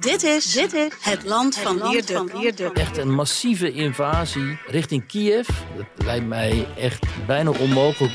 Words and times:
Dit 0.00 0.22
is, 0.22 0.52
dit 0.52 0.72
is 0.72 0.92
het 1.00 1.24
land 1.24 1.58
van 1.58 1.90
Leerduk. 1.90 2.72
Echt 2.74 2.96
een 2.96 3.10
massieve 3.14 3.72
invasie 3.72 4.58
richting 4.66 5.06
Kiev. 5.06 5.48
Dat 5.76 5.86
lijkt 6.06 6.26
mij 6.26 6.66
echt 6.78 7.06
bijna 7.26 7.50
onmogelijk. 7.50 8.12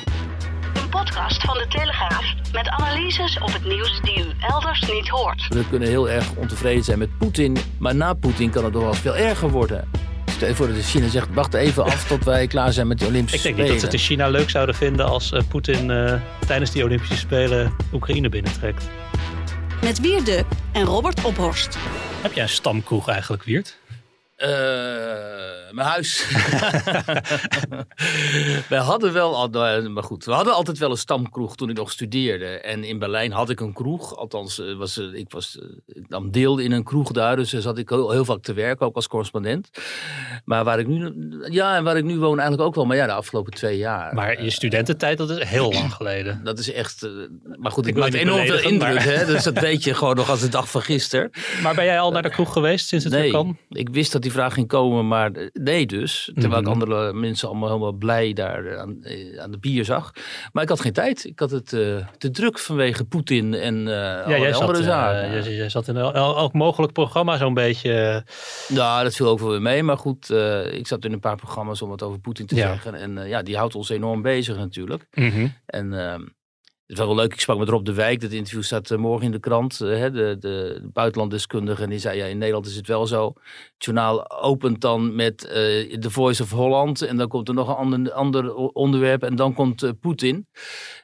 Een 0.73 0.89
podcast 0.89 1.41
van 1.43 1.53
de 1.57 1.65
Telegraaf 1.69 2.23
met 2.53 2.67
analyses 2.67 3.39
op 3.39 3.53
het 3.53 3.65
nieuws 3.65 3.99
die 4.01 4.19
u 4.19 4.25
elders 4.39 4.81
niet 4.81 5.07
hoort. 5.07 5.47
We 5.47 5.67
kunnen 5.69 5.87
heel 5.87 6.09
erg 6.09 6.35
ontevreden 6.35 6.83
zijn 6.83 6.99
met 6.99 7.17
Poetin. 7.17 7.57
Maar 7.79 7.95
na 7.95 8.13
Poetin 8.13 8.49
kan 8.49 8.63
het 8.63 8.73
nog 8.73 8.83
wel 8.83 8.93
veel 8.93 9.15
erger 9.15 9.49
worden. 9.49 9.89
Stel 10.25 10.47
je 10.47 10.55
voor 10.55 10.67
dat 10.67 10.83
China 10.83 11.07
zegt, 11.07 11.27
wacht 11.33 11.53
even 11.53 11.83
af 11.83 12.07
tot 12.07 12.23
wij 12.23 12.47
klaar 12.47 12.73
zijn 12.73 12.87
met 12.87 12.99
de 12.99 13.05
Olympische 13.05 13.37
Ik 13.37 13.43
denk 13.43 13.55
Spelen. 13.55 13.71
niet 13.73 13.81
dat 13.81 13.91
ze 13.91 13.97
het 13.97 14.09
in 14.09 14.15
China 14.15 14.27
leuk 14.29 14.49
zouden 14.49 14.75
vinden 14.75 15.05
als 15.05 15.31
eh, 15.31 15.41
Poetin 15.49 15.91
eh, 15.91 16.13
tijdens 16.47 16.71
die 16.71 16.83
Olympische 16.83 17.17
Spelen 17.17 17.75
Oekraïne 17.93 18.29
binnentrekt. 18.29 18.89
Met 19.83 19.99
Wierduk 19.99 20.45
en 20.71 20.83
Robert 20.83 21.23
Ophorst. 21.23 21.77
Heb 22.21 22.33
jij 22.33 22.43
een 22.43 22.49
stamkroeg 22.49 23.07
eigenlijk, 23.07 23.43
Wiert? 23.43 23.77
Eh, 24.41 24.49
mijn 25.71 25.87
huis. 25.87 26.25
Wij 28.69 28.79
hadden 28.79 29.13
wel, 29.13 29.35
al, 29.35 29.65
eh, 29.65 29.87
maar 29.87 30.03
goed, 30.03 30.25
we 30.25 30.31
hadden 30.31 30.53
altijd 30.53 30.77
wel 30.77 30.91
een 30.91 30.97
stamkroeg 30.97 31.55
toen 31.55 31.69
ik 31.69 31.75
nog 31.77 31.91
studeerde. 31.91 32.45
En 32.45 32.83
in 32.83 32.99
Berlijn 32.99 33.31
had 33.31 33.49
ik 33.49 33.59
een 33.59 33.73
kroeg. 33.73 34.15
Althans, 34.17 34.59
eh, 34.59 34.77
was, 34.77 34.97
eh, 34.97 35.05
ik 35.13 35.31
was, 35.31 35.57
ik 35.87 36.09
nam 36.09 36.31
deel 36.31 36.57
in 36.57 36.71
een 36.71 36.83
kroeg 36.83 37.11
daar. 37.11 37.35
Dus 37.35 37.49
daar 37.51 37.61
zat 37.61 37.77
ik 37.77 37.89
heel, 37.89 38.11
heel 38.11 38.25
vaak 38.25 38.41
te 38.41 38.53
werken, 38.53 38.85
ook 38.85 38.95
als 38.95 39.07
correspondent. 39.07 39.69
Maar 40.45 40.63
waar 40.63 40.79
ik 40.79 40.87
nu, 40.87 41.13
ja, 41.49 41.75
en 41.75 41.83
waar 41.83 41.97
ik 41.97 42.03
nu 42.03 42.17
woon 42.17 42.39
eigenlijk 42.39 42.67
ook 42.67 42.75
wel. 42.75 42.85
Maar 42.85 42.97
ja, 42.97 43.05
de 43.05 43.11
afgelopen 43.13 43.53
twee 43.53 43.77
jaar. 43.77 44.13
Maar 44.13 44.43
je 44.43 44.49
studententijd, 44.49 45.17
dat 45.17 45.29
is 45.29 45.43
heel 45.47 45.71
lang 45.73 45.93
geleden. 45.99 46.41
Dat 46.43 46.59
is 46.59 46.71
echt, 46.71 47.07
maar 47.55 47.71
goed, 47.71 47.87
ik, 47.87 47.95
Ik 47.95 47.99
maak 48.01 48.13
enorm 48.13 48.45
veel 48.45 48.59
indruk. 48.59 48.93
maar- 48.93 49.03
Hè? 49.03 49.25
Dus 49.25 49.43
dat 49.43 49.59
weet 49.59 49.83
je 49.83 49.93
gewoon 49.93 50.15
nog 50.15 50.29
als 50.29 50.39
de 50.39 50.49
dag 50.49 50.69
van 50.71 50.81
gisteren. 50.81 51.31
Maar 51.63 51.75
ben 51.75 51.85
jij 51.85 51.99
al 51.99 52.11
naar 52.11 52.21
de 52.21 52.29
kroeg 52.29 52.53
geweest 52.53 52.87
sinds 52.87 53.03
het 53.03 53.13
weer 53.13 53.21
Nee, 53.23 53.31
kan? 53.31 53.57
ik 53.69 53.89
wist 53.89 54.11
dat 54.11 54.21
die 54.21 54.30
vraag 54.31 54.53
ging 54.53 54.67
komen, 54.67 55.07
maar 55.07 55.31
eh, 55.31 55.47
nee 55.53 55.85
dus. 55.85 56.31
Terwijl 56.33 56.61
Mhm. 56.61 56.61
ik 56.61 56.67
andere 56.81 57.13
mensen 57.13 57.47
allemaal 57.47 57.67
helemaal 57.67 57.91
blij 57.91 58.33
daar 58.33 58.65
eh, 58.65 58.79
aan, 58.79 59.03
eh, 59.03 59.39
aan 59.39 59.51
de 59.51 59.59
bier 59.59 59.85
zag. 59.85 60.11
Maar 60.51 60.63
ik 60.63 60.69
had 60.69 60.79
geen 60.81 60.93
tijd. 60.93 61.25
Ik 61.25 61.39
had 61.39 61.51
het 61.51 61.67
te 62.17 62.29
druk 62.31 62.59
vanwege 62.59 63.03
Poetin 63.05 63.53
en 63.53 63.75
Ja, 63.87 64.51
zat, 64.51 64.61
andere 64.61 64.83
zaken. 64.83 65.31
jij, 65.43 65.55
jij 65.55 65.69
zat 65.69 65.87
in 65.87 65.97
el- 65.97 66.13
el- 66.13 66.37
elk 66.37 66.53
mogelijk 66.53 66.93
programma 66.93 67.37
zo'n 67.37 67.53
beetje. 67.53 68.23
Nou, 68.67 69.03
dat 69.03 69.15
viel 69.15 69.27
ook 69.27 69.39
wel 69.39 69.49
weer 69.49 69.61
mee. 69.61 69.83
Maar 69.83 69.97
goed, 69.97 70.29
ik 70.71 70.87
zat 70.87 71.05
in 71.05 71.13
een 71.13 71.19
paar 71.19 71.35
programma's 71.35 71.81
om 71.81 71.89
wat 71.89 72.03
over 72.03 72.19
Poetin 72.19 72.45
te 72.45 72.55
Ja. 72.55 72.67
zeggen. 72.67 72.95
En 72.95 73.27
ja, 73.27 73.41
die 73.41 73.57
houdt 73.57 73.75
ons 73.75 73.89
enorm 73.89 74.21
bezig 74.21 74.57
natuurlijk. 74.57 75.05
Mhm. 75.13 75.47
En 75.65 75.93
ehm, 75.93 76.21
het 76.91 76.99
is 76.99 77.05
wel 77.05 77.15
leuk. 77.15 77.33
Ik 77.33 77.39
sprak 77.39 77.57
met 77.57 77.69
Rob 77.69 77.85
de 77.85 77.93
Wijk. 77.93 78.21
Dat 78.21 78.31
interview 78.31 78.63
staat 78.63 78.91
eh, 78.91 78.97
morgen 78.97 79.25
in 79.25 79.31
de 79.31 79.39
krant. 79.39 79.81
eh, 79.81 79.97
hè, 79.97 80.11
de, 80.11 80.37
de, 80.39 80.79
de 80.81 80.89
buitenlanddeskundige. 80.93 81.83
En 81.83 81.89
die 81.89 81.99
zei, 81.99 82.17
ja, 82.17 82.25
in 82.25 82.37
Nederland 82.37 82.65
is 82.65 82.75
het 82.75 82.87
wel 82.87 83.07
zo. 83.07 83.33
Het 83.73 83.85
journaal 83.85 84.31
opent 84.41 84.81
dan 84.81 85.15
met 85.15 85.45
eh 85.45 85.97
The 85.99 86.09
Voice 86.09 86.43
of 86.43 86.51
Holland. 86.51 87.01
En 87.01 87.17
dan 87.17 87.27
komt 87.27 87.47
er 87.47 87.53
nog 87.53 87.67
een 87.67 87.75
ander, 87.75 88.11
ander 88.11 88.53
onderwerp. 88.55 89.23
En 89.23 89.35
dan 89.35 89.53
komt 89.53 89.93
Poetin 89.99 90.47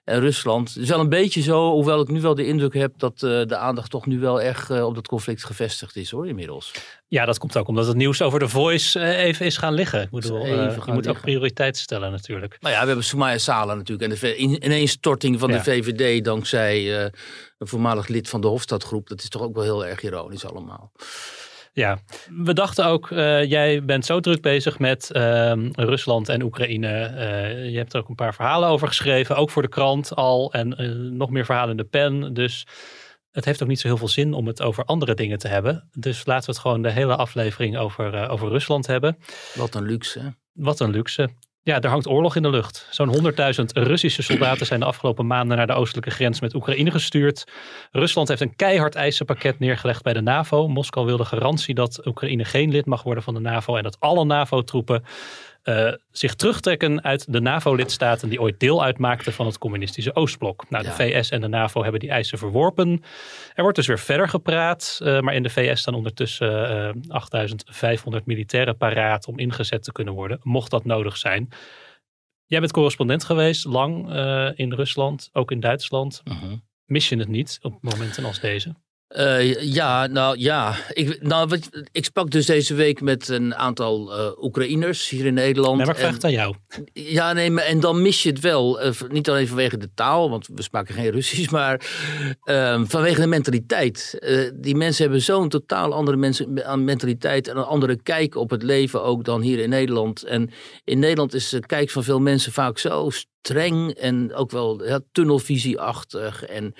en 0.03 0.19
Rusland. 0.19 0.73
Het 0.73 0.83
is 0.83 0.89
wel 0.89 0.99
een 0.99 1.09
beetje 1.09 1.41
zo. 1.41 1.71
Hoewel 1.71 2.01
ik 2.01 2.07
nu 2.07 2.21
wel 2.21 2.35
de 2.35 2.45
indruk 2.45 2.73
heb 2.73 2.93
dat 2.97 3.19
de 3.19 3.57
aandacht 3.57 3.89
toch 3.89 4.05
nu 4.05 4.19
wel 4.19 4.41
eh, 4.41 4.85
op 4.85 4.95
dat 4.95 5.07
conflict 5.07 5.43
gevestigd 5.43 5.95
is 5.95 6.11
hoor, 6.11 6.27
inmiddels. 6.27 6.71
Ja, 7.09 7.25
dat 7.25 7.37
komt 7.37 7.57
ook 7.57 7.67
omdat 7.67 7.87
het 7.87 7.95
nieuws 7.95 8.21
over 8.21 8.39
de 8.39 8.47
Voice 8.47 8.99
eh, 8.99 9.23
even 9.23 9.45
is 9.45 9.57
gaan 9.57 9.73
liggen. 9.73 10.01
Ik 10.01 10.09
bedoel, 10.09 10.45
Even 10.45 10.59
eh, 10.59 10.65
gaan 10.65 10.71
je 10.85 10.91
moet 10.91 10.97
ook 10.97 11.03
liggen. 11.05 11.21
prioriteit 11.21 11.77
stellen 11.77 12.11
natuurlijk. 12.11 12.57
Nou 12.59 12.73
ja, 12.73 12.81
we 12.81 12.87
hebben 12.87 13.05
Soumaya 13.05 13.37
Sala 13.37 13.73
natuurlijk. 13.75 14.11
En 14.11 14.17
de 14.19 14.35
ineenstorting 14.35 15.39
van 15.39 15.49
Ja. 15.49 15.57
de 15.57 15.63
VVD 15.63 16.23
dankzij 16.25 16.97
eh, 16.97 17.09
een 17.57 17.67
voormalig 17.67 18.07
lid 18.07 18.29
van 18.29 18.41
de 18.41 18.47
Hofstadgroep. 18.47 19.07
Dat 19.07 19.21
is 19.21 19.29
toch 19.29 19.41
ook 19.41 19.55
wel 19.55 19.63
heel 19.63 19.85
erg 19.85 20.01
ironisch 20.03 20.45
allemaal. 20.45 20.91
Ja, 21.73 21.99
we 22.43 22.53
dachten 22.53 22.85
ook, 22.85 23.07
jij 23.47 23.83
bent 23.85 24.05
zo 24.05 24.19
druk 24.19 24.41
bezig 24.41 24.79
met 24.79 25.11
ehm, 25.11 25.69
Rusland 25.71 26.29
en 26.29 26.41
Oekraïne. 26.43 26.87
Je 27.71 27.77
hebt 27.77 27.93
er 27.93 27.99
ook 27.99 28.09
een 28.09 28.15
paar 28.15 28.33
verhalen 28.33 28.69
over 28.69 28.87
geschreven, 28.87 29.35
ook 29.35 29.49
voor 29.49 29.61
de 29.61 29.67
krant 29.67 30.15
al. 30.15 30.53
En 30.53 30.75
nog 31.17 31.29
meer 31.29 31.45
verhalen 31.45 31.71
in 31.71 31.77
de 31.77 31.83
pen. 31.83 32.33
Dus 32.33 32.65
het 33.31 33.45
heeft 33.45 33.61
ook 33.61 33.67
niet 33.67 33.79
zo 33.79 33.87
heel 33.87 33.97
veel 33.97 34.07
zin 34.07 34.33
om 34.33 34.47
het 34.47 34.61
over 34.61 34.85
andere 34.85 35.13
dingen 35.13 35.37
te 35.37 35.47
hebben. 35.47 35.89
Dus 35.91 36.25
laten 36.25 36.45
we 36.45 36.51
het 36.51 36.61
gewoon 36.61 36.81
de 36.81 36.91
hele 36.91 37.15
aflevering 37.15 37.77
over, 37.77 38.13
eh, 38.13 38.31
over 38.31 38.49
Rusland 38.49 38.87
hebben. 38.87 39.17
Wat 39.55 39.75
een 39.75 39.85
luxe. 39.85 40.35
Wat 40.53 40.79
een 40.79 40.91
luxe. 40.91 41.29
Ja, 41.67 41.81
er 41.81 41.89
hangt 41.89 42.07
oorlog 42.07 42.35
in 42.35 42.41
de 42.41 42.49
lucht. 42.49 42.87
Zo'n 42.91 43.09
100.000 43.09 43.71
Russische 43.73 44.21
soldaten 44.21 44.65
zijn 44.65 44.79
de 44.79 44.85
afgelopen 44.85 45.27
maanden 45.27 45.57
naar 45.57 45.67
de 45.67 45.73
oostelijke 45.73 46.09
grens 46.09 46.41
met 46.41 46.55
Oekraïne 46.55 46.91
gestuurd. 46.91 47.51
Rusland 47.91 48.27
heeft 48.27 48.41
een 48.41 48.55
keihard 48.55 48.95
eisenpakket 48.95 49.59
neergelegd 49.59 50.03
bij 50.03 50.13
de 50.13 50.21
NAVO. 50.21 50.67
Moskou 50.67 51.05
wil 51.05 51.17
de 51.17 51.25
garantie 51.25 51.75
dat 51.75 52.05
Oekraïne 52.05 52.45
geen 52.45 52.71
lid 52.71 52.85
mag 52.85 53.03
worden 53.03 53.23
van 53.23 53.33
de 53.33 53.39
NAVO 53.39 53.75
en 53.75 53.83
dat 53.83 53.99
alle 53.99 54.25
NAVO-troepen 54.25 55.03
eh, 55.67 55.93
zich 56.11 56.35
terugtrekken 56.35 57.03
uit 57.03 57.33
de 57.33 57.39
NAVO-lidstaten 57.39 58.29
die 58.29 58.41
ooit 58.41 58.59
deel 58.59 58.83
uitmaakten 58.83 59.33
van 59.33 59.45
het 59.45 59.57
communistische 59.57 60.15
Oostblok. 60.15 60.69
Nou, 60.69 60.83
de. 60.83 60.91
VS 60.91 61.29
en 61.29 61.41
de 61.41 61.47
NAVO 61.47 61.81
hebben 61.81 61.99
die 61.99 62.09
eisen 62.09 62.37
verworpen. 62.37 63.03
Er 63.53 63.61
wordt 63.61 63.77
dus 63.77 63.87
weer 63.87 63.99
verder 63.99 64.29
gepraat, 64.29 64.99
eh, 65.03 65.19
maar 65.19 65.33
in 65.33 65.43
de 65.43 65.49
VS 65.49 65.79
staan 65.79 65.93
ondertussen 65.93 66.69
eh 66.69 66.89
8500 67.07 68.25
militairen 68.25 68.77
paraat 68.77 69.27
om 69.27 69.39
ingezet 69.39 69.83
te 69.83 69.91
kunnen 69.91 70.13
worden, 70.13 70.39
mocht 70.43 70.71
dat 70.71 70.85
nodig 70.85 71.17
zijn. 71.17 71.49
Jij 72.45 72.59
bent 72.59 72.71
correspondent 72.71 73.23
geweest, 73.23 73.65
lang 73.65 74.11
eh, 74.11 74.49
in 74.55 74.73
Rusland, 74.73 75.29
ook 75.33 75.51
in 75.51 75.59
Duitsland. 75.59 76.23
Mis 76.85 77.09
je 77.09 77.17
het 77.17 77.27
niet 77.27 77.59
op 77.61 77.77
momenten 77.81 78.25
als 78.25 78.39
deze? 78.39 78.75
Eh, 79.07 79.61
ja, 79.73 80.07
nou 80.07 80.37
ja. 80.39 80.75
Ik, 80.93 81.21
nou, 81.21 81.47
wat, 81.47 81.69
ik 81.91 82.05
sprak 82.05 82.31
dus 82.31 82.45
deze 82.45 82.73
week 82.73 83.01
met 83.01 83.27
een 83.27 83.55
aantal 83.55 84.17
eh 84.17 84.43
Oekraïners 84.43 85.09
hier 85.09 85.25
in 85.25 85.33
Nederland. 85.33 85.77
Nee, 85.77 85.85
maar 85.85 85.95
ik 85.95 86.01
vraag 86.01 86.13
het 86.13 86.23
aan 86.23 86.31
jou. 86.31 86.55
Ja, 86.93 87.33
nee, 87.33 87.51
maar, 87.51 87.63
en 87.63 87.79
dan 87.79 88.01
mis 88.01 88.23
je 88.23 88.29
het 88.29 88.39
wel. 88.39 88.81
eh, 88.81 88.91
niet 89.09 89.29
alleen 89.29 89.47
vanwege 89.47 89.77
de 89.77 89.89
taal, 89.93 90.29
want 90.29 90.47
we 90.53 90.61
spraken 90.61 90.93
geen 90.93 91.09
Russisch, 91.11 91.51
maar 91.57 91.81
ehm, 92.43 92.85
vanwege 92.85 93.21
de 93.21 93.27
mentaliteit. 93.27 94.19
Die 94.53 94.75
mensen 94.75 95.03
hebben 95.03 95.21
zo'n 95.21 95.49
totaal 95.49 95.93
andere 95.93 96.17
mensen, 96.17 96.53
mentaliteit 96.83 97.47
en 97.47 97.57
een 97.57 97.63
andere 97.63 98.01
kijk 98.01 98.35
op 98.35 98.49
het 98.49 98.63
leven 98.63 99.03
ook 99.03 99.23
dan 99.23 99.41
hier 99.41 99.59
in 99.59 99.69
Nederland. 99.69 100.23
En 100.23 100.49
in 100.83 100.99
Nederland 100.99 101.33
is 101.33 101.49
de 101.49 101.59
kijk 101.59 101.89
van 101.89 102.03
veel 102.03 102.19
mensen 102.19 102.51
vaak 102.51 102.77
zo 102.77 103.09
streng 103.47 103.91
en 103.91 104.33
ook 104.33 104.51
wel 104.51 104.85
ja, 104.85 104.99
tunnelvisieachtig. 105.11 106.43
En 106.43 106.73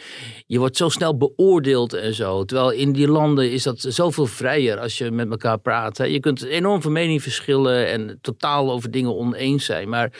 je 0.48 0.60
wordt 0.60 0.78
zo 0.78 0.90
snel 0.90 1.18
beoordeeld 1.18 1.94
en 1.94 2.14
zo. 2.14 2.44
Terwijl 2.46 2.72
in 2.72 2.92
die 2.92 3.08
landen 3.08 3.52
is 3.52 3.64
dat 3.64 3.80
zoveel 3.80 4.26
vrijer 4.26 4.80
als 4.80 4.98
je 4.98 5.12
met 5.12 5.30
elkaar 5.30 5.60
praat. 5.60 5.98
Je 5.98 6.20
kunt 6.20 6.44
enorm 6.44 6.82
van 6.82 6.92
mening 6.92 7.22
verschillen 7.22 7.88
en 7.88 8.20
totaal 8.22 8.72
over 8.72 8.92
dingen 8.92 9.16
oneens 9.16 9.66
zijn. 9.66 9.90
Maar 9.90 10.14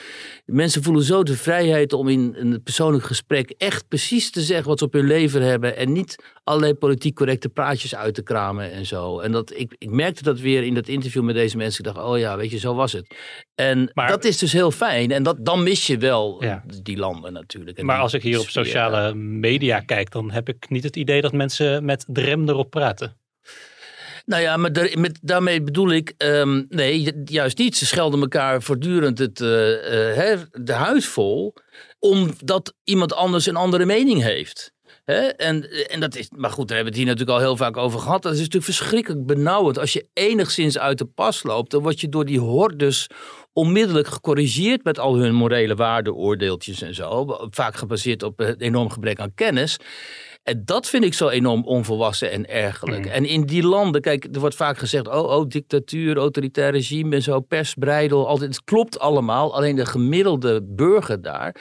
mensen 0.44 0.82
voelen 0.82 1.02
zo 1.02 1.22
de 1.22 1.36
vrijheid 1.36 1.92
om 1.92 2.08
in 2.08 2.34
een 2.36 2.62
persoonlijk 2.62 3.04
gesprek 3.04 3.54
echt 3.58 3.88
precies 3.88 4.30
te 4.30 4.40
zeggen 4.40 4.68
wat 4.68 4.78
ze 4.78 4.84
op 4.84 4.92
hun 4.92 5.06
leven 5.06 5.42
hebben. 5.42 5.76
En 5.76 5.92
niet 5.92 6.16
allerlei 6.44 6.74
politiek 6.74 7.14
correcte 7.14 7.48
praatjes 7.48 7.94
uit 7.94 8.14
te 8.14 8.22
kramen 8.22 8.72
en 8.72 8.86
zo. 8.86 9.20
En 9.20 9.32
dat, 9.32 9.52
ik, 9.54 9.74
ik 9.78 9.90
merkte 9.90 10.22
dat 10.22 10.40
weer 10.40 10.62
in 10.62 10.74
dat 10.74 10.88
interview 10.88 11.22
met 11.22 11.34
deze 11.34 11.56
mensen. 11.56 11.84
Ik 11.84 11.94
dacht, 11.94 12.06
oh 12.06 12.18
ja, 12.18 12.36
weet 12.36 12.50
je, 12.50 12.58
zo 12.58 12.74
was 12.74 12.92
het. 12.92 13.14
En 13.58 13.90
Maar- 13.94 14.08
dat 14.08 14.24
is 14.24 14.38
dus 14.38 14.52
heel 14.52 14.70
fijn. 14.70 15.10
En 15.10 15.22
dat, 15.22 15.36
dan 15.44 15.62
mis 15.62 15.86
je 15.86 15.98
wel 15.98 16.44
Ja. 16.44 16.64
die 16.82 16.96
landen 16.96 17.32
natuurlijk. 17.32 17.82
Maar 17.82 17.98
als 17.98 18.14
ik 18.14 18.22
hier 18.22 18.38
op 18.40 18.48
sociale 18.48 19.14
media 19.14 19.80
kijk, 19.80 20.10
dan 20.10 20.30
heb 20.30 20.48
ik 20.48 20.68
niet 20.70 20.84
het 20.84 20.96
idee 20.96 21.20
dat 21.20 21.32
mensen 21.32 21.84
met 21.84 22.04
de 22.08 22.20
rem 22.20 22.48
erop 22.48 22.70
praten. 22.70 23.16
Nou 24.24 24.42
ja, 24.42 24.56
maar 24.56 24.72
daar- 24.72 24.98
met, 24.98 25.18
daarmee 25.22 25.62
bedoel 25.62 25.90
ik, 25.90 26.14
ehm, 26.16 26.62
nee, 26.68 27.00
ju- 27.02 27.22
juist 27.24 27.58
niet. 27.58 27.76
Ze 27.76 27.86
schelden 27.86 28.20
elkaar 28.20 28.62
voortdurend 28.62 29.18
het, 29.18 29.40
eh, 29.40 30.32
eh, 30.32 30.40
de 30.52 30.72
huid 30.72 31.04
vol, 31.04 31.54
omdat 31.98 32.74
iemand 32.84 33.14
anders 33.14 33.46
een 33.46 33.56
andere 33.56 33.84
mening 33.86 34.22
heeft. 34.22 34.72
Hè? 35.12 35.26
En, 35.26 35.70
en 35.88 36.00
dat 36.00 36.16
is, 36.16 36.28
maar 36.36 36.50
goed, 36.50 36.68
daar 36.68 36.76
hebben 36.76 36.94
we 36.94 37.00
het 37.00 37.08
hier 37.08 37.16
natuurlijk 37.16 37.38
al 37.38 37.44
heel 37.44 37.56
vaak 37.56 37.76
over 37.76 38.00
gehad. 38.00 38.22
Dat 38.22 38.32
is 38.32 38.38
natuurlijk 38.38 38.64
verschrikkelijk 38.64 39.26
benauwend. 39.26 39.78
Als 39.78 39.92
je 39.92 40.06
enigszins 40.12 40.78
uit 40.78 40.98
de 40.98 41.04
pas 41.04 41.42
loopt, 41.42 41.70
dan 41.70 41.82
word 41.82 42.00
je 42.00 42.08
door 42.08 42.24
die 42.24 42.40
hordes 42.40 43.06
onmiddellijk 43.52 44.06
gecorrigeerd 44.06 44.84
met 44.84 44.98
al 44.98 45.16
hun 45.16 45.34
morele 45.34 45.74
waardeoordeeltjes 45.74 46.82
en 46.82 46.94
zo. 46.94 47.38
Vaak 47.50 47.76
gebaseerd 47.76 48.22
op 48.22 48.40
een 48.40 48.60
enorm 48.60 48.90
gebrek 48.90 49.20
aan 49.20 49.34
kennis. 49.34 49.76
En 50.42 50.62
dat 50.64 50.88
vind 50.88 51.04
ik 51.04 51.14
zo 51.14 51.28
enorm 51.28 51.64
onvolwassen 51.64 52.30
en 52.30 52.48
ergerlijk. 52.48 53.04
Mm. 53.04 53.10
En 53.10 53.24
in 53.24 53.46
die 53.46 53.62
landen, 53.62 54.00
kijk, 54.00 54.24
er 54.32 54.40
wordt 54.40 54.54
vaak 54.54 54.78
gezegd: 54.78 55.08
oh, 55.08 55.36
oh, 55.36 55.48
dictatuur, 55.48 56.16
autoritair 56.16 56.70
regime 56.70 57.14
en 57.14 57.22
zo, 57.22 57.40
persbreidel. 57.40 58.28
Altijd, 58.28 58.54
het 58.54 58.64
klopt 58.64 58.98
allemaal. 58.98 59.54
Alleen 59.54 59.76
de 59.76 59.86
gemiddelde 59.86 60.62
burger 60.62 61.22
daar 61.22 61.54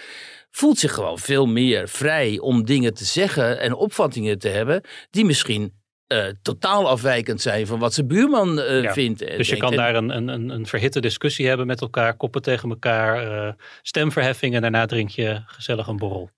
voelt 0.57 0.77
zich 0.79 0.93
gewoon 0.93 1.19
veel 1.19 1.45
meer 1.45 1.89
vrij 1.89 2.39
om 2.39 2.65
dingen 2.65 2.93
te 2.93 3.05
zeggen 3.05 3.59
en 3.59 3.73
opvattingen 3.73 4.39
te 4.39 4.47
hebben 4.47 4.81
die 5.09 5.25
misschien 5.25 5.73
eh, 6.07 6.25
totaal 6.41 6.87
afwijkend 6.89 7.41
zijn 7.41 7.67
van 7.67 7.79
wat 7.79 7.93
zijn 7.93 8.07
buurman 8.07 8.59
eh, 8.59 8.81
Ja, 8.81 8.93
vindt. 8.93 9.19
Dus 9.19 9.49
je 9.49 9.57
kan 9.57 9.75
daar 9.75 9.95
een, 9.95 10.09
een, 10.09 10.27
een, 10.27 10.49
een 10.49 10.65
verhitte 10.65 10.99
discussie 10.99 11.47
hebben 11.47 11.67
met 11.67 11.81
elkaar, 11.81 12.15
koppen 12.17 12.41
tegen 12.41 12.69
elkaar, 12.69 13.47
eh, 13.47 13.53
stemverheffing 13.81 14.55
en 14.55 14.61
daarna 14.61 14.85
drink 14.85 15.09
je 15.09 15.41
gezellig 15.45 15.87
een 15.87 15.97
borrel. 15.97 16.29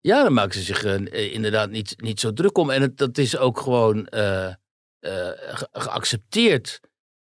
Ja, 0.00 0.22
dan 0.22 0.32
maken 0.32 0.54
ze 0.54 0.62
zich 0.62 0.84
inderdaad 1.32 1.70
niet, 1.70 1.94
niet 1.96 2.20
zo 2.20 2.32
druk 2.32 2.58
om. 2.58 2.70
En 2.70 2.82
het, 2.82 2.96
dat 2.98 3.18
is 3.18 3.36
ook 3.36 3.60
gewoon 3.60 4.06
ge- 4.10 5.68
geaccepteerd. 5.72 6.80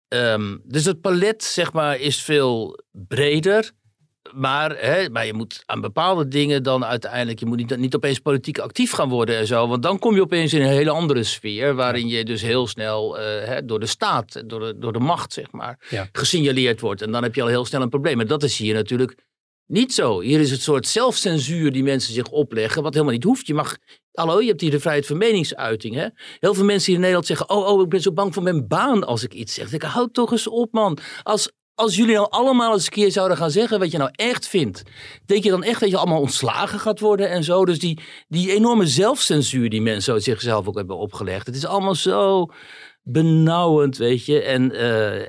Ehm, 0.07 0.57
dus 0.63 0.85
het 0.85 1.01
palet, 1.01 1.43
zeg 1.43 1.73
maar, 1.73 1.99
is 1.99 2.21
veel 2.21 2.79
breder. 2.91 3.71
Maar, 4.33 4.77
hè, 4.79 5.09
maar 5.09 5.25
je 5.25 5.33
moet 5.33 5.63
aan 5.65 5.81
bepaalde 5.81 6.27
dingen 6.27 6.63
dan 6.63 6.85
uiteindelijk... 6.85 7.39
je 7.39 7.45
moet 7.45 7.57
niet, 7.57 7.77
niet 7.77 7.95
opeens 7.95 8.19
politiek 8.19 8.57
actief 8.59 8.91
gaan 8.91 9.09
worden 9.09 9.37
en 9.37 9.47
zo. 9.47 9.67
Want 9.67 9.83
dan 9.83 9.99
kom 9.99 10.15
je 10.15 10.21
opeens 10.21 10.53
in 10.53 10.61
een 10.61 10.67
hele 10.67 10.89
andere 10.89 11.23
sfeer... 11.23 11.75
waarin 11.75 12.07
je 12.07 12.25
dus 12.25 12.41
heel 12.41 12.67
snel 12.67 13.19
eh, 13.19 13.47
hè, 13.47 13.65
door 13.65 13.79
de 13.79 13.85
staat, 13.85 14.49
door 14.49 14.59
de, 14.59 14.77
door 14.77 14.93
de 14.93 14.99
macht, 14.99 15.33
zeg 15.33 15.51
maar... 15.51 15.79
Ja. 15.89 16.09
gesignaleerd 16.11 16.79
wordt. 16.79 17.01
En 17.01 17.11
dan 17.11 17.23
heb 17.23 17.35
je 17.35 17.41
al 17.41 17.47
heel 17.47 17.65
snel 17.65 17.81
een 17.81 17.89
probleem. 17.89 18.19
En 18.19 18.27
dat 18.27 18.43
is 18.43 18.57
hier 18.57 18.73
natuurlijk 18.73 19.15
niet 19.67 19.93
zo. 19.93 20.19
Hier 20.19 20.39
is 20.39 20.51
het 20.51 20.61
soort 20.61 20.87
zelfcensuur 20.87 21.71
die 21.71 21.83
mensen 21.83 22.13
zich 22.13 22.29
opleggen, 22.29 22.83
wat 22.83 22.93
helemaal 22.93 23.13
niet 23.13 23.23
hoeft. 23.23 23.47
Je 23.47 23.53
mag, 23.53 23.77
hallo, 24.11 24.41
je 24.41 24.47
hebt 24.47 24.61
hier 24.61 24.71
de 24.71 24.79
vrijheid 24.79 25.05
van 25.05 25.17
meningsuiting. 25.17 25.95
Hè? 25.95 26.07
Heel 26.39 26.53
veel 26.53 26.63
mensen 26.63 26.85
hier 26.85 26.95
in 26.95 26.99
Nederland 26.99 27.25
zeggen, 27.25 27.49
oh, 27.49 27.67
oh, 27.67 27.81
ik 27.81 27.89
ben 27.89 28.01
zo 28.01 28.11
bang 28.11 28.33
voor 28.33 28.43
mijn 28.43 28.67
baan 28.67 29.03
als 29.03 29.23
ik 29.23 29.33
iets 29.33 29.53
zeg. 29.53 29.73
Ik, 29.73 29.81
houd 29.81 30.13
toch 30.13 30.31
eens 30.31 30.47
op, 30.47 30.71
man. 30.71 30.97
Als, 31.23 31.51
als 31.75 31.95
jullie 31.95 32.15
nou 32.15 32.27
allemaal 32.29 32.73
eens 32.73 32.85
een 32.85 32.91
keer 32.91 33.11
zouden 33.11 33.37
gaan 33.37 33.51
zeggen 33.51 33.79
wat 33.79 33.91
je 33.91 33.97
nou 33.97 34.09
echt 34.13 34.47
vindt, 34.47 34.83
denk 35.25 35.43
je 35.43 35.49
dan 35.49 35.63
echt 35.63 35.79
dat 35.79 35.89
je 35.89 35.97
allemaal 35.97 36.19
ontslagen 36.19 36.79
gaat 36.79 36.99
worden 36.99 37.29
en 37.29 37.43
zo? 37.43 37.65
Dus 37.65 37.79
die, 37.79 37.99
die 38.27 38.51
enorme 38.51 38.87
zelfcensuur 38.87 39.69
die 39.69 39.81
mensen 39.81 40.21
zichzelf 40.21 40.67
ook 40.67 40.75
hebben 40.75 40.97
opgelegd, 40.97 41.45
het 41.45 41.55
is 41.55 41.65
allemaal 41.65 41.95
zo 41.95 42.47
benauwend, 43.03 43.97
weet 43.97 44.25
je. 44.25 44.41
En, 44.41 44.71
eh, 44.71 45.21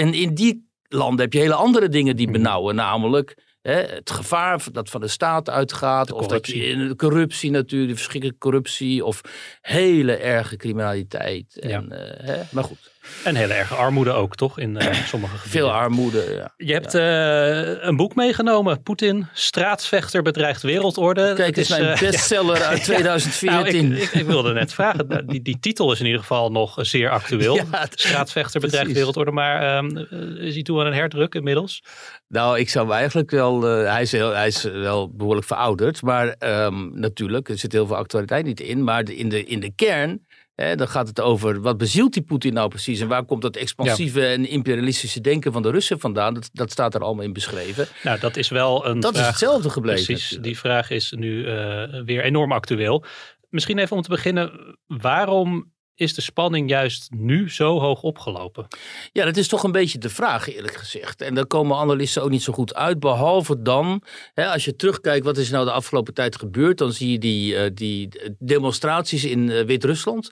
en 0.00 0.14
in 0.14 0.34
die 0.34 0.70
landen 0.88 1.20
heb 1.20 1.32
je 1.32 1.38
hele 1.38 1.54
andere 1.54 1.88
dingen 1.88 2.16
die 2.16 2.30
benauwen, 2.30 2.74
namelijk 2.74 3.36
hè, 3.62 3.74
het 3.74 4.10
gevaar 4.10 4.64
dat 4.72 4.90
van 4.90 5.00
de 5.00 5.08
staat 5.08 5.50
uitgaat, 5.50 6.06
De 6.06 6.14
of 6.14 6.26
dat 6.26 6.46
je 6.46 6.52
corruptie. 6.52 6.82
in 6.82 6.88
de 6.88 6.96
corruptie 6.96 7.50
natuurlijk, 7.50 7.90
de 7.90 7.96
verschrikkelijke 7.96 8.40
corruptie, 8.40 9.04
of 9.04 9.20
hele 9.60 10.16
erge 10.16 10.56
criminaliteit. 10.56 11.58
Ja. 11.60 11.68
En, 11.68 11.92
eh, 11.92 12.26
hè, 12.26 12.42
maar 12.50 12.64
goed, 12.64 12.91
En 13.24 13.34
hele 13.34 13.52
erge 13.52 13.74
armoede 13.74 14.12
ook, 14.12 14.34
toch? 14.34 14.58
In 14.58 14.76
eh, 14.76 14.94
sommige 15.12 15.36
gebieden. 15.36 15.60
veel 15.60 15.72
armoede. 15.72 16.34
Ja. 16.36 16.54
Je 16.66 16.72
hebt 16.72 16.94
eh, 16.94 17.84
een 17.86 17.96
boek 17.96 18.14
meegenomen. 18.14 18.82
Poetin, 18.82 19.28
straatsvechter 19.32 20.22
bedreigt 20.22 20.62
wereldorde. 20.62 21.32
Kijk 21.34 21.46
Het 21.48 21.58
is, 21.58 21.68
mijn 21.68 21.84
eh, 21.84 22.00
bestseller 22.10 22.62
uit 22.62 22.86
Nou, 22.88 22.98
2014. 23.18 23.92
ik, 23.92 24.02
ik, 24.02 24.10
ik 24.10 24.26
wilde 24.26 24.52
net 24.52 24.72
vragen. 24.74 25.06
Nou, 25.08 25.24
Die, 25.26 25.42
die 25.42 25.58
titel 25.60 25.92
is 25.92 26.00
in 26.00 26.04
ieder 26.06 26.20
geval 26.20 26.50
nog 26.50 26.74
zeer 26.80 27.10
actueel. 27.10 27.56
Ja, 27.72 27.86
Straatsvechter 27.94 28.60
bedreigt 28.60 28.92
precies. 28.92 28.94
wereldorde. 29.04 29.30
Maar 29.30 29.76
ehm, 29.76 29.96
eh, 29.96 30.46
is 30.46 30.54
hij 30.54 30.62
toe 30.62 30.80
aan 30.80 30.86
een 30.86 30.92
herdruk 30.92 31.34
inmiddels? 31.34 31.82
Nou, 32.28 32.58
ik 32.58 32.68
zou 32.68 32.92
eigenlijk 32.92 33.30
wel. 33.30 33.62
hij, 33.62 34.02
is 34.02 34.12
heel, 34.12 34.30
hij 34.30 34.46
is 34.46 34.62
wel 34.62 35.10
behoorlijk 35.14 35.46
verouderd. 35.46 36.02
Maar 36.02 36.28
ehm, 36.38 37.00
natuurlijk, 37.00 37.48
er 37.48 37.58
zit 37.58 37.72
heel 37.72 37.86
veel 37.86 37.96
actualiteit 37.96 38.44
niet 38.44 38.60
in. 38.60 38.84
Maar 38.84 39.08
in, 39.10 39.28
de, 39.28 39.44
in 39.44 39.60
de 39.60 39.72
kern. 39.74 40.26
Hè, 40.62 40.76
dan 40.76 40.88
gaat 40.88 41.08
het 41.08 41.20
over 41.20 41.60
wat 41.60 41.76
bezielt 41.78 42.12
die 42.12 42.22
Poetin 42.22 42.52
nou 42.52 42.68
precies 42.68 43.00
en 43.00 43.08
waar 43.08 43.24
komt 43.24 43.42
dat 43.42 43.56
expansieve 43.56 44.26
en 44.26 44.48
imperialistische 44.48 45.20
denken 45.20 45.52
van 45.52 45.62
de 45.62 45.70
Russen 45.70 46.00
vandaan? 46.00 46.34
Dat, 46.34 46.50
dat 46.52 46.70
staat 46.70 46.94
er 46.94 47.00
allemaal 47.00 47.24
in 47.24 47.32
beschreven. 47.32 47.86
Nou, 48.02 48.20
dat 48.20 48.36
is 48.36 48.48
wel 48.48 48.86
een 48.86 49.00
Dat 49.00 49.14
is 49.14 49.26
hetzelfde 49.26 49.70
gebleven. 49.70 50.04
Precies, 50.04 50.38
die 50.40 50.58
vraag 50.58 50.90
is 50.90 51.12
nu 51.16 51.46
eh, 51.46 52.02
weer 52.04 52.22
enorm 52.22 52.52
actueel. 52.52 53.04
Misschien 53.48 53.78
even 53.78 53.96
om 53.96 54.02
te 54.02 54.08
beginnen, 54.08 54.76
waarom 54.86 55.72
is 55.94 56.14
de 56.14 56.20
spanning 56.20 56.68
juist 56.70 57.10
nu 57.10 57.50
zo 57.50 57.80
hoog 57.80 58.02
opgelopen? 58.02 58.66
Ja, 59.12 59.24
dat 59.24 59.36
is 59.36 59.48
toch 59.48 59.62
een 59.62 59.72
beetje 59.72 59.98
de 59.98 60.08
vraag, 60.08 60.48
eerlijk 60.54 60.74
gezegd. 60.74 61.20
En 61.20 61.34
daar 61.34 61.46
komen 61.46 61.76
analisten 61.76 62.22
ook 62.22 62.30
niet 62.30 62.42
zo 62.42 62.52
goed 62.52 62.74
uit. 62.74 63.00
Behalve 63.00 63.62
dan, 63.62 64.02
hè, 64.34 64.46
als 64.46 64.64
je 64.64 64.76
terugkijkt, 64.76 65.24
wat 65.24 65.36
is 65.36 65.50
nou 65.50 65.64
de 65.64 65.72
afgelopen 65.72 66.14
tijd 66.14 66.36
gebeurd? 66.38 66.78
Dan 66.78 66.92
zie 66.92 67.10
je 67.10 67.18
die, 67.18 67.56
eh, 67.56 67.70
die 67.74 68.08
demonstraties 68.38 69.24
in 69.24 69.50
eh, 69.50 69.64
Wit-Rusland. 69.64 70.30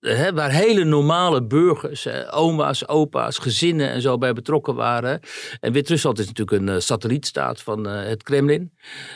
eh, 0.00 0.28
waar 0.28 0.50
hele 0.50 0.84
normale 0.84 1.46
burgers, 1.46 2.08
oma's, 2.30 2.88
opa's, 2.88 3.38
gezinnen 3.38 3.90
en 3.90 4.00
zo 4.00 4.18
bij 4.18 4.32
betrokken 4.32 4.74
waren. 4.74 5.20
En 5.60 5.72
Wit-Rusland 5.72 6.18
is 6.18 6.26
natuurlijk 6.26 6.68
een 6.68 6.82
satellietstaat 6.82 7.62
van 7.62 7.84
het 7.86 8.22
Kremlin. 8.22 8.72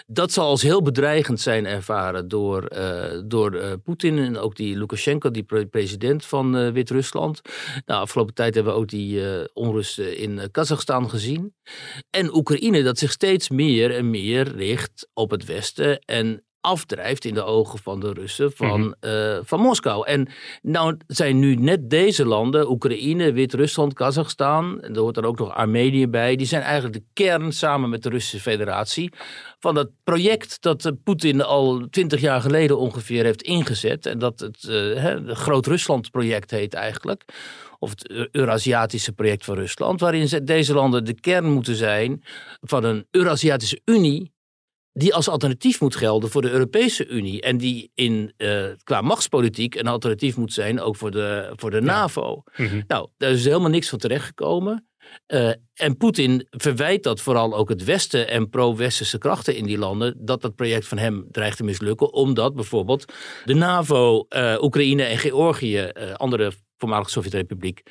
Dat 0.06 0.32
zal 0.32 0.46
als 0.46 0.62
heel 0.62 0.82
bedreigend 0.82 1.40
zijn 1.40 1.66
ervaren 1.66 2.28
door, 2.28 2.68
door 3.24 3.78
Poetin 3.84 4.18
en 4.18 4.38
ook 4.38 4.56
die 4.56 4.76
Lukashenko, 4.76 5.30
die 5.30 5.42
pre- 5.42 5.66
president 5.88 6.24
van 6.24 6.56
eh, 6.56 6.70
Wit-Rusland. 6.70 7.40
Nou, 7.86 8.00
afgelopen 8.00 8.34
tijd 8.34 8.54
hebben 8.54 8.72
we 8.72 8.78
ook 8.78 8.88
die 8.88 9.24
eh, 9.24 9.44
onrusten 9.52 10.16
in 10.16 10.38
eh, 10.38 10.46
Kazachstan 10.50 11.10
gezien. 11.10 11.54
En 12.10 12.34
Oekraïne 12.34 12.82
dat 12.82 12.98
zich 12.98 13.10
steeds 13.10 13.48
meer 13.48 13.96
en 13.96 14.10
meer 14.10 14.56
richt 14.56 15.08
op 15.14 15.30
het 15.30 15.44
Westen 15.44 15.98
en 15.98 16.44
afdrijft 16.68 17.24
in 17.24 17.34
de 17.34 17.42
ogen 17.44 17.78
van 17.78 18.00
de 18.00 18.12
Russen 18.12 18.52
van, 18.52 18.94
eh, 19.00 19.38
van 19.42 19.60
Moskou. 19.60 20.06
En 20.06 20.28
nou 20.62 20.96
zijn 21.06 21.38
nu 21.38 21.54
net 21.54 21.90
deze 21.90 22.24
landen, 22.26 22.70
Oekraïne, 22.70 23.32
Wit-Rusland, 23.32 23.92
Kazachstan, 23.94 24.80
en 24.80 24.94
er 24.94 25.00
hoort 25.00 25.14
dan 25.14 25.24
ook 25.24 25.38
nog 25.38 25.54
Armenië 25.54 26.08
bij, 26.08 26.36
die 26.36 26.46
zijn 26.46 26.62
eigenlijk 26.62 26.94
de 26.94 27.04
kern 27.12 27.52
samen 27.52 27.90
met 27.90 28.02
de 28.02 28.08
Russische 28.08 28.40
federatie 28.50 29.12
van 29.58 29.74
dat 29.74 29.88
project 30.04 30.56
dat 30.62 30.84
eh, 30.84 30.92
Poetin 31.04 31.42
al 31.42 31.86
twintig 31.90 32.20
jaar 32.20 32.40
geleden 32.40 32.78
ongeveer 32.78 33.24
heeft 33.24 33.42
ingezet. 33.42 34.06
En 34.06 34.18
dat 34.18 34.40
het 34.40 34.64
eh, 34.68 35.02
het 35.02 35.30
Groot-Rusland-project 35.38 36.50
heet 36.50 36.74
eigenlijk. 36.74 37.24
Of 37.78 37.90
het 37.90 38.10
Eu- 38.10 38.28
Eurasiatische 38.32 39.12
project 39.12 39.44
van 39.44 39.54
Rusland. 39.54 40.00
Waarin 40.00 40.28
ze- 40.28 40.44
deze 40.44 40.74
landen 40.74 41.04
de 41.04 41.20
kern 41.20 41.52
moeten 41.52 41.74
zijn 41.74 42.22
van 42.60 42.84
een 42.84 43.06
Eurasiatische 43.10 43.80
Unie. 43.84 44.32
Die 44.98 45.14
als 45.14 45.28
alternatief 45.28 45.80
moet 45.80 45.96
gelden 45.96 46.30
voor 46.30 46.42
de 46.42 46.50
Europese 46.50 47.06
Unie. 47.06 47.42
En 47.42 47.58
die 47.58 47.90
in, 47.94 48.32
eh, 48.36 48.64
qua 48.84 49.00
machtspolitiek 49.00 49.74
een 49.74 49.86
alternatief 49.86 50.36
moet 50.36 50.52
zijn 50.52 50.80
ook 50.80 50.96
voor 50.96 51.10
de, 51.10 51.52
voor 51.56 51.70
de 51.70 51.80
NAVO. 51.80 52.42
Nou, 52.86 53.08
daar 53.16 53.30
is 53.30 53.44
helemaal 53.44 53.70
niks 53.70 53.88
van 53.88 53.98
terechtgekomen. 53.98 54.88
Eh, 55.26 55.50
en 55.74 55.96
Poetin 55.96 56.46
verwijt 56.50 57.02
dat 57.02 57.20
vooral 57.20 57.56
ook 57.56 57.68
het 57.68 57.84
Westen 57.84 58.28
en 58.28 58.48
pro-Westerse 58.48 59.18
krachten 59.18 59.56
in 59.56 59.64
die 59.64 59.78
landen, 59.78 60.14
dat 60.18 60.40
dat 60.42 60.54
project 60.54 60.86
van 60.86 60.98
hem 60.98 61.26
dreigt 61.30 61.56
te 61.56 61.64
mislukken, 61.64 62.12
omdat 62.12 62.54
bijvoorbeeld 62.54 63.12
de 63.44 63.54
NAVO, 63.54 64.26
eh, 64.28 64.56
Oekraïne 64.60 65.02
en 65.02 65.18
Georgië, 65.18 65.90
andere 66.16 66.52
voormalige 66.78 67.10
Sovjet-Republiek, 67.10 67.82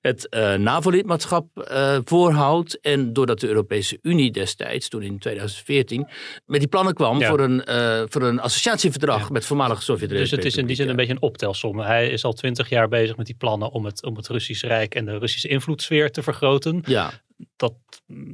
het 0.00 0.28
eh, 0.28 0.54
NAVO-lidmaatschap 0.54 1.58
eh, 1.58 1.98
voorhoudt. 2.04 2.80
En 2.80 3.12
doordat 3.12 3.40
de 3.40 3.48
Europese 3.48 3.98
Unie 4.02 4.30
destijds, 4.30 4.88
toen 4.88 5.02
in 5.02 5.18
2014, 5.18 6.08
met 6.46 6.60
die 6.60 6.68
plannen 6.68 6.94
kwam 6.94 7.18
Ja. 7.18 7.28
voor, 7.28 7.40
een, 7.40 7.64
eh, 7.64 8.02
voor 8.08 8.22
een 8.22 8.40
associatieverdrag 8.40 9.20
Ja. 9.20 9.28
met 9.30 9.44
voormalige 9.44 9.82
Sovjet-Republiek. 9.82 10.30
Dus 10.30 10.36
het 10.44 10.52
is 10.52 10.56
in 10.56 10.66
die 10.66 10.76
zin 10.76 10.88
een 10.88 10.96
beetje 10.96 11.12
een 11.12 11.22
optelsom. 11.22 11.78
Hij 11.78 12.08
is 12.08 12.24
al 12.24 12.32
twintig 12.32 12.68
jaar 12.68 12.88
bezig 12.88 13.16
met 13.16 13.26
die 13.26 13.34
plannen 13.34 13.70
om 13.70 13.84
het, 13.84 14.04
om 14.04 14.16
het 14.16 14.28
Russisch 14.28 14.64
Rijk 14.64 14.94
en 14.94 15.04
de 15.04 15.18
Russische 15.18 15.48
invloedssfeer 15.48 16.10
te 16.10 16.22
vergroten. 16.22 16.82
Ja, 16.86 17.10
dat 17.56 17.74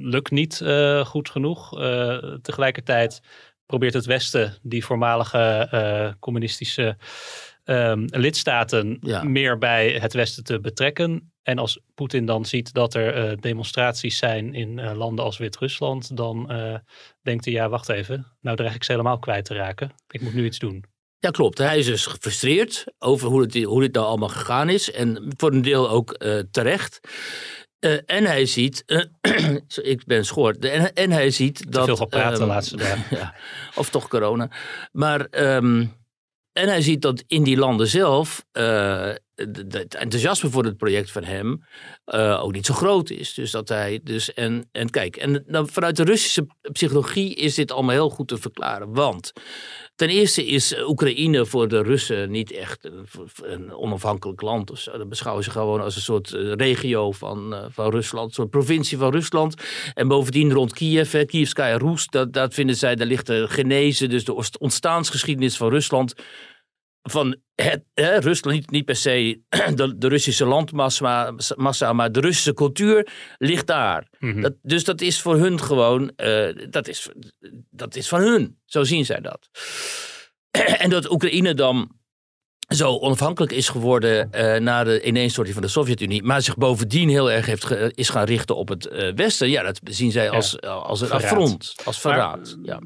lukt 0.02 0.30
niet 0.30 0.62
goed 1.04 1.30
genoeg. 1.30 1.70
Tegelijkertijd 2.42 3.20
probeert 3.72 3.94
het 3.94 4.06
Westen 4.06 4.54
die 4.62 4.84
voormalige 4.84 5.38
eh, 5.70 6.12
communistische 6.20 6.96
ehm, 7.64 8.04
lidstaten 8.06 8.98
Ja. 9.00 9.22
meer 9.22 9.58
bij 9.58 9.90
het 9.90 10.12
Westen 10.12 10.44
te 10.44 10.60
betrekken. 10.60 11.32
En 11.42 11.58
als 11.58 11.80
Poetin 11.94 12.26
dan 12.26 12.44
ziet 12.44 12.72
dat 12.72 12.94
er 12.94 13.14
eh, 13.14 13.36
demonstraties 13.40 14.18
zijn 14.18 14.54
in 14.54 14.78
eh, 14.78 14.96
landen 14.96 15.24
als 15.24 15.38
Wit-Rusland, 15.38 16.16
dan 16.16 16.52
denkt 17.22 17.44
hij, 17.44 17.54
ja, 17.54 17.68
wacht 17.68 17.88
even, 17.88 18.26
nou 18.40 18.56
dreig 18.56 18.74
ik 18.74 18.84
ze 18.84 18.92
helemaal 18.92 19.18
kwijt 19.18 19.44
te 19.44 19.54
raken. 19.54 19.92
Ik 20.08 20.20
moet 20.20 20.34
nu 20.34 20.44
iets 20.44 20.58
doen. 20.58 20.84
Ja, 21.18 21.30
klopt. 21.30 21.58
Hij 21.58 21.78
is 21.78 21.86
dus 21.86 22.06
gefrustreerd 22.06 22.84
over 22.98 23.28
hoe, 23.28 23.40
het, 23.40 23.62
hoe 23.62 23.80
dit 23.80 23.94
nou 23.94 24.06
allemaal 24.06 24.28
gegaan 24.28 24.68
is. 24.68 24.90
En 24.90 25.32
voor 25.36 25.52
een 25.52 25.62
deel 25.62 25.90
ook 25.90 26.16
terecht. 26.50 27.00
Eh, 27.82 27.98
en 28.06 28.24
hij 28.24 28.46
ziet, 28.46 28.82
eh, 28.86 29.54
ik 29.92 30.04
ben 30.04 30.24
schoor, 30.24 30.52
en, 30.52 30.92
en 30.92 31.10
hij 31.10 31.30
ziet 31.30 31.72
dat... 31.72 31.84
veel 31.84 31.96
gepraat 31.96 32.32
de 32.32 32.38
ehm, 32.38 32.48
laatste 32.48 32.76
dagen. 32.76 33.16
ja, 33.16 33.34
of 33.74 33.90
toch 33.90 34.08
corona. 34.08 34.50
Maar, 34.92 35.26
ehm, 35.26 35.86
en 36.52 36.68
hij 36.68 36.82
ziet 36.82 37.02
dat 37.02 37.24
in 37.26 37.42
die 37.42 37.56
landen 37.56 37.86
zelf, 37.86 38.44
eh, 38.52 39.10
het 39.68 39.94
enthousiasme 39.94 40.50
voor 40.50 40.64
het 40.64 40.76
project 40.76 41.10
van 41.10 41.24
hem 41.24 41.64
ook 42.40 42.52
niet 42.52 42.66
zo 42.66 42.74
groot 42.74 43.10
is. 43.10 43.34
Dus 43.34 43.50
dat 43.50 43.68
hij 43.68 44.00
dus 44.02 44.34
en, 44.34 44.68
en 44.72 44.90
kijk, 44.90 45.16
en 45.16 45.44
dan 45.46 45.68
vanuit 45.68 45.96
de 45.96 46.04
Russische 46.04 46.46
psychologie 46.72 47.34
is 47.34 47.54
dit 47.54 47.72
allemaal 47.72 47.94
heel 47.94 48.10
goed 48.10 48.28
te 48.28 48.38
verklaren. 48.38 48.92
Want 48.92 49.32
ten 50.02 50.10
eerste 50.10 50.46
is 50.46 50.74
Oekraïne 50.86 51.46
voor 51.46 51.68
de 51.68 51.82
Russen 51.82 52.30
niet 52.30 52.52
echt 52.52 52.84
een, 52.84 53.06
een 53.42 53.74
onafhankelijk 53.74 54.40
land 54.40 54.70
of 54.70 54.78
zo. 54.78 54.98
Dat 54.98 55.08
beschouwen 55.08 55.44
ze 55.44 55.50
gewoon 55.50 55.80
als 55.80 55.96
een 55.96 56.02
soort 56.02 56.32
eh, 56.32 56.52
regio 56.52 57.12
van, 57.12 57.54
eh, 57.54 57.64
van 57.70 57.90
Rusland, 57.90 58.28
een 58.28 58.34
soort 58.34 58.50
provincie 58.50 58.98
van 58.98 59.10
Rusland. 59.10 59.54
En 59.94 60.08
bovendien 60.08 60.52
rond 60.52 60.72
Kiev, 60.72 61.24
Kievskaya 61.24 61.76
Rus, 61.76 62.06
dat, 62.06 62.32
dat 62.32 62.54
vinden 62.54 62.76
zij, 62.76 62.94
daar 62.94 63.06
ligt 63.06 63.26
de 63.26 63.46
genese, 63.48 64.06
dus 64.06 64.24
de 64.24 64.58
ontstaansgeschiedenis 64.58 65.56
van 65.56 65.68
Rusland 65.68 66.14
van 67.02 67.36
het, 67.54 67.84
hè, 67.94 68.16
Rusland, 68.18 68.56
niet, 68.56 68.70
niet 68.70 68.84
per 68.84 68.96
se 68.96 69.40
de, 69.74 69.98
de 69.98 70.08
Russische 70.08 70.44
landmassa, 70.46 71.34
massa, 71.56 71.92
maar 71.92 72.12
de 72.12 72.20
Russische 72.20 72.54
cultuur 72.54 73.08
ligt 73.38 73.66
daar. 73.66 74.08
Mhm. 74.18 74.40
Dat, 74.40 74.54
dus 74.62 74.84
dat 74.84 75.00
is 75.00 75.20
voor 75.20 75.36
hun 75.36 75.60
gewoon, 75.60 76.12
eh, 76.16 76.48
dat, 76.70 76.88
is, 76.88 77.08
dat 77.70 77.96
is 77.96 78.08
van 78.08 78.20
hun. 78.20 78.58
Zo 78.64 78.84
zien 78.84 79.04
zij 79.04 79.20
dat. 79.20 79.48
en 80.82 80.90
dat 80.90 81.10
Oekraïne 81.10 81.54
dan 81.54 82.00
zo 82.68 82.98
onafhankelijk 82.98 83.52
is 83.52 83.68
geworden 83.68 84.32
eh, 84.32 84.60
na 84.60 84.84
de 84.84 85.02
ineenstorting 85.02 85.54
van 85.54 85.64
de 85.64 85.70
Sovjet-Unie, 85.72 86.22
maar 86.22 86.42
zich 86.42 86.56
bovendien 86.56 87.08
heel 87.08 87.30
erg 87.30 87.46
heeft 87.46 87.64
ge- 87.64 87.92
is 87.94 88.08
gaan 88.08 88.24
richten 88.24 88.56
op 88.56 88.68
het 88.68 88.86
eh, 88.86 89.12
Westen. 89.14 89.50
Ja, 89.50 89.62
dat 89.62 89.80
zien 89.84 90.10
zij 90.12 90.30
als, 90.30 90.60
als 90.60 91.00
een 91.00 91.06
Verraad. 91.06 91.24
affront, 91.24 91.74
als 91.84 92.02
Maar, 92.02 92.14
verraad. 92.14 92.56
ja. 92.62 92.78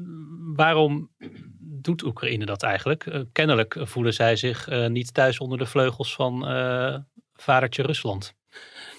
Waarom 0.55 1.09
doet 1.87 2.03
Oekraïne 2.03 2.45
dat 2.45 2.63
eigenlijk? 2.63 3.05
Eh, 3.05 3.21
kennelijk 3.31 3.75
voelen 3.79 4.13
zij 4.13 4.35
zich 4.35 4.67
eh, 4.67 4.87
niet 4.87 5.13
thuis 5.13 5.39
onder 5.39 5.57
de 5.57 5.65
vleugels 5.65 6.15
van 6.15 6.47
eh, 6.47 6.95
vadertje 7.33 7.83
Rusland. 7.83 8.35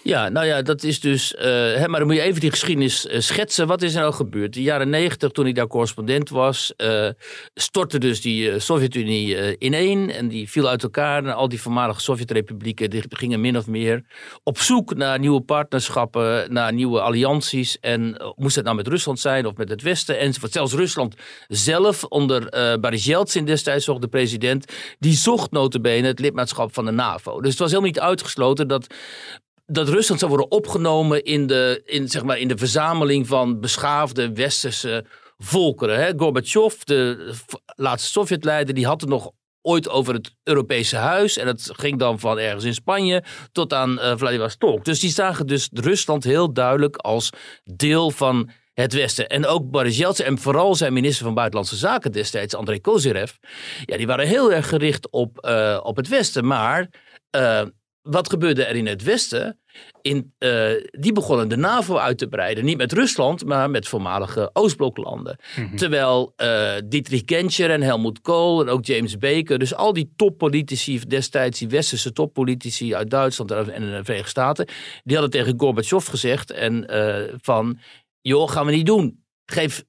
Ja, 0.09 0.29
nou 0.29 0.47
ja, 0.47 0.63
dat 0.63 0.83
is 0.83 1.01
dus. 1.01 1.35
eh, 1.35 1.45
hè, 1.51 1.89
maar 1.89 1.99
dan 1.99 2.09
moet 2.09 2.17
je 2.17 2.23
even 2.23 2.41
die 2.41 2.51
geschiedenis 2.51 3.07
eh, 3.07 3.21
schetsen. 3.21 3.67
Wat 3.67 3.83
is 3.83 3.95
er 3.95 4.01
nou 4.01 4.13
gebeurd? 4.13 4.53
De 4.53 4.63
jaren 4.63 4.89
negentig, 4.89 5.31
toen 5.31 5.47
ik 5.47 5.55
daar 5.55 5.67
correspondent 5.67 6.29
was, 6.29 6.73
eh, 6.77 7.09
stortte 7.55 7.99
dus 7.99 8.21
die 8.21 8.59
Sovjet-Unie 8.59 9.59
ineen. 9.59 10.11
En 10.11 10.29
die 10.29 10.51
viel 10.51 10.69
uit 10.69 10.83
elkaar. 10.83 11.25
En 11.25 11.35
al 11.35 11.49
die 11.49 11.61
voormalige 11.61 12.01
Sovjet-republieken 12.01 12.91
die 12.91 13.05
gingen 13.09 13.41
min 13.41 13.57
of 13.57 13.67
meer 13.67 14.05
op 14.43 14.59
zoek 14.59 14.95
naar 14.95 15.19
nieuwe 15.19 15.41
partnerschappen, 15.41 16.53
naar 16.53 16.73
nieuwe 16.73 17.01
allianties. 17.01 17.79
En 17.81 18.33
moest 18.37 18.57
het 18.57 18.65
nou 18.65 18.77
met 18.77 18.89
Rusland 18.89 19.21
zijn 19.21 19.47
of 19.47 19.57
met 19.57 19.69
het 19.69 19.83
Westen 19.83 20.19
enzovoort. 20.19 20.53
Zelfs 20.53 20.73
Rusland 20.73 21.15
zelf, 21.49 22.05
onder 22.05 22.49
Boris 22.81 23.05
Yeltsin 23.05 23.45
destijds 23.45 23.87
nog 23.87 23.99
de 23.99 24.09
president, 24.09 24.73
die 24.99 25.15
zocht 25.15 25.51
notabene 25.51 26.07
het 26.07 26.19
lidmaatschap 26.19 26.75
van 26.75 26.85
de 26.85 26.91
NAVO. 26.91 27.41
Dus 27.41 27.51
het 27.51 27.59
was 27.59 27.71
helemaal 27.71 27.91
niet 27.91 28.01
uitgesloten 28.01 28.69
dat 28.69 28.87
dat 29.71 29.89
Rusland 29.89 30.21
zou 30.21 30.33
worden 30.33 30.51
opgenomen 30.51 31.25
in 31.25 31.47
de, 31.47 31.83
in, 31.85 32.09
zeg 32.09 32.23
maar, 32.23 32.39
in 32.39 32.49
de 32.49 32.57
verzameling 32.57 33.27
van 33.27 33.61
beschaafde 33.61 34.33
westerse 34.33 35.05
volkeren. 35.39 35.99
Hè? 35.99 36.13
Gorbachev, 36.17 36.75
de 36.75 37.33
laatste 37.67 38.11
Sovjetleider, 38.11 38.75
die 38.75 38.87
had 38.87 39.01
het 39.01 39.11
nog 39.11 39.31
ooit 39.63 39.89
over 39.89 40.15
het 40.15 40.35
Europese 40.43 40.97
huis. 40.97 41.37
En 41.37 41.47
dat 41.47 41.71
ging 41.73 41.99
dan 41.99 42.19
van 42.19 42.39
ergens 42.39 42.65
in 42.65 42.75
Spanje 42.75 43.23
tot 43.53 43.73
aan 43.73 44.01
eh, 44.01 44.17
Vladivostok. 44.17 44.85
Dus 44.85 45.01
die 45.01 45.11
zagen 45.11 45.47
dus 45.47 45.69
Rusland 45.73 46.25
heel 46.25 46.53
duidelijk 46.53 46.97
als 46.97 47.31
deel 47.65 48.11
van 48.11 48.51
het 48.75 48.93
Westen. 48.93 49.29
En 49.29 49.47
ook 49.47 49.71
Boris 49.71 49.97
Yeltsin 49.97 50.27
en 50.27 50.39
vooral 50.39 50.75
zijn 50.75 50.93
minister 50.93 51.25
van 51.25 51.35
Buitenlandse 51.35 51.77
Zaken 51.77 52.13
destijds, 52.13 52.55
Andrei 52.55 52.81
Kozyrev. 52.81 53.33
Ja, 53.85 53.97
die 53.97 54.07
waren 54.07 54.27
heel 54.27 54.53
erg 54.53 54.69
gericht 54.69 55.11
op, 55.11 55.39
eh, 55.39 55.81
op 55.83 55.97
het 55.97 56.09
Westen. 56.09 56.47
Maar 56.47 56.89
eh, 57.31 57.63
wat 58.11 58.31
gebeurde 58.31 58.65
er 58.65 58.77
in 58.77 58.87
het 58.87 59.03
Westen? 59.03 59.61
In, 60.03 60.35
eh, 60.39 60.71
die 60.91 61.13
begonnen 61.13 61.49
de 61.49 61.57
NAVO 61.57 61.97
uit 61.97 62.19
te 62.19 62.29
breiden. 62.29 62.65
Niet 62.65 62.77
met 62.77 62.93
Rusland, 62.93 63.45
maar 63.45 63.71
met 63.71 63.89
voormalige 63.89 64.51
Oostbloklanden. 64.53 65.39
Terwijl 65.75 66.33
eh 66.37 66.75
Dietrich 66.85 67.23
Genscher 67.27 67.71
en 67.71 67.83
Helmut 67.83 68.21
Kohl 68.21 68.61
en 68.61 68.69
ook 68.69 68.85
James 68.85 69.19
Baker, 69.19 69.59
dus 69.59 69.75
al 69.75 69.93
die 69.93 70.13
toppolitici 70.17 70.99
destijds, 71.07 71.59
die 71.59 71.69
westerse 71.69 72.13
toppolitici 72.13 72.95
uit 72.95 73.11
Duitsland 73.11 73.51
en 73.51 73.81
de 73.81 74.05
Verenigde 74.05 74.29
Staten, 74.31 74.67
die 75.05 75.17
hadden 75.17 75.31
tegen 75.41 75.61
Gorbachev 75.61 76.09
gezegd 76.09 76.51
en, 76.51 76.87
eh, 76.87 77.35
van, 77.41 77.79
joh, 78.21 78.51
gaan 78.51 78.67
we 78.67 78.73
niet 78.73 78.87
doen. 78.87 79.25
Geef, 79.45 79.85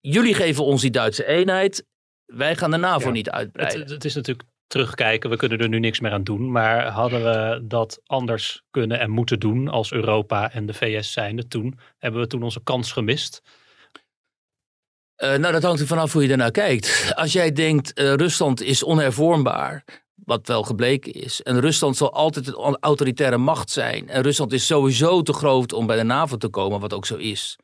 jullie 0.00 0.34
geven 0.34 0.64
ons 0.64 0.80
die 0.80 0.90
Duitse 0.90 1.26
eenheid, 1.26 1.86
wij 2.26 2.56
gaan 2.56 2.70
de 2.70 2.76
NAVO 2.76 3.06
Ja. 3.06 3.12
niet 3.12 3.30
uitbreiden. 3.30 3.80
Het, 3.80 3.90
het 3.90 4.04
is 4.04 4.14
natuurlijk 4.14 4.48
terugkijken, 4.66 5.30
we 5.30 5.36
kunnen 5.36 5.58
er 5.58 5.68
nu 5.68 5.78
niks 5.78 6.00
meer 6.00 6.12
aan 6.12 6.24
doen. 6.24 6.50
Maar 6.52 6.86
hadden 6.86 7.22
we 7.24 7.66
dat 7.66 8.00
anders 8.06 8.62
kunnen 8.70 9.00
en 9.00 9.10
moeten 9.10 9.40
doen 9.40 9.68
als 9.68 9.92
Europa 9.92 10.52
en 10.52 10.66
de 10.66 10.74
VS 10.74 11.12
zijnde 11.12 11.46
toen? 11.48 11.78
Hebben 11.98 12.20
we 12.20 12.26
toen 12.26 12.42
onze 12.42 12.62
kans 12.62 12.92
gemist? 12.92 13.42
Eh, 15.14 15.34
nou, 15.36 15.52
dat 15.52 15.62
hangt 15.62 15.80
er 15.80 15.86
vanaf 15.86 16.12
hoe 16.12 16.22
je 16.22 16.30
ernaar 16.30 16.50
kijkt. 16.50 17.12
Als 17.14 17.32
jij 17.32 17.52
denkt, 17.52 17.92
eh, 17.92 18.14
Rusland 18.14 18.62
is 18.62 18.82
onhervormbaar, 18.82 19.84
wat 20.14 20.46
wel 20.46 20.62
gebleken 20.62 21.12
is. 21.12 21.42
En 21.42 21.60
Rusland 21.60 21.96
zal 21.96 22.12
altijd 22.12 22.46
een 22.46 22.54
au- 22.54 22.76
autoritaire 22.80 23.36
macht 23.38 23.70
zijn. 23.70 24.08
En 24.08 24.22
Rusland 24.22 24.52
is 24.52 24.66
sowieso 24.66 25.22
te 25.22 25.32
groot 25.32 25.72
om 25.72 25.86
bij 25.86 25.96
de 25.96 26.02
NAVO 26.02 26.36
te 26.36 26.48
komen, 26.48 26.80
wat 26.80 26.92
ook 26.92 27.06
zo 27.06 27.16
is. 27.16 27.56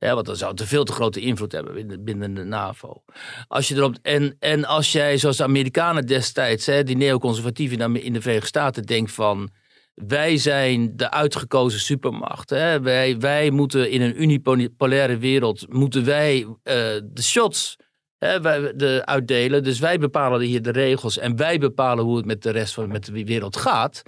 Ja, 0.00 0.14
want 0.14 0.26
dan 0.26 0.36
zou 0.36 0.50
het 0.50 0.60
een 0.60 0.66
veel 0.66 0.84
te 0.84 0.92
grote 0.92 1.20
invloed 1.20 1.52
hebben 1.52 1.74
binnen, 1.74 2.04
binnen 2.04 2.34
de 2.34 2.44
NAVO. 2.44 3.02
Als 3.48 3.68
je 3.68 3.74
erop, 3.74 3.96
en, 4.02 4.36
en 4.38 4.64
als 4.64 4.92
jij, 4.92 5.18
zoals 5.18 5.36
de 5.36 5.42
Amerikanen 5.42 6.06
destijds, 6.06 6.66
hè, 6.66 6.82
die 6.84 6.96
neoconservatieven 6.96 7.78
in 7.80 7.92
de- 7.92 8.02
in 8.02 8.12
de 8.12 8.20
Verenigde 8.20 8.48
Staten, 8.48 8.82
denkt 8.86 9.12
van. 9.12 9.50
Wij 9.94 10.36
zijn 10.36 10.96
de 10.96 11.10
uitgekozen 11.10 11.80
supermacht. 11.80 12.50
Hè? 12.50 12.80
Wij, 12.80 13.18
wij 13.18 13.50
moeten 13.50 13.90
in 13.90 14.00
een 14.00 14.22
unipolaire 14.22 15.18
wereld 15.18 15.72
moeten 15.72 16.04
wij 16.04 16.40
eh, 16.62 16.74
de 17.04 17.22
shots 17.22 17.76
hè, 18.18 18.40
wij, 18.40 18.72
de, 18.76 19.02
uitdelen. 19.04 19.62
Dus 19.62 19.78
wij 19.78 19.98
bepalen 19.98 20.40
hier 20.40 20.62
de 20.62 20.70
regels 20.70 21.18
en 21.18 21.36
wij 21.36 21.58
bepalen 21.58 22.04
hoe 22.04 22.16
het 22.16 22.26
met 22.26 22.42
de 22.42 22.50
rest 22.50 22.74
van 22.74 22.88
met 22.88 23.04
de 23.04 23.24
wereld 23.24 23.56
gaat. 23.56 24.02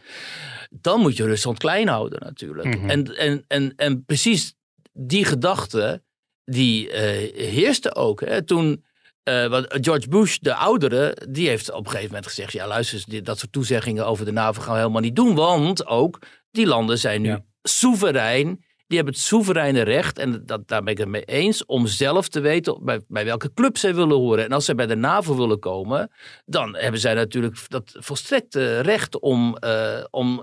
Dan 0.71 1.01
moet 1.01 1.17
je 1.17 1.25
Rusland 1.25 1.59
klein 1.59 1.89
houden 1.89 2.21
natuurlijk. 2.25 2.77
Mhm. 2.77 2.91
en, 2.91 3.17
en, 3.17 3.45
en, 3.49 3.73
en 3.77 4.05
precies 4.05 4.55
die 4.93 5.25
gedachte 5.25 6.03
die 6.45 6.91
eh, 6.91 7.35
heerste 7.51 7.95
ook. 7.95 8.21
Hè? 8.21 8.43
Toen 8.45 8.85
eh, 9.23 9.47
want 9.47 9.67
George 9.69 10.09
Bush, 10.09 10.37
de 10.39 10.55
oudere, 10.55 11.17
die 11.29 11.49
heeft 11.49 11.71
op 11.73 11.79
een 11.85 11.87
gegeven 11.91 12.07
moment 12.09 12.27
gezegd: 12.27 12.53
ja, 12.53 12.67
luister, 12.67 13.03
dit- 13.07 13.25
dat 13.25 13.39
soort 13.39 13.53
toezeggingen 13.53 14.07
over 14.07 14.25
de 14.25 14.33
NAVO 14.33 14.61
gaan 14.61 14.73
we 14.73 14.79
helemaal 14.79 15.01
niet 15.01 15.17
doen. 15.17 15.35
Want 15.35 15.87
ook 15.87 16.19
die 16.51 16.67
landen 16.67 16.99
zijn 16.99 17.23
nu 17.23 17.29
Ja. 17.29 17.45
soeverein. 17.63 18.65
Die 18.87 19.01
hebben 19.01 19.21
het 19.21 19.27
soevereine 19.29 19.83
recht, 19.83 20.19
en 20.19 20.47
dat, 20.47 20.69
daar 20.69 20.83
ben 20.83 20.93
ik 20.93 20.99
het 20.99 21.09
mee 21.09 21.25
eens, 21.25 21.65
om 21.67 21.87
zelf 21.87 22.29
te 22.29 22.41
weten 22.41 22.85
bij, 22.85 23.01
bij 23.09 23.25
welke 23.25 23.53
club 23.55 23.77
zij 23.79 23.95
willen 23.95 24.17
horen. 24.17 24.45
En 24.45 24.53
als 24.53 24.65
zij 24.65 24.75
bij 24.75 24.87
de 24.87 24.97
NAVO 24.97 25.37
willen 25.37 25.59
komen, 25.59 26.11
dan 26.45 26.77
hebben 26.77 27.01
zij 27.01 27.15
natuurlijk 27.15 27.57
dat 27.69 27.93
volstrekte 27.99 28.81
recht 28.81 29.21
om, 29.21 29.57
eh, 29.57 30.05
om 30.11 30.43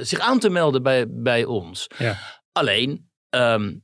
zich 0.00 0.18
aan 0.18 0.38
te 0.38 0.48
melden 0.50 0.82
bij, 0.82 1.04
bij 1.08 1.44
ons. 1.44 1.86
Ja. 1.98 2.16
Alleen, 2.52 3.10
ehm, 3.30 3.74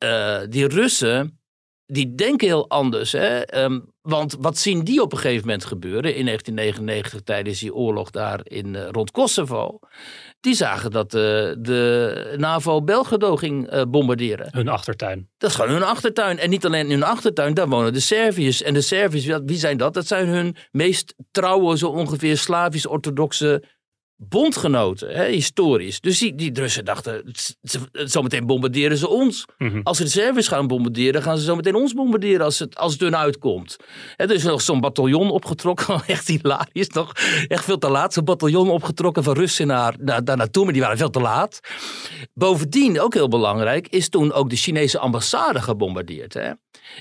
eh, 0.00 0.38
die 0.48 0.66
Russen, 0.68 1.40
die 1.86 2.14
denken 2.14 2.46
heel 2.46 2.68
anders. 2.68 3.12
Hè? 3.12 3.38
Ehm, 3.40 3.80
want 4.02 4.36
wat 4.40 4.58
zien 4.58 4.84
die 4.84 5.02
op 5.02 5.12
een 5.12 5.18
gegeven 5.18 5.46
moment 5.46 5.64
gebeuren 5.64 6.14
in 6.14 6.24
1999 6.24 7.20
tijdens 7.22 7.58
die 7.60 7.74
oorlog 7.74 8.10
daar 8.10 8.40
in, 8.42 8.74
eh, 8.76 8.88
rond 8.90 9.10
Kosovo? 9.10 9.78
Die 10.40 10.54
zagen 10.54 10.90
dat 10.90 11.14
eh, 11.14 11.20
de 11.58 12.34
NAVO 12.36 12.82
Belgrado 12.82 13.36
ging 13.36 13.84
bombarderen. 13.90 14.48
Hun 14.50 14.68
achtertuin. 14.68 15.28
Dat 15.38 15.50
is 15.50 15.56
gewoon 15.56 15.70
hun 15.70 15.82
achtertuin. 15.82 16.38
En 16.38 16.50
niet 16.50 16.64
alleen 16.66 16.90
hun 16.90 17.02
achtertuin, 17.02 17.54
daar 17.54 17.68
wonen 17.68 17.92
de 17.92 18.00
Serviërs. 18.00 18.62
En 18.62 18.74
de 18.74 18.80
Serviërs, 18.80 19.24
wie- 19.26 19.42
wie 19.44 19.56
zijn 19.58 19.76
dat? 19.76 19.94
Dat 19.94 20.06
zijn 20.06 20.26
hun 20.28 20.56
meest 20.70 21.14
trouwe, 21.30 21.78
zo 21.78 21.88
ongeveer 21.88 22.36
Slavisch-orthodoxe 22.38 23.62
bondgenoten, 24.28 25.14
hè, 25.14 25.24
historisch. 25.24 26.00
Dus 26.00 26.18
die, 26.18 26.34
die 26.34 26.52
Russen 26.54 26.84
dachten, 26.84 27.32
zometeen 27.92 28.46
bombarderen 28.46 28.96
ze 28.96 29.08
ons. 29.08 29.44
Mhm. 29.58 29.80
Als 29.82 29.96
ze 29.96 30.02
de 30.02 30.10
Serviërs 30.10 30.48
gaan 30.48 30.66
bombarderen, 30.66 31.22
gaan 31.22 31.38
ze 31.38 31.44
zometeen 31.44 31.74
ons 31.74 31.92
bombarderen 31.92 32.44
als 32.44 32.58
het, 32.58 32.76
als 32.76 32.92
het 32.92 33.00
hun 33.00 33.16
uitkomt. 33.16 33.76
Hè, 34.16 34.24
er 34.24 34.34
is 34.34 34.42
nog 34.42 34.60
zo'n 34.60 34.80
bataljon 34.80 35.30
opgetrokken, 35.30 36.02
echt 36.06 36.28
hilarisch 36.28 36.88
nog. 36.88 37.12
Echt 37.48 37.64
veel 37.64 37.78
te 37.78 37.90
laat, 37.90 38.12
zo'n 38.12 38.24
bataljon 38.24 38.70
opgetrokken 38.70 39.22
van 39.22 39.34
Russen 39.34 39.66
naar, 39.66 39.94
naar, 39.98 40.24
daar 40.24 40.36
naartoe, 40.36 40.64
maar 40.64 40.72
die 40.72 40.82
waren 40.82 40.98
veel 40.98 41.10
te 41.10 41.20
laat. 41.20 41.60
Bovendien, 42.34 43.00
ook 43.00 43.14
heel 43.14 43.28
belangrijk, 43.28 43.88
is 43.88 44.08
toen 44.08 44.32
ook 44.32 44.50
de 44.50 44.56
Chinese 44.56 44.98
ambassade 44.98 45.62
gebombardeerd 45.62 46.34
hè, 46.34 46.50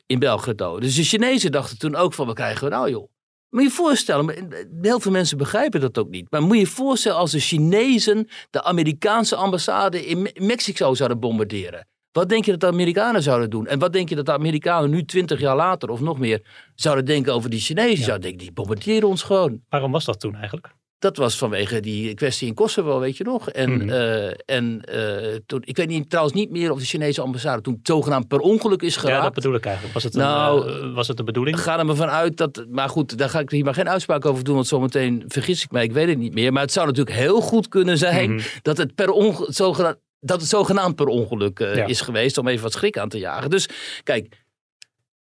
in 0.05 0.19
Belgrado. 0.19 0.79
Dus 0.79 0.95
de 0.95 1.03
Chinezen 1.03 1.51
dachten 1.51 1.77
toen 1.77 1.95
ook 1.95 2.13
van, 2.13 2.25
wat 2.25 2.35
krijgen 2.35 2.63
we 2.63 2.69
nou 2.69 2.89
joh? 2.89 3.09
Moet 3.49 3.61
je 3.61 3.67
je 3.67 3.73
voorstellen, 3.73 4.25
maar 4.25 4.35
heel 4.81 4.99
veel 4.99 5.11
mensen 5.11 5.37
begrijpen 5.37 5.81
dat 5.81 5.97
ook 5.97 6.09
niet. 6.09 6.31
Maar 6.31 6.41
moet 6.41 6.55
je 6.55 6.59
je 6.59 6.67
voorstellen 6.67 7.17
als 7.17 7.31
de 7.31 7.39
Chinezen 7.39 8.27
de 8.49 8.63
Amerikaanse 8.63 9.35
ambassade 9.35 10.05
in 10.05 10.21
Me- 10.21 10.33
Mexico 10.39 10.93
zouden 10.93 11.19
bombarderen. 11.19 11.87
Wat 12.11 12.29
denk 12.29 12.45
je 12.45 12.51
dat 12.51 12.59
de 12.59 12.67
Amerikanen 12.67 13.23
zouden 13.23 13.49
doen? 13.49 13.67
En 13.67 13.79
wat 13.79 13.93
denk 13.93 14.09
je 14.09 14.15
dat 14.15 14.25
de 14.25 14.31
Amerikanen 14.31 14.89
nu 14.89 15.05
twintig 15.05 15.39
jaar 15.39 15.55
later 15.55 15.89
of 15.89 15.99
nog 15.99 16.19
meer 16.19 16.41
zouden 16.75 17.05
denken 17.05 17.33
over 17.33 17.49
die 17.49 17.59
Chinezen? 17.59 18.03
Zouden 18.03 18.21
denken, 18.21 18.39
die 18.39 18.51
bombarderen 18.51 19.07
ons 19.07 19.23
gewoon. 19.23 19.61
Waarom 19.69 19.91
was 19.91 20.05
dat 20.05 20.19
toen 20.19 20.35
eigenlijk? 20.35 20.73
Dat 20.99 21.17
was 21.17 21.37
vanwege 21.37 21.79
die 21.79 22.13
kwestie 22.13 22.47
in 22.47 22.53
Kosovo, 22.53 22.99
weet 22.99 23.17
je 23.17 23.23
nog. 23.23 23.49
En, 23.49 23.71
Mhm. 23.77 23.89
eh, 23.89 24.27
en 24.45 24.81
eh, 24.85 25.35
toen, 25.45 25.61
ik 25.65 25.77
weet 25.77 25.87
niet, 25.87 26.09
trouwens 26.09 26.35
niet 26.35 26.49
meer 26.51 26.71
of 26.71 26.79
de 26.79 26.85
Chinese 26.85 27.21
ambassade 27.21 27.61
toen 27.61 27.79
zogenaamd 27.83 28.27
per 28.27 28.39
ongeluk 28.39 28.81
is 28.81 28.93
Ja, 28.95 28.99
geraakt. 29.01 29.23
dat 29.23 29.33
bedoel 29.33 29.53
ik 29.55 29.65
eigenlijk. 29.65 29.93
Was 29.93 30.03
het, 30.03 30.13
een, 30.15 30.21
Nou, 30.21 30.69
eh, 30.69 30.93
was 30.93 31.07
het 31.07 31.17
de 31.17 31.23
bedoeling? 31.23 31.59
Ga 31.59 31.79
er 31.79 31.85
maar 31.85 31.95
vanuit 31.95 32.37
dat. 32.37 32.65
Maar 32.69 32.89
goed, 32.89 33.17
daar 33.17 33.29
ga 33.29 33.39
ik 33.39 33.49
hier 33.49 33.63
maar 33.63 33.73
geen 33.73 33.89
uitspraak 33.89 34.25
over 34.25 34.43
doen. 34.43 34.55
Want 34.55 34.67
zometeen 34.67 35.23
vergis 35.27 35.63
ik 35.63 35.71
mij. 35.71 35.83
Ik 35.83 35.91
weet 35.91 36.07
het 36.07 36.17
niet 36.17 36.33
meer. 36.33 36.53
Maar 36.53 36.61
het 36.61 36.71
zou 36.71 36.87
natuurlijk 36.87 37.15
heel 37.15 37.41
goed 37.41 37.67
kunnen 37.67 37.97
zijn. 37.97 38.33
Mhm. 38.33 38.43
dat, 38.61 38.77
het 38.77 38.95
per 38.95 39.09
onge- 39.11 39.45
zogenaamd, 39.51 39.97
dat 40.19 40.39
het 40.39 40.49
zogenaamd 40.49 40.95
per 40.95 41.07
ongeluk 41.07 41.59
Ja. 41.59 41.85
is 41.85 42.01
geweest. 42.01 42.37
Om 42.37 42.47
even 42.47 42.63
wat 42.63 42.73
schrik 42.73 42.97
aan 42.97 43.09
te 43.09 43.17
jagen. 43.19 43.49
Dus 43.49 43.69
kijk. 44.03 44.47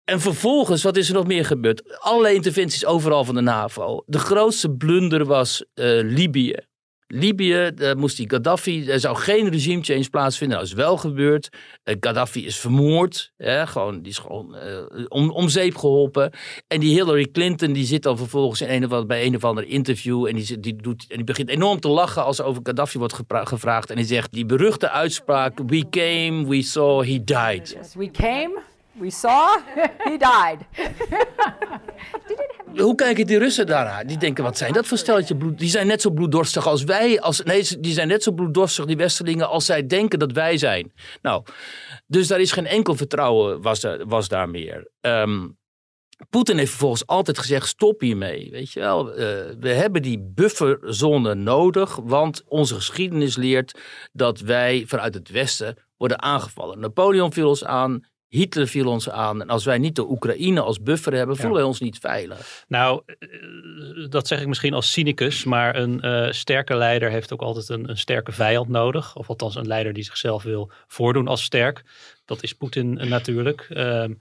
En 0.05 0.19
vervolgens, 0.19 0.83
wat 0.83 0.97
is 0.97 1.07
er 1.07 1.13
nog 1.13 1.27
meer 1.27 1.45
gebeurd? 1.45 1.99
Allerlei 1.99 2.35
interventies 2.35 2.85
overal 2.85 3.23
van 3.23 3.35
de 3.35 3.41
NAVO. 3.41 4.03
De 4.05 4.19
grootste 4.19 4.71
blunder 4.71 5.25
was 5.25 5.65
eh, 5.73 5.85
Libië. 6.01 6.55
Libië, 7.07 7.71
daar 7.75 7.97
moest 7.97 8.17
die 8.17 8.29
Gaddafi, 8.29 8.89
er 8.89 8.99
zou 8.99 9.15
geen 9.15 9.49
regime 9.49 9.83
change 9.83 10.09
plaatsvinden. 10.09 10.57
Dat 10.57 10.67
is 10.67 10.73
wel 10.73 10.97
gebeurd. 10.97 11.49
Eh, 11.83 11.95
Gaddafi 11.99 12.45
is 12.45 12.57
vermoord. 12.57 13.33
Hè, 13.37 13.67
gewoon, 13.67 14.01
die 14.01 14.11
is 14.11 14.17
gewoon 14.17 14.55
eh, 14.55 15.05
om, 15.07 15.49
zeep 15.49 15.75
geholpen. 15.77 16.31
En 16.67 16.79
die 16.79 16.93
Hillary 16.93 17.25
Clinton, 17.31 17.73
die 17.73 17.85
zit 17.85 18.03
dan 18.03 18.17
vervolgens 18.17 18.61
in 18.61 18.69
een 18.69 18.93
of 18.93 19.05
bij 19.05 19.25
een 19.25 19.35
of 19.35 19.43
ander 19.43 19.67
interview. 19.67 20.27
En 20.27 20.35
die, 20.35 20.59
die, 20.59 20.75
doet, 20.75 21.05
en 21.09 21.15
die 21.15 21.25
begint 21.25 21.49
enorm 21.49 21.79
te 21.79 21.87
lachen 21.87 22.23
als 22.23 22.39
er 22.39 22.45
over 22.45 22.61
Gaddafi 22.63 22.97
wordt 22.97 23.23
gevraagd. 23.29 23.89
En 23.89 23.95
die 23.95 24.05
zegt 24.05 24.33
die 24.33 24.45
beruchte 24.45 24.89
uitspraak: 24.89 25.59
We 25.67 25.89
came, 25.89 26.47
we 26.47 26.61
saw, 26.61 27.03
he 27.03 27.23
died. 27.23 27.93
We 27.95 28.11
came, 28.11 28.61
we 28.99 29.09
saw, 29.11 29.57
he 29.97 30.17
died. 30.17 30.59
Hoe 32.81 32.95
kijken 32.95 33.27
die 33.27 33.37
Russen 33.37 33.65
daarnaar? 33.65 34.07
Die 34.07 34.17
denken, 34.17 34.43
wat 34.43 34.57
zijn 34.57 34.73
dat 34.73 34.87
voor 34.87 34.97
steltje 34.97 35.37
bloed? 35.37 35.59
Die 35.59 35.69
zijn 35.69 35.87
net 35.87 36.01
zo 36.01 36.09
bloeddorstig 36.09 36.67
als 36.67 36.83
wij. 36.83 37.21
Als, 37.21 37.41
nee, 37.43 37.79
die 37.79 37.93
zijn 37.93 38.07
net 38.07 38.23
zo 38.23 38.31
bloeddorstig, 38.31 38.85
die 38.85 38.97
Westerlingen, 38.97 39.49
als 39.49 39.65
zij 39.65 39.87
denken 39.87 40.19
dat 40.19 40.31
wij 40.31 40.57
zijn. 40.57 40.93
Nou, 41.21 41.43
dus 42.07 42.27
daar 42.27 42.39
is 42.39 42.51
geen 42.51 42.65
enkel 42.65 42.95
vertrouwen 42.95 43.61
was, 43.61 43.85
was 44.07 44.27
daar 44.27 44.49
meer. 44.49 44.89
Ehm, 45.01 45.47
Poetin 46.29 46.57
heeft 46.57 46.69
vervolgens 46.69 47.07
altijd 47.07 47.37
gezegd, 47.37 47.67
stop 47.67 48.01
hiermee. 48.01 48.51
Weet 48.51 48.71
je 48.71 48.79
wel, 48.79 49.13
Eh, 49.13 49.17
we 49.59 49.69
hebben 49.69 50.01
die 50.01 50.19
bufferzone 50.33 51.33
nodig, 51.35 51.95
want 51.95 52.43
onze 52.47 52.75
geschiedenis 52.75 53.35
leert 53.37 53.79
dat 54.11 54.39
wij 54.39 54.83
vanuit 54.87 55.13
het 55.13 55.29
Westen 55.29 55.77
worden 55.97 56.21
aangevallen. 56.21 56.79
Napoleon 56.79 57.33
viel 57.33 57.49
ons 57.49 57.65
aan, 57.65 58.05
Hitler 58.27 58.67
viel 58.67 58.87
ons 58.87 59.09
aan. 59.09 59.41
En 59.41 59.49
als 59.49 59.65
wij 59.65 59.77
niet 59.77 59.95
de 59.95 60.09
Oekraïne 60.09 60.61
als 60.61 60.81
buffer 60.81 61.13
hebben, 61.13 61.35
voelen 61.35 61.55
wij 61.55 61.63
ons 61.63 61.79
niet 61.79 61.97
veilig. 61.97 62.65
Nou, 62.67 63.01
eh, 63.05 64.09
dat 64.09 64.27
zeg 64.27 64.41
ik 64.41 64.47
misschien 64.47 64.73
als 64.73 64.91
cynicus, 64.91 65.43
maar 65.43 65.75
een 65.75 66.01
eh, 66.01 66.31
sterke 66.31 66.75
leider 66.75 67.09
heeft 67.09 67.33
ook 67.33 67.41
altijd 67.41 67.69
een, 67.69 67.89
een 67.89 67.97
sterke 67.97 68.31
vijand 68.31 68.67
nodig. 68.69 69.15
Of 69.15 69.29
althans 69.29 69.55
een 69.55 69.67
leider 69.67 69.93
die 69.93 70.03
zichzelf 70.03 70.43
wil 70.43 70.71
voordoen 70.87 71.27
als 71.27 71.43
sterk. 71.43 71.83
Dat 72.25 72.43
is 72.43 72.53
Poetin 72.53 72.99
eh, 72.99 73.09
natuurlijk. 73.09 73.67
Ehm, 73.69 74.13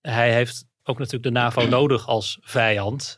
hij 0.00 0.32
heeft 0.32 0.64
ook 0.82 0.98
natuurlijk 0.98 1.24
de 1.24 1.40
NAVO 1.40 1.66
nodig 1.78 2.06
als 2.06 2.38
vijand. 2.40 3.16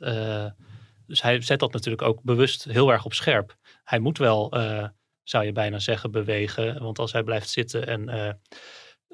Dus 1.07 1.23
hij 1.23 1.41
zet 1.41 1.59
dat 1.59 1.73
natuurlijk 1.73 2.03
ook 2.03 2.23
bewust 2.23 2.65
heel 2.65 2.93
erg 2.93 3.05
op 3.05 3.15
scherp. 3.15 3.57
Hij 3.85 3.99
moet 3.99 4.19
wel, 4.19 4.57
zou 5.23 5.45
je 5.45 5.53
bijna 5.53 5.79
zeggen, 5.79 6.11
bewegen. 6.11 6.83
Want 6.83 6.99
als 6.99 7.13
hij 7.13 7.23
blijft 7.23 7.51
zitten 7.51 7.87
en 7.87 8.39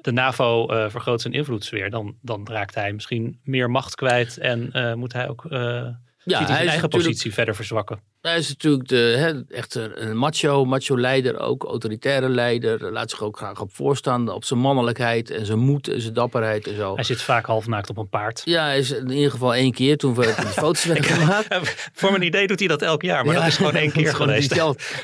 de 0.01 0.11
NAVO 0.11 0.67
eh, 0.67 0.89
vergroot 0.89 1.21
zijn 1.21 1.33
invloedssfeer, 1.33 1.89
dan, 1.89 2.15
dan 2.21 2.47
raakt 2.47 2.75
hij 2.75 2.93
misschien 2.93 3.39
meer 3.43 3.69
macht 3.69 3.95
kwijt 3.95 4.37
en 4.37 4.71
eh, 4.71 4.93
moet 4.93 5.13
hij 5.13 5.29
ook 5.29 5.45
eh 5.45 5.87
hij 6.23 6.37
hij 6.37 6.45
zijn 6.45 6.67
eigen 6.67 6.89
positie 6.89 7.33
verder 7.33 7.55
verzwakken. 7.55 7.99
Hij 8.21 8.37
is 8.37 8.49
natuurlijk 8.49 8.87
de, 8.87 9.43
echt 9.49 9.75
een 9.75 10.17
macho, 10.17 10.65
macho 10.65 10.97
leider 10.99 11.39
ook, 11.39 11.63
autoritaire 11.63 12.29
leider. 12.29 12.91
Laat 12.91 13.09
zich 13.09 13.23
ook 13.23 13.37
graag 13.37 13.61
op 13.61 13.73
voorstaan, 13.73 14.29
op 14.29 14.43
zijn 14.45 14.59
mannelijkheid 14.59 15.29
en 15.29 15.45
zijn 15.45 15.59
moed 15.59 15.87
en 15.87 16.01
zijn 16.01 16.13
dapperheid 16.13 16.67
en 16.67 16.75
zo. 16.75 16.95
Hij 16.95 17.03
zit 17.03 17.21
vaak 17.21 17.45
halfnaakt 17.45 17.89
op 17.89 17.97
een 17.97 18.09
paard. 18.09 18.41
Ja, 18.45 18.63
hij 18.65 18.77
is 18.79 18.91
in 18.91 19.09
ieder 19.11 19.31
geval 19.31 19.53
één 19.55 19.71
keer 19.71 19.97
toen 19.97 20.13
we 20.15 20.21
die 20.39 20.45
foto's 20.45 20.85
werden 20.85 21.03
gemaakt. 21.03 21.47
Voor 21.93 22.11
mijn 22.11 22.23
idee 22.23 22.47
doet 22.47 22.59
hij 22.59 22.67
dat 22.67 22.81
elk 22.81 23.01
jaar, 23.01 23.25
maar 23.25 23.35
dat 23.35 23.47
is 23.47 23.57
gewoon 23.57 23.75
één 23.75 23.91
keer 23.93 24.07
Gewoon 24.07 24.27
geweest. 24.27 24.55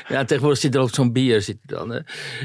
Ja, 0.08 0.24
tegenwoordig 0.24 0.60
zit 0.60 0.74
er 0.74 0.80
ook 0.80 0.94
zo'n 0.94 1.12
bier 1.12 1.42
zit 1.42 1.58
dan. 1.62 1.90
Hè. 1.90 2.00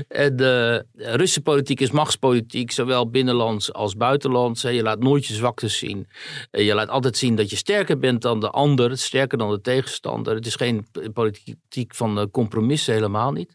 En 0.08 0.36
de 0.36 0.86
Russische 0.96 1.42
politiek 1.42 1.80
is 1.80 1.92
machtspolitiek, 1.92 2.72
zowel 2.72 3.10
binnenlands 3.10 3.74
als 3.74 3.96
buitenlands. 3.96 4.64
hè. 4.64 4.70
Je 4.70 4.82
laat 4.84 5.00
nooit 5.00 5.26
je 5.26 5.34
zwaktes 5.34 5.78
zien. 5.78 6.08
Eh, 6.52 6.66
Je 6.66 6.74
laat 6.74 6.90
altijd 6.90 7.18
zien 7.18 7.36
dat 7.36 7.50
je 7.50 7.56
sterker 7.56 8.00
bent 8.00 8.22
dan 8.22 8.40
de 8.40 8.50
ander, 8.50 8.98
sterker 8.98 9.38
dan 9.38 9.50
de 9.50 9.62
tegenstander. 9.62 10.36
Het 10.36 10.46
is 10.46 10.56
geen 10.64 10.86
politiek 11.14 11.96
van 11.96 12.20
eh, 12.20 12.26
compromissen, 12.32 12.94
helemaal 12.94 13.32
niet. 13.32 13.54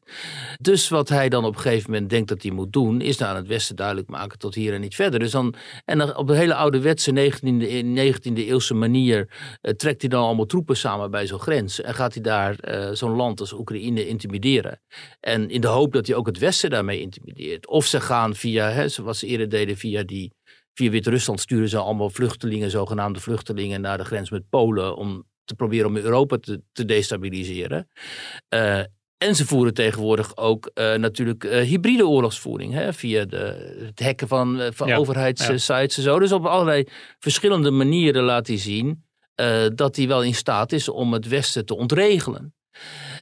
Dus 0.60 0.88
wat 0.88 1.08
hij 1.08 1.28
dan 1.28 1.44
op 1.44 1.54
een 1.54 1.60
gegeven 1.60 1.90
moment 1.90 2.10
denkt 2.10 2.28
dat 2.28 2.42
hij 2.42 2.50
moet 2.50 2.72
doen, 2.72 3.00
is 3.00 3.18
naar 3.18 3.36
het 3.36 3.46
Westen 3.46 3.76
duidelijk 3.76 4.08
maken 4.08 4.38
tot 4.38 4.54
hier 4.54 4.74
en 4.74 4.80
niet 4.80 4.94
verder. 4.94 5.20
Dus 5.20 5.30
dan, 5.30 5.54
en 5.84 5.98
dan 5.98 6.16
op 6.16 6.28
een 6.28 6.36
hele 6.36 6.54
ouderwetse 6.54 7.10
19e, 7.10 7.68
in 7.68 8.14
19e 8.14 8.32
eeuwse 8.34 8.74
manier 8.74 9.28
eh, 9.60 9.72
trekt 9.72 10.00
hij 10.00 10.10
dan 10.10 10.24
allemaal 10.24 10.46
troepen 10.46 10.76
samen 10.76 11.10
bij 11.10 11.26
zo'n 11.26 11.38
grens. 11.38 11.80
En 11.80 11.94
gaat 11.94 12.14
hij 12.14 12.22
daar 12.22 12.58
eh, 12.58 12.92
zo'n 12.92 13.16
land 13.16 13.40
als 13.40 13.52
Oekraïne 13.52 14.08
intimideren. 14.08 14.80
En 15.20 15.50
in 15.50 15.60
de 15.60 15.66
hoop 15.66 15.92
dat 15.92 16.06
hij 16.06 16.16
ook 16.16 16.26
het 16.26 16.38
Westen 16.38 16.70
daarmee 16.70 17.00
intimideert. 17.00 17.66
Of 17.66 17.86
ze 17.86 18.00
gaan 18.00 18.34
via, 18.34 18.70
hè, 18.70 18.88
zoals 18.88 19.18
ze 19.18 19.26
eerder 19.26 19.48
deden, 19.48 19.76
via 19.76 20.02
die. 20.02 20.36
Via 20.74 20.90
Wit-Rusland 20.90 21.40
sturen 21.40 21.68
ze 21.68 21.78
allemaal 21.78 22.10
vluchtelingen, 22.10 22.70
zogenaamde 22.70 23.20
vluchtelingen, 23.20 23.80
naar 23.80 23.98
de 23.98 24.04
grens 24.04 24.30
met 24.30 24.48
Polen. 24.48 24.96
om 24.96 25.24
te 25.48 25.54
proberen 25.54 25.86
om 25.86 25.96
Europa 25.96 26.36
te, 26.36 26.62
te 26.72 26.84
destabiliseren. 26.84 27.88
Eh, 28.48 28.78
en 29.18 29.36
ze 29.36 29.46
voeren 29.46 29.74
tegenwoordig 29.74 30.36
ook 30.36 30.70
eh, 30.74 30.94
natuurlijk 30.94 31.44
eh, 31.44 31.60
hybride 31.60 32.06
oorlogsvoering. 32.06 32.72
Hè, 32.72 32.92
via 32.92 33.24
de, 33.24 33.74
het 33.86 34.00
hacken 34.00 34.28
van, 34.28 34.60
van 34.72 34.88
Ja, 34.88 34.96
overheidssites 34.96 35.96
en 35.96 36.02
zo. 36.02 36.18
Dus 36.18 36.32
op 36.32 36.46
allerlei 36.46 36.84
verschillende 37.18 37.70
manieren 37.70 38.22
laat 38.22 38.46
hij 38.46 38.58
zien 38.58 39.06
dat 39.74 39.96
hij 39.96 40.08
wel 40.08 40.22
in 40.22 40.34
staat 40.34 40.72
is 40.72 40.88
om 40.88 41.12
het 41.12 41.28
Westen 41.28 41.66
te 41.66 41.76
ontregelen. 41.76 42.54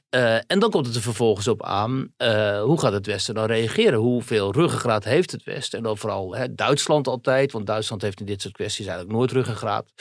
Eh, 0.09 0.35
en 0.35 0.59
dan 0.59 0.69
komt 0.69 0.85
het 0.85 0.95
er 0.95 1.01
vervolgens 1.01 1.47
op 1.47 1.63
aan, 1.63 2.13
eh, 2.17 2.61
hoe 2.61 2.79
gaat 2.79 2.91
het 2.91 3.05
Westen 3.05 3.35
dan 3.35 3.45
reageren? 3.45 3.99
Hoeveel 3.99 4.51
ruggengraat 4.51 5.03
heeft 5.03 5.31
het 5.31 5.43
Westen? 5.43 5.77
En 5.77 5.83
dan 5.83 5.97
vooral 5.97 6.35
hè, 6.35 6.55
Duitsland 6.55 7.07
altijd, 7.07 7.51
want 7.51 7.67
Duitsland 7.67 8.01
heeft 8.01 8.19
in 8.19 8.25
dit 8.25 8.41
soort 8.41 8.53
kwesties 8.53 8.85
eigenlijk 8.85 9.17
nooit 9.17 9.31
ruggengraat. 9.31 9.91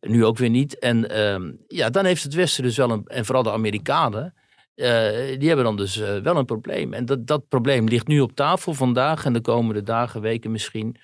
Nu 0.00 0.24
ook 0.24 0.38
weer 0.38 0.50
niet. 0.50 0.78
En 0.78 1.10
ehm, 1.10 1.52
ja, 1.66 1.90
dan 1.90 2.04
heeft 2.04 2.22
het 2.22 2.34
Westen 2.34 2.62
dus 2.62 2.76
wel 2.76 2.90
een, 2.90 3.06
en 3.06 3.24
vooral 3.24 3.42
de 3.42 3.52
Amerikanen, 3.52 4.34
eh, 4.74 5.38
die 5.38 5.48
hebben 5.48 5.64
dan 5.64 5.76
dus 5.76 5.96
wel 5.96 6.36
een 6.36 6.44
probleem. 6.44 6.92
En 6.92 7.04
dat, 7.04 7.26
dat 7.26 7.48
probleem 7.48 7.88
ligt 7.88 8.06
nu 8.06 8.20
op 8.20 8.32
tafel 8.32 8.74
vandaag 8.74 9.24
en 9.24 9.32
de 9.32 9.40
komende 9.40 9.82
dagen, 9.82 10.20
weken 10.20 10.50
misschien. 10.50 10.96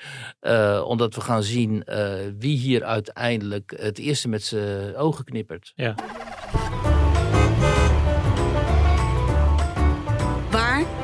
Omdat 0.85 1.15
we 1.15 1.21
gaan 1.21 1.43
zien 1.43 1.85
wie 2.39 2.59
hier 2.59 2.85
uiteindelijk 2.85 3.75
het 3.77 3.99
eerste 3.99 4.29
met 4.29 4.43
zijn 4.43 4.97
ogen 4.97 5.25
knippert. 5.25 5.73
Ja. 5.75 5.95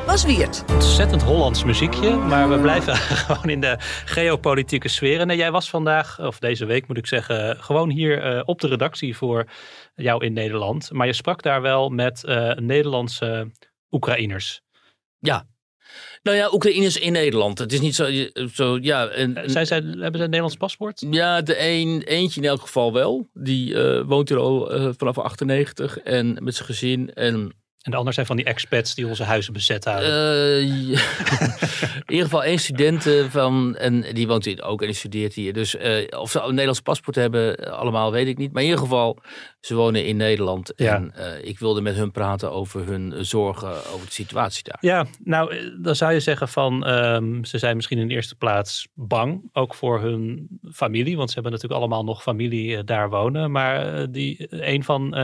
Was 0.07 0.25
Wiert? 0.25 0.65
Ontzettend 0.73 1.23
Hollands 1.23 1.65
muziekje, 1.65 2.17
maar 2.17 2.49
we 2.49 2.59
blijven 2.59 2.97
gewoon 3.27 3.49
in 3.49 3.61
de 3.61 3.77
geopolitieke 4.05 4.89
sfeer. 4.89 5.21
En 5.21 5.31
eh, 5.31 5.37
jij 5.37 5.51
was 5.51 5.71
vandaag, 5.71 6.21
of 6.21 6.39
deze 6.39 6.65
week 6.65 6.89
moet 6.89 6.99
ik 6.99 7.07
zeggen, 7.07 7.57
gewoon 7.63 7.91
hier 7.91 8.23
eh, 8.23 8.43
op 8.45 8.61
de 8.61 8.69
redactie 8.69 9.17
voor 9.17 9.47
jou 9.95 10.25
in 10.25 10.33
Nederland. 10.33 10.93
Maar 10.93 11.07
je 11.07 11.13
sprak 11.13 11.43
daar 11.43 11.63
wel 11.63 11.89
met 11.89 12.25
eh, 12.25 12.53
Nederlandse 12.55 13.51
Oekraïners. 13.91 14.61
Ja. 15.19 15.47
Nou 16.23 16.37
ja, 16.37 16.53
Oekraïners 16.53 16.97
in 16.97 17.13
Nederland. 17.13 17.59
Het 17.59 17.73
is 17.73 17.81
niet 17.81 17.95
zo, 17.95 18.09
zo 18.53 18.79
ja. 18.81 19.09
En, 19.09 19.37
Eh, 19.37 19.49
Zij, 19.49 19.65
zij, 19.65 19.79
hebben 19.79 19.99
zij 19.99 20.11
een 20.11 20.19
Nederlands 20.19 20.57
paspoort? 20.57 21.07
Ja, 21.11 21.43
de 21.43 21.57
een, 21.61 22.03
eentje 22.03 22.41
in 22.41 22.47
elk 22.47 22.61
geval 22.61 22.93
wel. 22.93 23.29
Die 23.33 23.83
eh, 23.83 24.03
woont 24.07 24.29
hier 24.29 24.39
al 24.39 24.73
eh, 24.73 24.89
vanaf 24.97 25.19
98 25.19 25.99
en 25.99 26.45
met 26.45 26.55
zijn 26.55 26.67
gezin. 26.67 27.13
En 27.15 27.62
En 27.83 27.91
de 27.91 27.97
ander 27.97 28.13
zijn 28.13 28.27
van 28.27 28.37
die 28.37 28.45
expats 28.45 28.95
die 28.95 29.07
onze 29.07 29.25
huizen 29.25 29.53
bezet 29.53 29.85
houden. 29.85 30.11
eh, 30.11 30.89
ja. 30.89 31.01
in 32.07 32.15
ieder 32.15 32.25
geval 32.25 32.45
één 32.45 32.59
student 32.59 33.07
eh, 33.07 33.25
van, 33.25 33.77
en 33.77 34.05
die 34.13 34.27
woont 34.27 34.45
hier 34.45 34.63
ook 34.63 34.81
en 34.81 34.87
die 34.87 34.97
studeert 34.97 35.35
hier. 35.35 35.53
Dus 35.53 35.77
eh, 35.77 36.21
of 36.21 36.31
ze 36.31 36.41
een 36.41 36.49
Nederlands 36.49 36.81
paspoort 36.81 37.17
hebben, 37.17 37.57
allemaal 37.57 38.13
weet 38.13 38.27
ik 38.27 38.39
niet. 38.39 38.53
Maar 38.53 38.63
in 38.63 38.69
ieder 38.69 38.85
geval, 38.85 39.19
ze 39.61 39.75
wonen 39.75 40.07
in 40.07 40.17
Nederland. 40.17 40.73
Ja. 40.77 40.95
En 40.95 41.13
ik 41.43 41.59
wilde 41.59 41.81
met 41.81 41.95
hun 41.95 42.11
praten 42.11 42.53
over 42.53 42.87
hun 42.87 43.25
zorgen 43.25 43.69
over 43.69 44.07
de 44.07 44.13
situatie 44.13 44.65
daar. 44.65 44.79
Ja, 44.81 45.07
nou, 45.25 45.73
dan 45.81 45.97
zou 45.97 46.13
je 46.13 46.21
zeggen 46.21 46.49
van 46.49 46.85
ehm, 46.85 47.45
ze 47.45 47.59
zijn 47.59 47.77
misschien 47.77 47.99
in 47.99 48.09
de 48.09 48.15
eerste 48.15 48.35
plaats 48.35 48.89
bang, 48.95 49.49
ook 49.53 49.75
voor 49.75 50.01
hun 50.01 50.49
familie, 50.73 51.17
want 51.17 51.29
ze 51.29 51.35
hebben 51.35 51.53
natuurlijk 51.53 51.81
allemaal 51.81 52.05
nog 52.05 52.23
familie 52.23 52.85
daar 52.85 53.11
wonen. 53.11 53.51
Maar 53.51 54.11
die, 54.11 54.47
een, 54.49 54.85
van, 54.85 55.15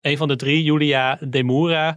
een 0.00 0.16
van 0.16 0.28
de 0.28 0.36
drie, 0.36 0.62
Julia 0.62 1.18
Demura, 1.28 1.96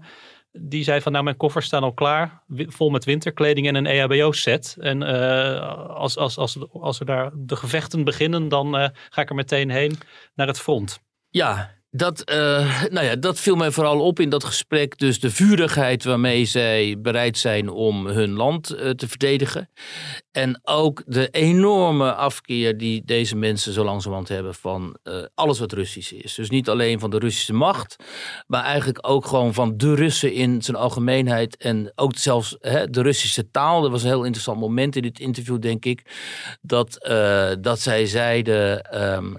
Die 0.52 0.84
zei 0.84 1.02
van 1.02 1.12
nou 1.12 1.24
mijn 1.24 1.38
koffers 1.38 1.66
staan 1.66 1.84
al 1.84 1.94
klaar, 1.94 2.44
vol 2.48 2.90
met 2.90 3.06
winterkleding 3.06 3.68
en 3.68 3.76
een 3.76 3.86
E 3.86 4.00
EHBO-set. 4.00 4.78
En 4.80 5.04
eh, 5.04 5.88
als, 5.90 6.18
als, 6.18 6.38
als, 6.38 6.58
als 6.72 7.00
er 7.00 7.06
daar 7.06 7.32
de 7.34 7.56
gevechten 7.56 8.04
beginnen, 8.04 8.48
dan 8.48 8.78
eh, 8.78 8.90
ga 9.10 9.22
ik 9.22 9.30
er 9.30 9.36
meteen 9.36 9.70
heen 9.70 9.98
naar 10.36 10.48
het 10.48 10.60
front. 10.60 11.02
Ja, 11.30 11.83
dat, 11.96 12.22
eh, 12.22 12.84
nou 12.90 13.06
ja, 13.06 13.16
dat 13.16 13.40
viel 13.40 13.56
mij 13.56 13.72
vooral 13.72 14.00
op 14.00 14.20
in 14.20 14.30
dat 14.30 14.44
gesprek. 14.44 14.98
Dus 14.98 15.20
de 15.20 15.30
vurigheid 15.30 16.04
waarmee 16.04 16.46
zij 16.46 16.96
bereid 17.00 17.38
zijn 17.38 17.70
om 17.70 18.08
hun 18.08 18.32
land 18.32 18.70
eh, 18.70 18.90
te 18.90 19.08
verdedigen. 19.08 19.70
En 20.32 20.60
ook 20.64 21.04
de 21.06 21.30
enorme 21.30 22.14
afkeer 22.14 22.78
die 22.78 23.02
deze 23.06 23.36
mensen 23.36 23.74
zo 23.74 23.84
langzamerhand 23.84 24.30
hebben 24.30 24.54
van 24.54 24.98
eh, 25.04 25.24
alles 25.34 25.60
wat 25.60 25.72
Russisch 25.72 26.12
is. 26.12 26.36
Dus 26.36 26.50
niet 26.50 26.70
alleen 26.70 27.00
van 27.00 27.10
de 27.10 27.20
Russische 27.20 27.54
macht, 27.54 27.96
maar 28.48 28.64
eigenlijk 28.64 29.08
ook 29.08 29.26
gewoon 29.26 29.54
van 29.54 29.78
de 29.78 29.96
Russen 29.96 30.34
in 30.34 30.62
zijn 30.62 30.78
algemeenheid. 30.78 31.58
En 31.58 31.92
ook 31.96 32.18
zelfs 32.18 32.56
hè, 32.60 32.90
de 32.90 33.02
Russische 33.02 33.50
taal. 33.52 33.82
Dat 33.82 33.92
was 33.92 34.02
een 34.04 34.10
heel 34.10 34.24
interessant 34.24 34.60
moment 34.60 34.96
in 34.96 35.02
dit 35.02 35.20
interview, 35.20 35.60
denk 35.60 35.86
ik. 35.86 36.02
Dat, 36.62 36.98
dat 37.62 37.80
zij 37.80 38.06
zeiden. 38.06 38.82
ehm, 38.82 39.34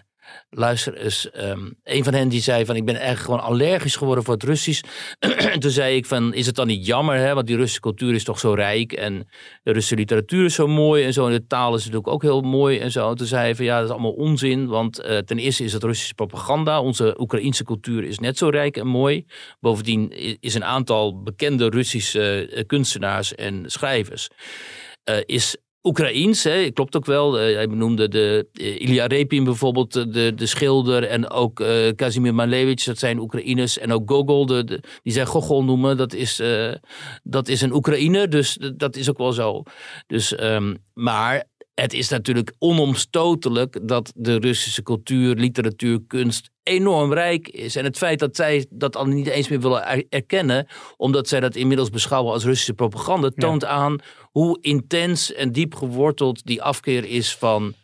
Luister 0.51 0.97
eens, 0.97 1.31
ehm, 1.31 1.70
een 1.85 2.05
van 2.05 2.14
hen 2.14 2.29
die 2.29 2.40
zei 2.40 2.64
van 2.64 2.77
ik 2.77 2.85
ben 2.85 2.94
eigenlijk 2.94 3.25
gewoon 3.25 3.40
allergisch 3.40 3.97
geworden 3.97 4.25
voor 4.25 4.35
het 4.35 4.42
Russisch. 4.42 4.83
Toen 5.59 5.70
zei 5.70 5.97
ik 5.97 6.07
van 6.07 6.35
is 6.35 6.47
het 6.47 6.55
dan 6.55 6.66
niet 6.66 6.87
jammer, 6.87 7.16
hè? 7.16 7.35
want 7.35 7.47
die 7.47 7.57
Russische 7.57 7.81
cultuur 7.81 8.14
is 8.14 8.25
toch 8.25 8.38
zo 8.38 8.53
rijk 8.53 8.92
en 8.92 9.29
de 9.62 9.73
Russische 9.73 9.97
literatuur 9.97 10.44
is 10.44 10.55
zo 10.55 10.66
mooi 10.66 11.05
en 11.05 11.12
zo 11.12 11.27
en 11.27 11.33
de 11.33 11.47
taal 11.47 11.75
is 11.75 11.81
natuurlijk 11.81 12.09
ook 12.09 12.23
heel 12.23 12.40
mooi 12.40 12.79
en 12.79 12.90
zo. 12.90 13.14
Toen 13.14 13.27
zei 13.27 13.42
hij 13.42 13.55
van 13.55 13.64
ja 13.64 13.77
dat 13.77 13.85
is 13.85 13.92
allemaal 13.92 14.12
onzin, 14.12 14.66
want 14.66 14.99
eh, 14.99 15.18
ten 15.18 15.38
eerste 15.38 15.64
is 15.64 15.73
het 15.73 15.83
Russische 15.83 16.14
propaganda. 16.14 16.81
Onze 16.81 17.20
Oekraïense 17.20 17.64
cultuur 17.64 18.05
is 18.05 18.18
net 18.18 18.38
zo 18.38 18.49
rijk 18.49 18.77
en 18.77 18.87
mooi. 18.87 19.27
Bovendien 19.61 20.11
is 20.40 20.55
een 20.55 20.64
aantal 20.64 21.23
bekende 21.23 21.68
Russische 21.68 22.49
eh, 22.49 22.66
kunstenaars 22.66 23.35
en 23.35 23.64
schrijvers 23.66 24.29
eh, 25.05 25.16
is 25.27 25.57
Oekraïens, 25.85 26.42
hè, 26.42 26.70
klopt 26.70 26.97
ook 26.97 27.05
wel. 27.05 27.38
Eh, 27.38 27.55
hij 27.55 27.68
benoemde 27.68 28.09
de 28.09 28.49
eh, 28.53 28.81
Ilya 28.81 29.07
Repin 29.07 29.44
bijvoorbeeld, 29.44 29.97
eh, 29.97 30.05
de, 30.09 30.33
de 30.35 30.47
schilder. 30.47 31.05
En 31.05 31.31
ook 31.31 31.61
eh 31.61 31.94
Kazimir 31.97 32.35
Malevich, 32.35 32.85
dat 32.85 32.99
zijn 32.99 33.18
Oekraïners. 33.18 33.79
En 33.79 33.92
ook 33.92 34.11
Gogol, 34.11 34.47
de, 34.47 34.81
die 35.03 35.12
zij 35.12 35.27
Gogol 35.27 35.64
noemen, 35.64 35.97
dat 35.97 36.14
is, 36.14 36.42
dat 37.23 37.49
is 37.49 37.61
een 37.61 37.73
Oekraïner. 37.73 38.31
Dus 38.31 38.59
dat 38.77 38.97
is 38.97 39.11
ook 39.11 39.18
wel 39.18 39.33
zo. 39.33 39.62
Dus, 40.07 40.35
ehm, 40.35 40.75
maar 40.94 41.44
het 41.75 41.92
is 41.92 42.09
natuurlijk 42.09 42.55
onomstotelijk 42.59 43.88
dat 43.88 44.12
de 44.16 44.37
Russische 44.37 44.83
cultuur, 44.83 45.35
literatuur, 45.35 46.01
kunst 46.07 46.51
enorm 46.64 47.12
rijk 47.12 47.48
is. 47.48 47.77
En 47.77 47.85
het 47.85 47.96
feit 47.96 48.18
dat 48.18 48.37
zij 48.37 48.66
dat 48.70 48.96
al 48.96 49.05
niet 49.07 49.27
eens 49.27 49.48
meer 49.48 49.61
willen 49.61 49.87
er- 49.87 50.05
erkennen, 50.09 50.66
omdat 50.96 51.29
zij 51.29 51.40
dat 51.40 51.55
inmiddels 51.57 51.90
beschouwen 51.90 52.33
als 52.33 52.44
Russische 52.44 52.74
propaganda, 52.74 53.31
toont 53.37 53.64
aan 53.64 53.96
hoe 54.22 54.59
intens 54.61 55.33
en 55.33 55.53
diep 55.53 55.74
geworteld 55.74 56.44
die 56.46 56.62
afkeer 56.62 57.05
is 57.05 57.37
van 57.37 57.74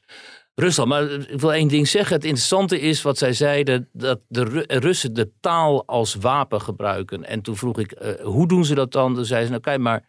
Rusland. 0.55 0.89
Maar 0.89 1.11
ik 1.11 1.41
wil 1.41 1.53
één 1.53 1.69
ding 1.69 1.89
zeggen. 1.89 2.15
Het 2.15 2.25
interessante 2.25 2.81
is 2.81 3.03
wat 3.03 3.19
zij 3.19 3.33
zeiden, 3.33 3.89
dat 3.93 4.21
de 4.29 4.43
Ru- 4.45 4.65
Russen 4.67 5.13
de 5.15 5.31
taal 5.41 5.87
als 5.87 6.15
wapen 6.15 6.61
gebruiken. 6.61 7.25
En 7.25 7.43
toen 7.43 7.57
vroeg 7.57 7.79
ik, 7.79 7.93
eh, 7.93 8.25
hoe 8.25 8.49
doen 8.49 8.65
ze 8.65 8.75
dat 8.75 8.93
dan? 8.93 9.15
Toen 9.15 9.25
zei 9.25 9.45
ze, 9.45 9.51
nou 9.51 9.61
kijk 9.63 9.81
maar, 9.81 10.07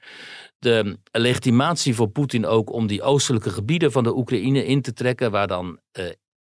de 0.60 0.98
legitimatie 1.12 1.96
voor 1.96 2.08
Poetin 2.08 2.46
ook 2.46 2.72
om 2.74 2.88
die 2.88 3.02
oostelijke 3.02 3.50
gebieden 3.50 3.92
van 3.92 4.04
de 4.04 4.16
Oekraïne 4.18 4.66
in 4.66 4.82
te 4.82 4.94
trekken, 4.94 5.32
waar 5.32 5.48
dan 5.48 5.80
eh, 5.92 6.06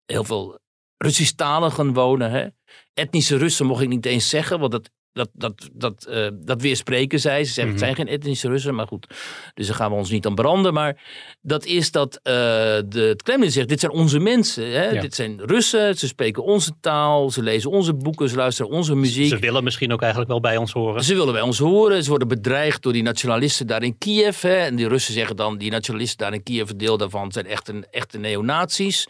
heel 0.06 0.24
veel 0.24 0.59
Russisch-taligen 1.04 1.92
wonen. 1.92 2.30
Hè? 2.30 2.46
Etnische 2.94 3.36
Russen 3.36 3.66
mocht 3.66 3.82
ik 3.82 3.88
niet 3.88 4.06
eens 4.06 4.28
zeggen, 4.28 4.60
want 4.60 4.72
dat, 4.72 4.90
dat, 5.12 5.29
dat, 5.33 5.68
dat, 5.73 6.05
eh, 6.05 6.29
dat 6.35 6.61
weerspreken 6.61 7.20
zij. 7.20 7.44
Ze 7.44 7.53
zeggen, 7.53 7.73
het 7.73 7.83
zijn 7.83 7.94
geen 7.94 8.09
etnische 8.09 8.49
Russen, 8.49 8.75
maar 8.75 8.87
goed. 8.87 9.07
Dus 9.55 9.66
daar 9.66 9.77
gaan 9.77 9.90
we 9.90 9.96
ons 9.96 10.11
niet 10.11 10.27
aan 10.27 10.35
branden. 10.35 10.75
Maar 10.75 11.03
dat 11.40 11.64
is 11.64 11.90
dat 11.90 12.20
eh, 12.23 12.33
de, 12.33 13.07
het 13.09 13.23
Kremlin 13.23 13.51
zegt, 13.51 13.68
dit 13.68 13.81
zijn 13.81 13.92
onze 13.92 14.18
mensen. 14.18 14.70
Hè? 14.70 14.90
Ja. 14.90 15.01
Dit 15.01 15.14
zijn 15.14 15.40
Russen, 15.44 15.99
ze 15.99 16.07
spreken 16.07 16.44
onze 16.44 16.73
taal, 16.81 17.31
ze 17.31 17.42
lezen 17.42 17.70
onze 17.70 17.94
boeken, 17.94 18.29
ze 18.29 18.37
luisteren 18.37 18.70
onze 18.70 18.94
muziek. 18.94 19.29
Ze 19.29 19.38
willen 19.38 19.64
misschien 19.64 19.92
ook 19.92 20.01
eigenlijk 20.01 20.31
wel 20.31 20.40
bij 20.40 20.57
ons 20.57 20.73
horen. 20.73 21.05
Ze 21.05 21.14
willen 21.14 21.33
bij 21.33 21.42
ons 21.42 21.59
horen. 21.59 22.03
Ze 22.03 22.09
worden 22.09 22.29
bedreigd 22.29 22.83
door 22.83 22.92
die 22.92 23.03
nationalisten 23.03 23.66
daar 23.66 23.83
in 23.83 23.99
Kiev. 23.99 24.42
Hè. 24.42 24.57
En 24.57 24.77
die 24.77 24.88
Russen 24.88 25.14
zeggen 25.14 25.37
dan, 25.37 25.59
die 25.59 25.70
nationalisten 25.70 26.18
daar 26.18 26.35
in 26.35 26.42
Kiev, 26.42 26.70
een 26.70 26.79
deel 26.79 26.96
daarvan 26.96 27.33
zijn 27.33 27.46
echt 27.46 27.68
een, 27.68 27.87
echte 27.90 28.18
neonazies. 28.18 29.09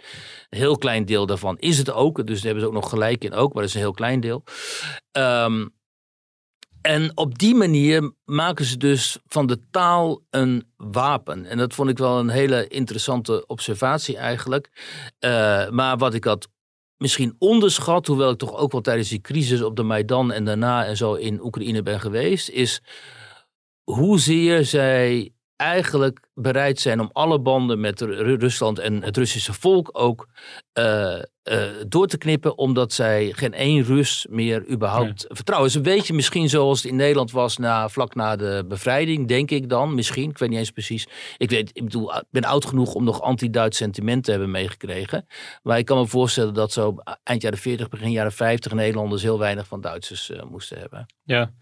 Een 0.51 0.59
heel 0.59 0.79
klein 0.79 1.05
deel 1.05 1.27
daarvan 1.27 1.59
is 1.59 1.79
het 1.79 1.93
ook. 1.93 2.27
Dus 2.27 2.37
daar 2.37 2.45
hebben 2.45 2.61
ze 2.63 2.67
ook 2.67 2.83
nog 2.83 2.89
gelijk 2.89 3.25
in 3.25 3.33
ook, 3.33 3.53
maar 3.53 3.63
dat 3.63 3.71
is 3.71 3.75
een 3.75 3.81
heel 3.81 3.93
klein 3.93 4.21
deel. 4.21 4.45
Ehm, 5.13 5.67
en 6.83 7.17
op 7.17 7.39
die 7.39 7.55
manier 7.55 8.13
maken 8.25 8.65
ze 8.65 8.77
dus 8.77 9.19
van 9.27 9.47
de 9.47 9.59
taal 9.71 10.21
een 10.31 10.73
wapen. 10.77 11.47
En 11.47 11.59
dat 11.59 11.75
vond 11.75 11.91
ik 11.91 11.99
wel 11.99 12.19
een 12.19 12.29
hele 12.29 12.69
interessante 12.69 13.47
observatie 13.47 14.17
eigenlijk. 14.17 14.71
Eh, 15.19 15.69
maar 15.69 15.97
wat 15.97 16.15
ik 16.15 16.25
had 16.25 16.49
misschien 16.97 17.35
onderschat, 17.39 18.07
hoewel 18.07 18.31
ik 18.31 18.39
toch 18.39 18.57
ook 18.57 18.73
wel 18.73 18.81
tijdens 18.81 19.09
die 19.09 19.21
crisis 19.21 19.63
op 19.63 19.77
de 19.77 19.83
Maidan 19.83 20.33
en 20.33 20.45
daarna 20.45 20.87
en 20.87 20.97
zo 20.97 21.15
in 21.15 21.45
Oekraïne 21.45 21.83
ben 21.83 22.01
geweest, 22.01 22.49
is 22.49 22.83
hoezeer 23.85 24.65
zij 24.65 25.33
eigenlijk 25.61 26.29
bereid 26.35 26.81
zijn 26.81 27.01
om 27.01 27.11
alle 27.13 27.41
banden 27.41 27.81
met 27.81 28.01
Ru- 28.01 28.35
Rusland 28.35 28.79
en 28.79 29.03
het 29.03 29.17
Russische 29.17 29.53
volk 29.53 29.89
ook 29.93 30.29
eh, 30.73 31.19
eh, 31.43 31.69
door 31.89 32.07
te 32.07 32.19
knippen, 32.19 32.59
omdat 32.59 32.93
zij 32.93 33.33
geen 33.33 33.55
één 33.55 33.85
Rus 33.85 34.27
meer 34.31 34.69
überhaupt 34.71 35.25
vertrouwen. 35.29 35.69
Is 35.69 35.75
een 35.75 35.83
beetje 35.83 36.15
misschien 36.15 36.49
zoals 36.49 36.83
het 36.83 36.91
in 36.91 36.97
Nederland 36.97 37.31
was 37.31 37.57
na, 37.57 37.89
vlak 37.89 38.15
na 38.15 38.37
de 38.37 38.65
bevrijding, 38.69 39.29
denk 39.29 39.51
ik 39.51 39.69
dan. 39.69 39.95
Misschien, 39.95 40.31
ik 40.31 40.39
weet 40.39 40.49
niet 40.49 40.59
eens 40.59 40.71
precies. 40.71 41.09
Ik, 41.37 41.51
weet, 41.51 41.71
ik 41.73 41.85
bedoel, 41.85 42.15
ik 42.15 42.25
ben 42.31 42.45
oud 42.45 42.65
genoeg 42.65 42.95
om 42.95 43.05
nog 43.05 43.21
anti-Duits 43.23 43.77
sentiment 43.77 44.25
te 44.25 44.31
hebben 44.31 44.51
meegekregen. 44.51 45.27
Maar 45.63 45.79
ik 45.79 45.85
kan 45.85 45.99
me 45.99 46.07
voorstellen 46.07 46.55
dat 46.55 46.73
zo 46.73 46.97
eind 47.23 47.43
jaren 47.43 47.59
40, 47.59 47.89
begin 47.89 48.11
jaren 48.11 48.33
50 48.33 48.73
Nederlanders 48.73 49.23
heel 49.23 49.39
weinig 49.39 49.67
van 49.67 49.81
Duitsers 49.81 50.31
eh, 50.31 50.43
moesten 50.43 50.79
hebben. 50.79 51.07
Ja, 51.25 51.53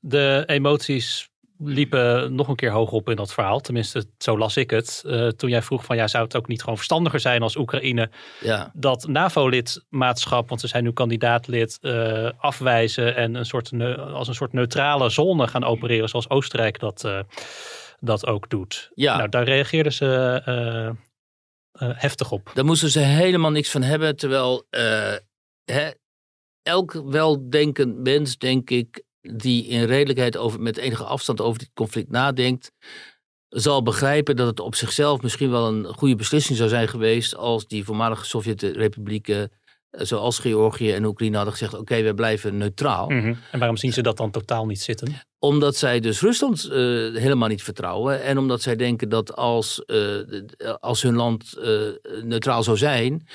de 0.00 0.42
emoties 0.46 1.28
liepen 1.58 2.34
nog 2.34 2.48
een 2.48 2.56
keer 2.56 2.70
hoog 2.70 2.90
op 2.90 3.08
in 3.08 3.16
dat 3.16 3.32
verhaal. 3.32 3.60
Tenminste, 3.60 4.06
zo 4.18 4.38
las 4.38 4.56
ik 4.56 4.70
het. 4.70 5.02
Eh, 5.06 5.28
toen 5.28 5.50
jij 5.50 5.62
vroeg 5.62 5.84
van 5.84 5.96
ja, 5.96 6.08
zou 6.08 6.24
het 6.24 6.36
ook 6.36 6.48
niet 6.48 6.60
gewoon 6.60 6.76
verstandiger 6.76 7.20
zijn 7.20 7.42
als 7.42 7.56
Oekraïne 7.56 8.10
Ja. 8.40 8.70
dat 8.74 9.06
NAVO-lidmaatschap, 9.06 10.48
want 10.48 10.60
ze 10.60 10.66
zijn 10.66 10.84
nu 10.84 10.92
kandidaatlid, 10.92 11.78
eh, 11.80 12.30
afwijzen 12.38 13.16
en 13.16 13.34
een 13.34 13.44
soort 13.44 13.72
als 13.98 14.28
een 14.28 14.34
soort 14.34 14.52
neutrale 14.52 15.08
zone 15.08 15.48
gaan 15.48 15.64
opereren, 15.64 16.08
zoals 16.08 16.30
Oostenrijk 16.30 16.78
dat, 16.78 17.04
eh, 17.04 17.20
dat 18.00 18.26
ook 18.26 18.50
doet. 18.50 18.90
Ja. 18.94 19.16
Nou, 19.16 19.28
daar 19.28 19.44
reageerden 19.44 19.92
ze 19.92 20.06
heftig 21.78 22.32
op. 22.32 22.50
Daar 22.54 22.64
moesten 22.64 22.90
ze 22.90 23.00
helemaal 23.00 23.50
niks 23.50 23.70
van 23.70 23.82
hebben. 23.82 24.16
Terwijl 24.16 24.66
hè, 25.64 25.90
elk 26.62 26.92
weldenkend 26.92 27.98
mens, 27.98 28.38
denk 28.38 28.70
ik, 28.70 29.02
die 29.36 29.66
in 29.66 29.84
redelijkheid 29.84 30.36
over, 30.36 30.60
met 30.60 30.76
enige 30.76 31.04
afstand 31.04 31.40
over 31.40 31.58
dit 31.58 31.70
conflict 31.74 32.10
nadenkt, 32.10 32.72
zal 33.48 33.82
begrijpen 33.82 34.36
dat 34.36 34.46
het 34.46 34.60
op 34.60 34.74
zichzelf 34.74 35.22
misschien 35.22 35.50
wel 35.50 35.66
een 35.68 35.84
goede 35.84 36.16
beslissing 36.16 36.58
zou 36.58 36.68
zijn 36.68 36.88
geweest 36.88 37.36
als 37.36 37.66
die 37.66 37.84
voormalige 37.84 38.24
Sovjet-republieken, 38.24 39.52
zoals 39.90 40.38
Georgië 40.38 40.92
en 40.92 41.04
Oekraïne, 41.04 41.36
hadden 41.36 41.54
gezegd: 41.54 41.74
oké, 41.74 42.02
wij 42.02 42.14
blijven 42.14 42.56
neutraal. 42.56 43.08
En 43.08 43.58
waarom 43.58 43.76
zien 43.76 43.92
ze 43.92 44.02
dat 44.02 44.16
dan 44.16 44.30
totaal 44.30 44.66
niet 44.66 44.80
zitten? 44.80 45.12
Omdat 45.40 45.76
zij 45.76 46.00
dus 46.00 46.20
Rusland 46.20 46.64
eh, 46.64 46.76
helemaal 47.14 47.48
niet 47.48 47.62
vertrouwen. 47.62 48.22
En 48.22 48.38
omdat 48.38 48.62
zij 48.62 48.76
denken 48.76 49.08
dat 49.08 49.36
als, 49.36 49.84
eh, 49.84 50.16
als 50.80 51.02
hun 51.02 51.14
land 51.14 51.56
eh, 51.56 51.80
neutraal 52.22 52.62
zou 52.62 52.76
zijn. 52.76 53.26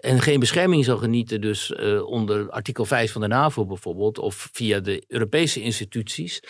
en 0.00 0.20
geen 0.20 0.40
bescherming 0.40 0.84
zou 0.84 0.98
genieten, 0.98 1.40
dus 1.40 1.74
onder 2.02 2.50
artikel 2.50 2.84
5 2.84 3.12
van 3.12 3.20
de 3.20 3.26
NAVO 3.28 3.66
bijvoorbeeld. 3.66 4.18
of 4.18 4.48
via 4.52 4.80
de 4.80 5.04
Europese 5.06 5.60
instituties. 5.62 6.40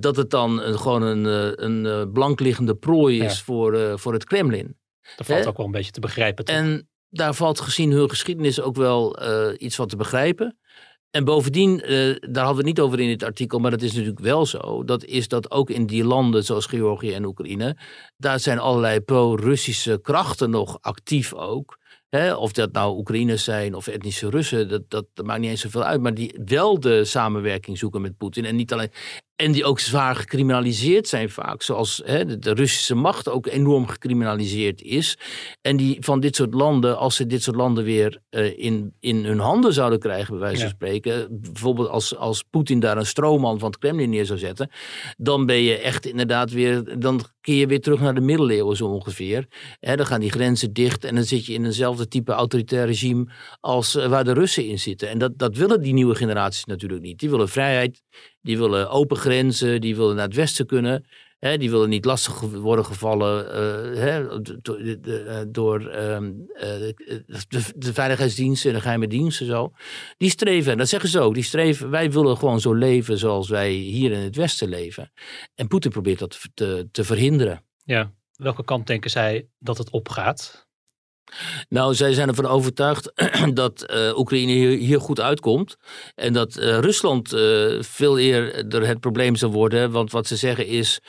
dat 0.00 0.16
het 0.16 0.30
dan 0.30 0.58
gewoon 0.58 1.02
een, 1.02 1.24
een 1.64 2.12
blankliggende 2.12 2.74
prooi 2.76 3.22
is 3.22 3.36
Ja. 3.38 3.44
voor, 3.44 3.98
voor 3.98 4.12
het 4.12 4.24
Kremlin. 4.24 4.76
Dat 5.16 5.26
valt 5.26 5.46
ook 5.46 5.56
wel 5.56 5.66
een 5.66 5.72
beetje 5.72 5.90
te 5.90 6.00
begrijpen. 6.00 6.44
toch? 6.44 6.56
En 6.56 6.88
daar 7.12 7.34
valt 7.34 7.60
gezien 7.60 7.90
hun 7.90 8.10
geschiedenis 8.10 8.60
ook 8.60 8.76
wel 8.76 9.16
eh, 9.16 9.48
iets 9.58 9.76
van 9.76 9.86
te 9.86 9.96
begrijpen. 9.96 10.58
En 11.10 11.24
bovendien, 11.24 11.80
eh, 11.80 11.90
daar 12.20 12.44
hadden 12.44 12.62
we 12.64 12.68
het 12.68 12.76
niet 12.76 12.80
over 12.80 13.00
in 13.00 13.08
dit 13.08 13.22
artikel, 13.22 13.58
maar 13.58 13.70
dat 13.70 13.82
is 13.82 13.92
natuurlijk 13.92 14.20
wel 14.20 14.46
zo. 14.46 14.84
Dat 14.84 15.04
is 15.04 15.28
dat 15.28 15.50
ook 15.50 15.70
in 15.70 15.86
die 15.86 16.04
landen 16.04 16.44
zoals 16.44 16.66
Georgië 16.66 17.12
en 17.12 17.24
Oekraïne, 17.24 17.76
daar 18.16 18.40
zijn 18.40 18.58
allerlei 18.58 19.00
pro-Russische 19.00 19.98
krachten 20.02 20.50
nog 20.50 20.78
actief 20.80 21.34
ook. 21.34 21.80
Of 22.36 22.52
dat 22.52 22.72
nou 22.72 22.96
Oekraïners 22.96 23.44
zijn 23.44 23.74
of 23.74 23.86
etnische 23.86 24.30
Russen, 24.30 24.68
dat, 24.68 24.82
dat 24.88 25.06
maakt 25.24 25.40
niet 25.40 25.50
eens 25.50 25.60
zoveel 25.60 25.82
uit. 25.82 26.00
Maar 26.00 26.14
die 26.14 26.40
wel 26.44 26.80
de 26.80 27.04
samenwerking 27.04 27.78
zoeken 27.78 28.00
met 28.00 28.16
Poetin. 28.16 28.44
En 28.44 28.56
niet 28.56 28.72
alleen. 28.72 28.90
En 29.36 29.52
die 29.52 29.64
ook 29.64 29.80
zwaar 29.80 30.16
gecriminaliseerd 30.16 31.08
zijn 31.08 31.30
vaak. 31.30 31.62
Zoals 31.62 32.02
hè, 32.04 32.38
de, 32.38 32.52
Russische 32.54 32.94
macht 32.94 33.28
ook 33.28 33.46
enorm 33.46 33.86
gecriminaliseerd 33.86 34.82
is. 34.82 35.18
En 35.60 35.76
die 35.76 35.96
van 36.00 36.20
dit 36.20 36.36
soort 36.36 36.54
landen, 36.54 36.98
als 36.98 37.16
ze 37.16 37.26
dit 37.26 37.42
soort 37.42 37.56
landen 37.56 37.84
weer 37.84 38.20
eh, 38.30 38.58
in, 38.58 38.94
in 39.00 39.24
hun 39.24 39.38
handen 39.38 39.72
zouden 39.72 39.98
krijgen, 39.98 40.30
bij 40.30 40.40
wijze 40.42 40.56
van 40.56 40.68
Ja. 40.68 40.74
spreken. 40.74 41.40
Bijvoorbeeld 41.40 41.88
als, 41.88 42.16
als 42.16 42.42
Poetin 42.50 42.80
daar 42.80 42.96
een 42.96 43.06
stroomman 43.06 43.58
van 43.58 43.70
het 43.70 43.78
Kremlin 43.78 44.10
neer 44.10 44.26
zou 44.26 44.38
zetten. 44.38 44.70
Dan 45.16 45.46
ben 45.46 45.62
je 45.62 45.78
echt 45.78 46.06
inderdaad 46.06 46.50
weer. 46.50 46.98
Dan 47.00 47.20
keer 47.40 47.56
je 47.56 47.66
weer 47.66 47.80
terug 47.80 48.00
naar 48.00 48.14
de 48.14 48.20
middeleeuwen 48.20 48.76
zo 48.76 48.86
ongeveer. 48.86 49.46
Hè, 49.80 49.96
dan 49.96 50.06
gaan 50.06 50.20
die 50.20 50.30
grenzen 50.30 50.72
dicht. 50.72 51.04
En 51.04 51.14
dan 51.14 51.24
zit 51.24 51.46
je 51.46 51.52
in 51.52 51.64
eenzelfde 51.64 52.08
type 52.08 52.32
autoritair 52.32 52.86
regime 52.86 53.26
als 53.60 53.94
eh, 53.96 54.06
waar 54.06 54.24
de 54.24 54.32
Russen 54.32 54.66
in 54.66 54.78
zitten. 54.78 55.08
En 55.08 55.18
dat, 55.18 55.38
dat 55.38 55.56
willen 55.56 55.82
die 55.82 55.92
nieuwe 55.92 56.14
generaties 56.14 56.64
natuurlijk 56.64 57.02
niet. 57.02 57.18
Die 57.18 57.30
willen 57.30 57.48
vrijheid. 57.48 58.02
Die 58.42 58.58
willen 58.58 58.90
open 58.90 59.16
grenzen, 59.16 59.80
die 59.80 59.96
willen 59.96 60.16
naar 60.16 60.26
het 60.26 60.34
westen 60.34 60.66
kunnen. 60.66 61.04
Hè, 61.38 61.58
die 61.58 61.70
willen 61.70 61.88
niet 61.88 62.04
lastig 62.04 62.40
worden 62.40 62.84
gevallen 62.84 63.52
eh, 63.52 64.00
hè, 64.02 64.40
do- 64.42 64.56
do- 64.62 64.82
de- 64.82 65.00
de- 65.00 65.22
eh, 65.22 65.40
door 65.48 65.86
ehm, 65.88 66.32
eh, 66.54 66.68
de, 67.48 67.62
de 67.76 67.92
veiligheidsdiensten 67.92 68.70
en 68.70 68.76
de 68.76 68.82
geheime 68.82 69.06
diensten. 69.06 69.46
Zo. 69.46 69.72
Die 70.16 70.30
streven, 70.30 70.72
en 70.72 70.78
dat 70.78 70.88
zeggen 70.88 71.08
ze 71.08 71.20
ook, 71.20 71.34
die 71.34 71.42
streven, 71.42 71.90
wij 71.90 72.10
willen 72.10 72.36
gewoon 72.36 72.60
zo 72.60 72.72
leven 72.72 73.18
zoals 73.18 73.48
wij 73.48 73.70
hier 73.72 74.12
in 74.12 74.18
het 74.18 74.36
westen 74.36 74.68
leven. 74.68 75.12
En 75.54 75.68
Poetin 75.68 75.90
probeert 75.90 76.18
dat 76.18 76.40
te, 76.54 76.88
te 76.92 77.04
verhinderen. 77.04 77.64
Ja. 77.84 78.12
Welke 78.36 78.64
kant 78.64 78.86
denken 78.86 79.10
zij 79.10 79.48
dat 79.58 79.78
het 79.78 79.90
opgaat? 79.90 80.68
Nou, 81.68 81.94
zij 81.94 82.12
zijn 82.12 82.28
ervan 82.28 82.46
overtuigd 82.46 83.12
dat 83.54 83.82
eh, 83.82 84.18
Oekraïne 84.18 84.52
hier, 84.52 85.00
goed 85.00 85.20
uitkomt. 85.20 85.76
En 86.14 86.32
dat 86.32 86.56
eh, 86.56 86.78
Rusland 86.78 87.32
eh, 87.32 87.42
veel 87.80 88.18
eerder 88.18 88.86
het 88.86 89.00
probleem 89.00 89.36
zal 89.36 89.50
worden. 89.50 89.90
Want 89.90 90.12
wat 90.12 90.26
ze 90.26 90.36
zeggen 90.36 90.66
is, 90.66 91.00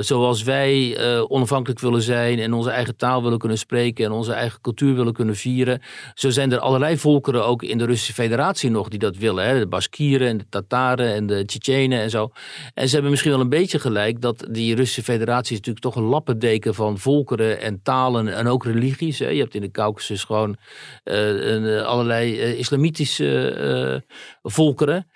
zoals 0.00 0.42
wij 0.42 0.98
onafhankelijk 1.28 1.80
willen 1.80 2.02
zijn 2.02 2.38
en 2.38 2.52
onze 2.52 2.70
eigen 2.70 2.96
taal 2.96 3.22
willen 3.22 3.38
kunnen 3.38 3.58
spreken 3.58 4.04
en 4.04 4.12
onze 4.12 4.32
eigen 4.32 4.60
cultuur 4.60 4.94
willen 4.94 5.12
kunnen 5.12 5.36
vieren. 5.36 5.82
Zo 6.14 6.30
zijn 6.30 6.52
er 6.52 6.58
allerlei 6.58 6.98
volkeren 6.98 7.46
ook 7.46 7.62
in 7.62 7.78
de 7.78 7.84
Russische 7.84 8.12
federatie 8.12 8.70
nog 8.70 8.88
die 8.88 8.98
dat 8.98 9.16
willen. 9.16 9.44
Hè? 9.44 9.58
De 9.58 9.66
Baskieren 9.66 10.28
en 10.28 10.38
de 10.38 10.46
Tataren 10.48 11.14
en 11.14 11.26
de 11.26 11.44
Tsjetsjenen 11.44 12.00
en 12.00 12.10
zo. 12.10 12.30
En 12.74 12.86
ze 12.86 12.92
hebben 12.92 13.10
misschien 13.10 13.32
wel 13.32 13.40
een 13.40 13.48
beetje 13.48 13.78
gelijk 13.78 14.20
dat 14.20 14.46
die 14.50 14.74
Russische 14.74 15.02
federatie 15.02 15.52
is 15.52 15.58
natuurlijk 15.58 15.84
toch 15.84 15.96
een 15.96 16.10
lappendeken 16.10 16.74
van 16.74 16.98
volkeren 16.98 17.60
en 17.60 17.80
talen 17.82 18.34
en 18.34 18.46
ook 18.46 18.64
religies. 18.64 19.20
Je 19.34 19.40
hebt 19.40 19.54
in 19.54 19.60
de 19.60 19.70
Caucasus 19.70 20.24
gewoon 20.24 20.56
eh, 21.04 21.78
eh, 21.78 21.86
allerlei 21.86 22.40
eh, 22.40 22.58
islamitische 22.58 24.04
volkeren. 24.42 25.10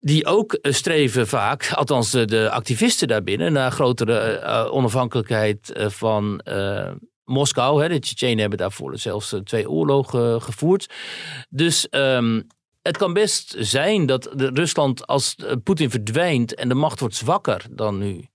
Die 0.00 0.26
ook 0.26 0.58
streven 0.62 1.28
vaak, 1.28 1.72
althans 1.72 2.10
de, 2.10 2.50
activisten 2.50 3.08
daarbinnen, 3.08 3.52
naar 3.52 3.70
grotere 3.70 4.40
onafhankelijkheid 4.70 5.72
van 5.74 6.42
Moskou. 7.24 7.82
Hè. 7.82 7.88
De 7.88 7.98
Tsjetsjenen 7.98 8.38
hebben 8.38 8.58
daarvoor 8.58 8.98
zelfs 8.98 9.34
twee 9.44 9.70
oorlogen 9.70 10.42
gevoerd. 10.42 10.94
Dus 11.48 11.88
ehm, 11.88 12.40
het 12.82 12.96
kan 12.96 13.12
best 13.12 13.54
zijn 13.58 14.06
dat 14.06 14.30
Rusland, 14.36 15.06
als 15.06 15.36
Poetin 15.64 15.90
verdwijnt 15.90 16.54
en 16.54 16.68
de 16.68 16.74
macht 16.74 17.00
wordt 17.00 17.14
zwakker 17.14 17.66
dan 17.70 17.98
nu, 17.98 18.28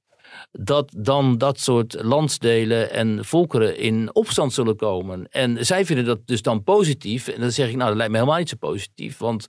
dat 0.59 0.93
dan 0.97 1.37
dat 1.37 1.59
soort 1.59 2.03
landsdelen 2.03 2.91
en 2.91 3.25
volkeren 3.25 3.77
in 3.77 4.09
opstand 4.15 4.53
zullen 4.53 4.75
komen. 4.75 5.27
En 5.29 5.65
zij 5.65 5.85
vinden 5.85 6.05
dat 6.05 6.19
dus 6.27 6.41
dan 6.41 6.63
positief. 6.63 7.27
En 7.27 7.41
dan 7.41 7.51
zeg 7.51 7.69
ik, 7.69 7.75
nou, 7.75 7.87
dat 7.87 7.97
lijkt 7.97 8.11
me 8.11 8.17
helemaal 8.17 8.39
niet 8.39 8.49
zo 8.49 8.55
positief. 8.59 9.17
Want, 9.17 9.45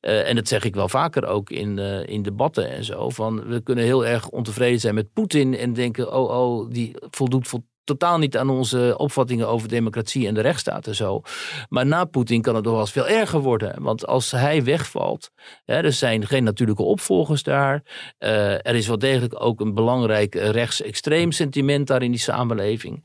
eh, 0.00 0.28
en 0.28 0.36
dat 0.36 0.48
zeg 0.48 0.64
ik 0.64 0.74
wel 0.74 0.88
vaker 0.88 1.26
ook 1.26 1.50
in, 1.50 1.78
eh, 1.78 2.06
in 2.06 2.22
debatten 2.22 2.70
en 2.70 2.84
zo, 2.84 3.10
van 3.10 3.44
we 3.44 3.60
kunnen 3.60 3.84
heel 3.84 4.06
erg 4.06 4.28
ontevreden 4.28 4.80
zijn 4.80 4.94
met 4.94 5.12
Poetin 5.12 5.56
en 5.56 5.72
denken, 5.72 6.12
oh, 6.12 6.30
oh, 6.30 6.70
die 6.70 6.94
voldoet 7.10 7.48
vol 7.48 7.64
totaal 7.84 8.18
niet 8.18 8.36
aan 8.36 8.50
onze 8.50 8.94
opvattingen 8.96 9.48
over 9.48 9.68
democratie 9.68 10.26
en 10.26 10.34
de 10.34 10.40
rechtsstaat 10.40 10.86
en 10.86 10.94
zo. 10.94 11.22
Maar 11.68 11.86
na 11.86 12.04
Poetin 12.04 12.42
kan 12.42 12.54
het 12.54 12.64
nog 12.64 12.72
wel 12.72 12.82
eens 12.82 12.92
veel 12.92 13.08
erger 13.08 13.40
worden. 13.40 13.82
Want 13.82 14.06
als 14.06 14.30
hij 14.30 14.64
wegvalt, 14.64 15.30
hè, 15.64 15.74
er 15.74 15.92
zijn 15.92 16.26
geen 16.26 16.44
natuurlijke 16.44 16.82
opvolgers 16.82 17.42
daar. 17.42 17.82
eh, 18.18 18.52
er 18.52 18.74
is 18.74 18.86
wel 18.86 18.98
degelijk 18.98 19.42
ook 19.42 19.60
een 19.60 19.74
belangrijk 19.74 20.34
rechtsextreem 20.34 21.32
sentiment 21.32 21.86
daar 21.86 22.02
in 22.02 22.10
die 22.10 22.20
samenleving. 22.20 23.04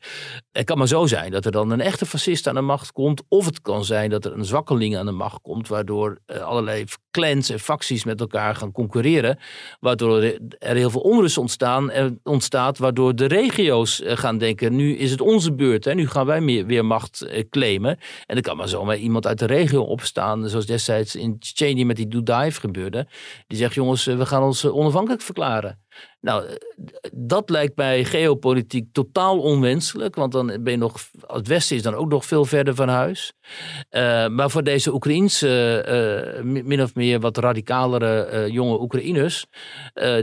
Het 0.52 0.66
kan 0.66 0.78
maar 0.78 0.88
zo 0.88 1.06
zijn 1.06 1.32
dat 1.32 1.46
er 1.46 1.52
dan 1.52 1.72
een 1.72 1.82
echte 1.82 2.06
fascist 2.06 2.48
aan 2.48 2.56
de 2.56 2.62
macht 2.62 2.92
komt. 2.92 3.24
Of 3.28 3.46
het 3.46 3.62
kan 3.62 3.86
zijn 3.86 4.10
dat 4.10 4.26
er 4.26 4.34
een 4.34 4.46
zwakkeling 4.46 4.98
aan 4.98 5.06
de 5.06 5.12
macht 5.12 5.42
komt. 5.42 5.68
Waardoor 5.68 6.20
eh, 6.26 6.42
allerlei 6.42 6.86
clans 7.12 7.50
en 7.50 7.60
facties 7.60 8.04
met 8.04 8.20
elkaar 8.20 8.56
gaan 8.56 8.72
concurreren. 8.72 9.40
Waardoor 9.80 10.22
er 10.60 10.76
heel 10.76 10.90
veel 10.90 11.02
onrust 11.02 11.38
ontstaan, 11.38 11.92
ontstaat. 12.24 12.78
Waardoor 12.78 13.16
de 13.16 13.26
regio's 13.26 14.02
eh, 14.02 14.18
gaan 14.18 14.38
denken, 14.38 14.67
nu 14.70 14.96
is 14.96 15.12
het 15.12 15.22
onze 15.22 15.54
beurt. 15.54 15.86
Hè? 15.86 15.94
Nu 15.94 16.08
gaan 16.08 16.26
wij 16.26 16.42
meer, 16.42 16.66
weer 16.66 16.86
macht 16.86 17.22
eh, 17.22 17.44
claimen. 17.50 18.00
En 18.26 18.34
dan 18.34 18.42
kan 18.42 18.58
maar 18.58 18.68
zomaar 18.68 18.98
iemand 18.98 19.28
uit 19.28 19.40
de 19.40 19.46
regio 19.46 19.82
opstaan. 19.82 20.50
Zoals 20.50 20.66
destijds 20.66 21.16
in 21.16 21.40
Tsjetsjenië 21.40 21.86
met 21.86 21.96
die 21.96 22.08
Dudaev 22.08 22.60
gebeurde. 22.60 23.08
Die 23.48 23.58
zegt, 23.58 23.74
jongens, 23.74 24.08
eh, 24.08 24.18
we 24.18 24.26
gaan 24.26 24.44
ons 24.44 24.64
eh, 24.64 24.76
onafhankelijk 24.76 25.22
verklaren. 25.22 25.80
Nou, 26.22 26.58
dat 27.14 27.50
lijkt 27.50 27.76
mij 27.78 28.04
geopolitiek 28.04 28.86
totaal 28.92 29.40
onwenselijk. 29.40 30.16
Want 30.16 30.32
dan 30.32 30.46
ben 30.48 30.72
je 30.72 30.78
nog, 30.78 31.00
het 31.28 31.48
Westen 31.48 31.76
is 31.76 31.82
dan 31.82 31.96
ook 31.96 32.10
nog 32.10 32.26
veel 32.26 32.46
verder 32.46 32.76
van 32.76 32.88
huis. 32.90 33.34
Eh, 33.90 34.28
maar 34.28 34.50
voor 34.50 34.64
deze 34.64 34.94
Oekraïense, 34.94 35.82
eh, 35.82 36.42
min 36.44 36.82
of 36.82 36.96
meer 36.96 37.20
wat 37.20 37.38
radicalere 37.38 38.22
eh, 38.24 38.48
jonge 38.48 38.82
Oekraïners. 38.82 39.46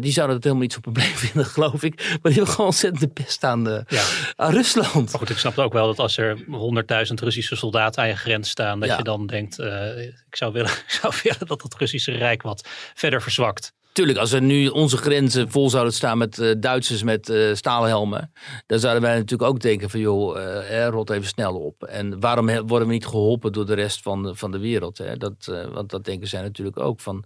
die 0.00 0.12
zouden 0.12 0.34
het 0.37 0.44
helemaal 0.44 0.62
niet 0.62 0.72
zo'n 0.72 0.80
probleem 0.82 1.12
vinden, 1.24 1.44
geloof 1.50 1.82
ik. 1.82 1.96
Maar 1.96 2.18
die 2.22 2.32
hebben 2.32 2.48
gewoon 2.50 2.66
ontzettend 2.66 3.00
de 3.02 3.22
pest 3.22 3.44
aan, 3.44 3.64
de, 3.64 3.84
Ja. 3.88 4.02
aan 4.37 4.52
Rusland. 4.52 5.10
Maar 5.10 5.20
goed, 5.20 5.30
ik 5.30 5.38
snap 5.38 5.58
ook 5.58 5.72
wel 5.72 5.87
dat 5.87 5.98
als 5.98 6.16
er 6.16 6.37
100.000 6.46 7.20
Russische 7.20 7.56
soldaten 7.56 8.02
aan 8.02 8.08
je 8.08 8.16
grens 8.16 8.48
staan, 8.50 8.80
dat 8.80 8.88
Ja. 8.88 8.96
je 8.96 9.02
dan 9.02 9.26
denkt, 9.26 9.58
ik, 9.58 10.37
zou 10.37 10.52
willen, 10.52 10.70
ik 10.88 10.98
zou 11.02 11.14
willen 11.22 11.46
dat 11.46 11.62
het 11.62 11.74
Russische 11.74 12.12
Rijk 12.12 12.42
wat 12.42 12.68
verder 12.94 13.22
verzwakt. 13.22 13.72
Tuurlijk, 13.94 14.18
als 14.18 14.33
er 14.33 14.42
nu 14.42 14.68
onze 14.68 14.96
grenzen 14.96 15.50
vol 15.50 15.70
zouden 15.70 15.92
staan 15.92 16.18
met 16.18 16.38
eh, 16.38 16.50
Duitsers 16.59 17.02
met 17.02 17.28
eh 17.28 17.54
staalhelmen, 17.54 18.33
dan 18.66 18.78
zouden 18.78 19.02
wij 19.02 19.14
natuurlijk 19.14 19.50
ook 19.50 19.61
denken 19.61 19.90
van 19.90 20.00
joh, 20.00 20.38
eh, 20.38 20.88
rot 20.88 21.11
even 21.11 21.26
snel 21.26 21.54
op. 21.61 21.83
En 21.85 22.20
waarom 22.20 22.46
worden 22.46 22.88
we 22.88 22.94
niet 22.94 23.07
geholpen 23.07 23.52
door 23.52 23.66
de 23.66 23.74
rest 23.74 24.02
van 24.02 24.22
de, 24.22 24.35
van 24.35 24.50
de 24.50 24.59
wereld? 24.59 24.98
Hè? 24.98 25.16
Dat, 25.16 25.48
eh, 25.50 25.66
want 25.72 25.90
dat 25.90 26.04
denken 26.04 26.28
zij 26.28 26.42
natuurlijk 26.42 26.78
ook 26.78 27.00
van. 27.00 27.24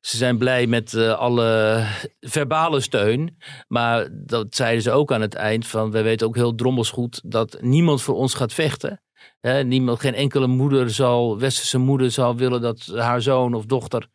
Ze 0.00 0.16
zijn 0.16 0.38
blij 0.38 0.66
met 0.66 0.94
alle 0.96 1.82
verbale 2.20 2.80
steun. 2.80 3.36
Maar 3.68 4.08
dat 4.12 4.54
zeiden 4.54 4.82
ze 4.82 4.90
ook 4.90 5.12
aan 5.12 5.20
het 5.20 5.34
eind 5.34 5.66
van... 5.66 5.90
wij 5.90 6.02
weten 6.02 6.26
ook 6.26 6.36
heel 6.36 6.54
drommels 6.54 6.90
goed 6.90 7.20
dat 7.24 7.56
niemand 7.60 8.02
voor 8.02 8.14
ons 8.14 8.34
gaat 8.34 8.52
vechten. 8.52 9.00
Niemand, 9.40 10.00
geen 10.00 10.14
enkele 10.14 10.46
moeder 10.46 10.90
zal, 10.90 11.38
westerse 11.38 11.78
moeder 11.78 12.10
zal 12.10 12.36
willen 12.36 12.60
dat 12.60 12.92
haar 12.94 13.22
zoon 13.22 13.54
of 13.54 13.64
dochter 13.66 14.08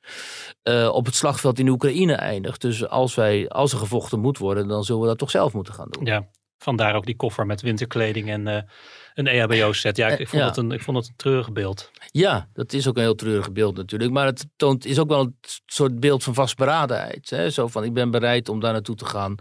eh, 0.64 0.90
op 0.94 1.06
het 1.06 1.16
slagveld 1.16 1.60
in 1.60 1.68
Oekraïne 1.68 2.14
eindigt. 2.14 2.62
Dus 2.62 2.88
als, 2.88 3.16
wij, 3.16 3.50
als 3.50 3.72
er 3.72 3.78
gevochten 3.78 4.20
moet 4.20 4.38
worden, 4.38 4.68
dan 4.68 4.84
zullen 4.84 5.02
we 5.02 5.08
dat 5.08 5.18
toch 5.18 5.32
zelf 5.32 5.54
moeten 5.54 5.74
gaan 5.74 5.90
doen. 5.90 6.06
Ja, 6.06 6.30
vandaar 6.58 6.96
ook 6.96 7.06
die 7.06 7.16
koffer 7.16 7.46
met 7.46 7.62
winterkleding 7.62 8.30
en 8.30 8.48
eh, 8.48 8.62
een 9.13 9.28
EHBO-set. 9.28 9.97
Ja, 9.97 10.08
ik, 10.08 10.19
ik, 10.19 10.28
vond 10.28 10.41
Ja. 10.41 10.47
het 10.47 10.58
een, 10.58 10.71
ik 10.71 10.82
vond 10.82 10.97
het 10.97 11.08
een 11.08 11.13
treurig 11.15 11.52
beeld. 11.52 11.91
Ja, 12.12 12.47
dat 12.54 12.74
is 12.74 12.88
ook 12.88 12.95
een 12.95 13.02
heel 13.02 13.15
treurig 13.15 13.52
beeld 13.52 13.76
natuurlijk. 13.78 14.12
Maar 14.12 14.26
het 14.26 14.45
toont, 14.56 14.86
is 14.86 15.00
ook 15.00 15.10
wel 15.10 15.19
een 15.19 15.36
soort 15.65 16.00
beeld 16.00 16.24
van 16.24 16.34
vastberadenheid. 16.34 17.30
Hè? 17.30 17.50
Zo 17.50 17.67
van, 17.67 17.84
ik 17.84 17.93
ben 17.93 18.12
bereid 18.12 18.50
om 18.50 18.60
daar 18.60 18.71
naartoe 18.74 18.95
te 18.95 19.06
gaan. 19.06 19.36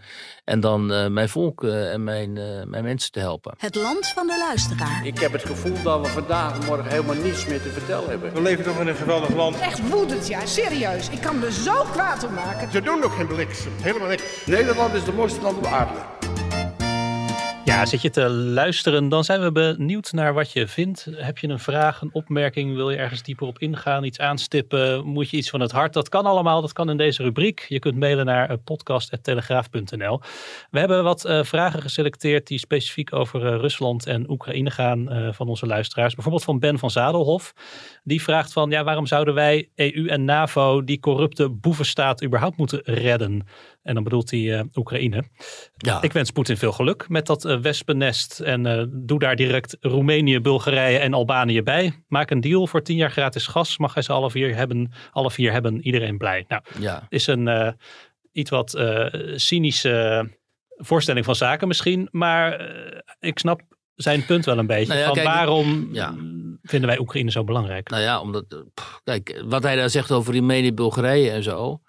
En 0.45 0.61
dan 0.61 0.93
eh, 0.93 1.07
mijn 1.07 1.29
volk 1.29 1.65
eh, 1.65 1.93
en 1.93 2.05
mijn, 2.05 2.37
eh, 2.37 2.65
mijn 2.65 2.85
mensen 2.85 3.11
te 3.11 3.19
helpen. 3.19 3.55
Het 3.59 3.75
land 3.75 4.07
van 4.07 4.27
de 4.27 4.45
luisteraar. 4.49 5.07
Ik 5.07 5.19
heb 5.19 5.33
het 5.33 5.45
gevoel 5.45 5.83
dat 5.83 6.01
we 6.07 6.13
vandaag 6.13 6.59
en 6.61 6.67
morgen 6.67 6.91
helemaal 6.91 7.15
niets 7.15 7.47
meer 7.47 7.63
te 7.63 7.69
vertellen 7.69 8.09
hebben. 8.09 8.33
We 8.33 8.43
leven 8.43 8.65
toch 8.65 8.81
in 8.81 8.87
een 8.87 8.95
geweldig 8.97 9.35
land. 9.35 9.61
Echt 9.61 9.89
woedend, 9.89 10.29
ja, 10.29 10.47
serieus. 10.47 11.09
Ik 11.09 11.21
kan 11.21 11.39
me 11.39 11.53
zo 11.53 11.85
kwaad 11.93 12.27
om 12.27 12.35
maken. 12.35 12.73
Ze 12.73 12.83
doen 12.83 13.01
nog 13.01 13.17
geen 13.17 13.27
bliksem. 13.27 13.73
Helemaal 13.81 14.09
niks. 14.09 14.47
Nederland 14.47 14.95
is 14.95 15.05
de 15.05 15.13
mooiste 15.13 15.41
land 15.41 15.57
op 15.57 15.67
aarde. 15.67 16.20
Ja, 17.65 17.87
zit 17.87 18.03
je 18.03 18.11
te 18.11 18.29
luisteren, 18.31 19.09
dan 19.09 19.25
zijn 19.25 19.41
we 19.41 19.53
benieuwd 19.53 20.13
naar 20.13 20.35
wat 20.35 20.53
je 20.53 20.67
vindt. 20.67 21.07
Heb 21.11 21.39
je 21.39 21.49
een 21.49 21.59
vraag, 21.59 22.01
een 22.01 22.11
opmerking, 22.13 22.75
wil 22.75 22.91
je 22.91 22.97
ergens 22.97 23.23
dieper 23.23 23.47
op 23.47 23.59
ingaan, 23.59 24.05
iets 24.05 24.19
aanstippen, 24.19 25.07
moet 25.07 25.31
je 25.31 25.37
iets 25.37 25.51
van 25.51 25.61
het 25.61 25.71
hart? 25.73 25.93
Dat 25.93 26.09
kan 26.09 26.27
allemaal, 26.27 26.61
dat 26.61 26.73
kan 26.73 26.91
in 26.91 26.97
deze 26.97 27.23
rubriek. 27.23 27.67
Je 27.69 27.79
kunt 27.79 27.97
mailen 27.97 28.27
naar 28.27 28.51
eh, 28.51 28.57
podcast.telegraaf.nl. 28.65 30.21
We 30.71 30.79
hebben 30.79 31.05
wat 31.05 31.25
eh, 31.25 31.45
vragen 31.45 31.83
geselecteerd 31.83 32.47
die 32.47 32.59
specifiek 32.59 33.13
over 33.13 33.47
eh, 33.47 33.61
Rusland 33.61 34.07
en 34.07 34.31
Oekraïne 34.31 34.71
gaan 34.71 35.09
van 35.35 35.49
onze 35.49 35.67
luisteraars. 35.67 36.15
Bijvoorbeeld 36.15 36.45
van 36.45 36.59
Ben 36.59 36.79
van 36.79 36.91
Zadelhof. 36.91 37.55
Die 38.05 38.23
vraagt 38.23 38.53
van, 38.53 38.71
ja, 38.71 38.85
waarom 38.85 39.07
zouden 39.07 39.35
wij 39.35 39.69
EU 39.75 40.07
en 40.07 40.25
NAVO 40.25 40.85
die 40.85 41.01
corrupte 41.01 41.49
boevenstaat 41.49 42.25
überhaupt 42.25 42.57
moeten 42.57 42.81
redden? 42.85 43.47
En 43.91 43.97
dan 43.97 44.05
bedoelt 44.05 44.31
hij 44.31 44.59
eh, 44.59 44.65
Oekraïne. 44.75 45.25
Ja. 45.77 46.03
Ik 46.03 46.13
wens 46.13 46.31
Poetin 46.31 46.57
veel 46.57 46.73
geluk 46.73 47.09
met 47.09 47.27
dat 47.27 47.45
eh, 47.45 47.59
wespennest. 47.59 48.41
En 48.41 48.67
eh, 48.67 48.85
doe 48.89 49.19
daar 49.19 49.37
direct 49.37 49.77
Roemenië, 49.81 50.41
Bulgarije 50.41 50.99
en 50.99 51.15
Albanië 51.15 51.63
bij. 51.63 52.03
Maak 52.09 52.31
een 52.31 52.41
deal 52.41 52.67
voor 52.67 52.83
tien 52.83 52.97
jaar 52.97 53.11
gratis 53.11 53.47
gas. 53.47 53.79
Mag 53.79 53.95
hij 53.95 54.03
ze 54.03 54.13
alle 54.13 54.31
vier 54.31 54.57
hebben. 54.57 54.93
Alle 55.13 55.31
vier 55.31 55.53
hebben. 55.53 55.83
Iedereen 55.83 56.19
blij. 56.19 56.45
Nou, 56.49 56.63
ja. 56.79 57.07
is 57.09 57.27
een, 57.27 57.75
iets 58.33 58.51
wat 58.51 58.75
uh, 58.75 59.07
cynische 59.35 60.29
voorstelling 60.77 61.25
van 61.25 61.35
zaken 61.35 61.69
misschien. 61.69 62.09
Maar 62.11 62.61
uh, 62.61 62.99
ik 63.21 63.39
snap 63.39 63.61
zijn 63.95 64.25
punt 64.25 64.45
wel 64.45 64.59
een 64.59 64.67
beetje. 64.67 64.87
Nou 64.87 64.99
ja, 64.99 65.05
van 65.07 65.15
kijk, 65.15 65.27
waarom 65.27 65.89
ja. 65.93 66.15
vinden 66.63 66.89
wij 66.89 66.99
Oekraïne 66.99 67.31
zo 67.31 67.45
belangrijk? 67.45 67.89
Nou 67.89 68.03
ja, 68.03 68.21
omdat, 68.21 68.45
pff, 68.75 69.01
kijk, 69.05 69.43
wat 69.45 69.63
hij 69.63 69.77
daar 69.77 69.91
zegt 69.91 70.13
over 70.13 70.33
Roemenië, 70.33 70.75
Bulgarije 70.75 71.31
en 71.31 71.43
zo. 71.43 71.81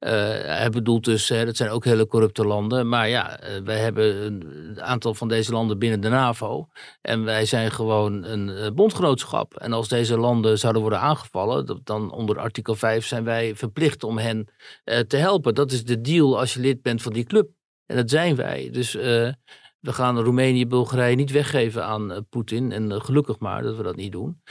Uh, 0.00 0.10
hij 0.42 0.70
bedoelt 0.70 1.04
dus, 1.04 1.28
hè, 1.28 1.44
dat 1.44 1.56
zijn 1.56 1.70
ook 1.70 1.84
hele 1.84 2.06
corrupte 2.06 2.44
landen. 2.44 2.88
Maar 2.88 3.08
ja, 3.08 3.40
uh, 3.42 3.48
wij 3.64 3.78
hebben 3.78 4.24
een 4.24 4.82
aantal 4.82 5.14
van 5.14 5.28
deze 5.28 5.52
landen 5.52 5.78
binnen 5.78 6.00
de 6.00 6.08
NAVO. 6.08 6.68
En 7.00 7.24
wij 7.24 7.44
zijn 7.44 7.70
gewoon 7.70 8.24
een 8.24 8.48
uh, 8.48 8.66
bondgenootschap. 8.74 9.56
En 9.56 9.72
als 9.72 9.88
deze 9.88 10.18
landen 10.18 10.58
zouden 10.58 10.82
worden 10.82 11.00
aangevallen, 11.00 11.80
dan 11.84 12.12
onder 12.12 12.38
artikel 12.38 12.74
5 12.74 13.06
zijn 13.06 13.24
wij 13.24 13.54
verplicht 13.54 14.04
om 14.04 14.18
hen 14.18 14.48
te 15.06 15.16
helpen. 15.16 15.54
Dat 15.54 15.72
is 15.72 15.84
de 15.84 16.00
deal 16.00 16.38
als 16.38 16.54
je 16.54 16.60
lid 16.60 16.82
bent 16.82 17.02
van 17.02 17.12
die 17.12 17.24
club. 17.24 17.48
En 17.86 17.96
dat 17.96 18.10
zijn 18.10 18.36
wij. 18.36 18.68
Dus 18.72 18.96
we 19.80 19.92
gaan 19.92 20.20
Roemenië, 20.20 20.66
Bulgarije 20.66 21.16
niet 21.16 21.30
weggeven 21.30 21.84
aan 21.84 22.12
uh, 22.12 22.18
Poetin. 22.30 22.72
En 22.72 22.90
uh, 22.90 23.00
gelukkig 23.00 23.38
maar 23.38 23.62
dat 23.62 23.76
we 23.76 23.82
dat 23.82 23.96
niet 23.96 24.12
doen. 24.12 24.42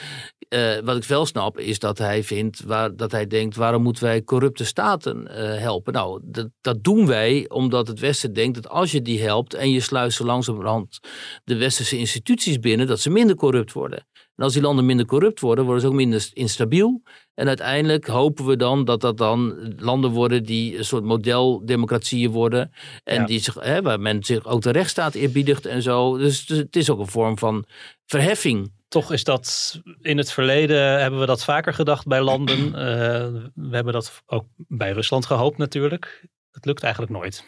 Uh, 0.49 0.79
wat 0.79 0.97
ik 0.97 1.03
wel 1.03 1.25
snap 1.25 1.59
is 1.59 1.79
dat 1.79 1.97
hij 1.97 2.23
vindt, 2.23 2.63
waar, 2.63 2.95
dat 2.95 3.11
hij 3.11 3.27
denkt, 3.27 3.55
waarom 3.55 3.83
moeten 3.83 4.03
wij 4.03 4.23
corrupte 4.23 4.65
staten 4.65 5.31
helpen? 5.59 5.93
Nou, 5.93 6.21
dat, 6.23 6.49
dat 6.61 6.83
doen 6.83 7.07
wij 7.07 7.49
omdat 7.49 7.87
het 7.87 7.99
Westen 7.99 8.33
denkt 8.33 8.55
dat 8.55 8.69
als 8.69 8.91
je 8.91 9.01
die 9.01 9.21
helpt 9.21 9.53
en 9.53 9.71
je 9.71 9.79
sluit 9.79 10.13
zo 10.13 10.25
langzamerhand 10.25 10.99
de 11.43 11.55
westerse 11.55 11.97
instituties 11.97 12.59
binnen, 12.59 12.87
dat 12.87 12.99
ze 12.99 13.09
minder 13.09 13.35
corrupt 13.35 13.71
worden. 13.71 14.07
En 14.37 14.43
als 14.43 14.53
die 14.53 14.61
landen 14.61 14.85
minder 14.85 15.05
corrupt 15.05 15.39
worden, 15.39 15.63
worden 15.63 15.81
ze 15.81 15.87
ook 15.87 15.93
minder 15.93 16.29
instabiel. 16.33 17.01
En 17.33 17.47
uiteindelijk 17.47 18.07
hopen 18.07 18.45
we 18.45 18.55
dan 18.55 18.85
dat 18.85 19.01
dat 19.01 19.17
dan 19.17 19.73
landen 19.77 20.11
worden 20.11 20.43
die 20.43 20.77
een 20.77 20.85
soort 20.85 21.03
modeldemocratieën 21.03 22.31
worden. 22.31 22.71
En 23.03 23.25
die 23.25 23.39
zich, 23.39 23.53
hè, 23.53 23.81
waar 23.81 23.99
men 23.99 24.23
zich 24.23 24.45
ook 24.45 24.61
de 24.61 24.71
rechtsstaat 24.71 25.13
eerbiedigt 25.13 25.65
en 25.65 25.81
zo. 25.81 26.17
Dus, 26.17 26.45
dus 26.45 26.57
het 26.57 26.75
is 26.75 26.89
ook 26.89 26.99
een 26.99 27.07
vorm 27.07 27.37
van 27.37 27.65
verheffing. 28.05 28.71
Toch 28.87 29.11
is 29.11 29.23
dat 29.23 29.79
in 30.01 30.17
het 30.17 30.31
verleden 30.31 30.99
hebben 30.99 31.19
we 31.19 31.25
dat 31.25 31.43
vaker 31.43 31.73
gedacht 31.73 32.07
bij 32.07 32.21
landen. 32.21 32.65
Uh, 32.65 32.73
we 33.69 33.75
hebben 33.75 33.93
dat 33.93 34.21
ook 34.25 34.45
bij 34.55 34.91
Rusland 34.91 35.25
gehoopt 35.25 35.57
natuurlijk. 35.57 36.25
Het 36.51 36.65
lukt 36.65 36.83
eigenlijk 36.83 37.11
nooit. 37.11 37.43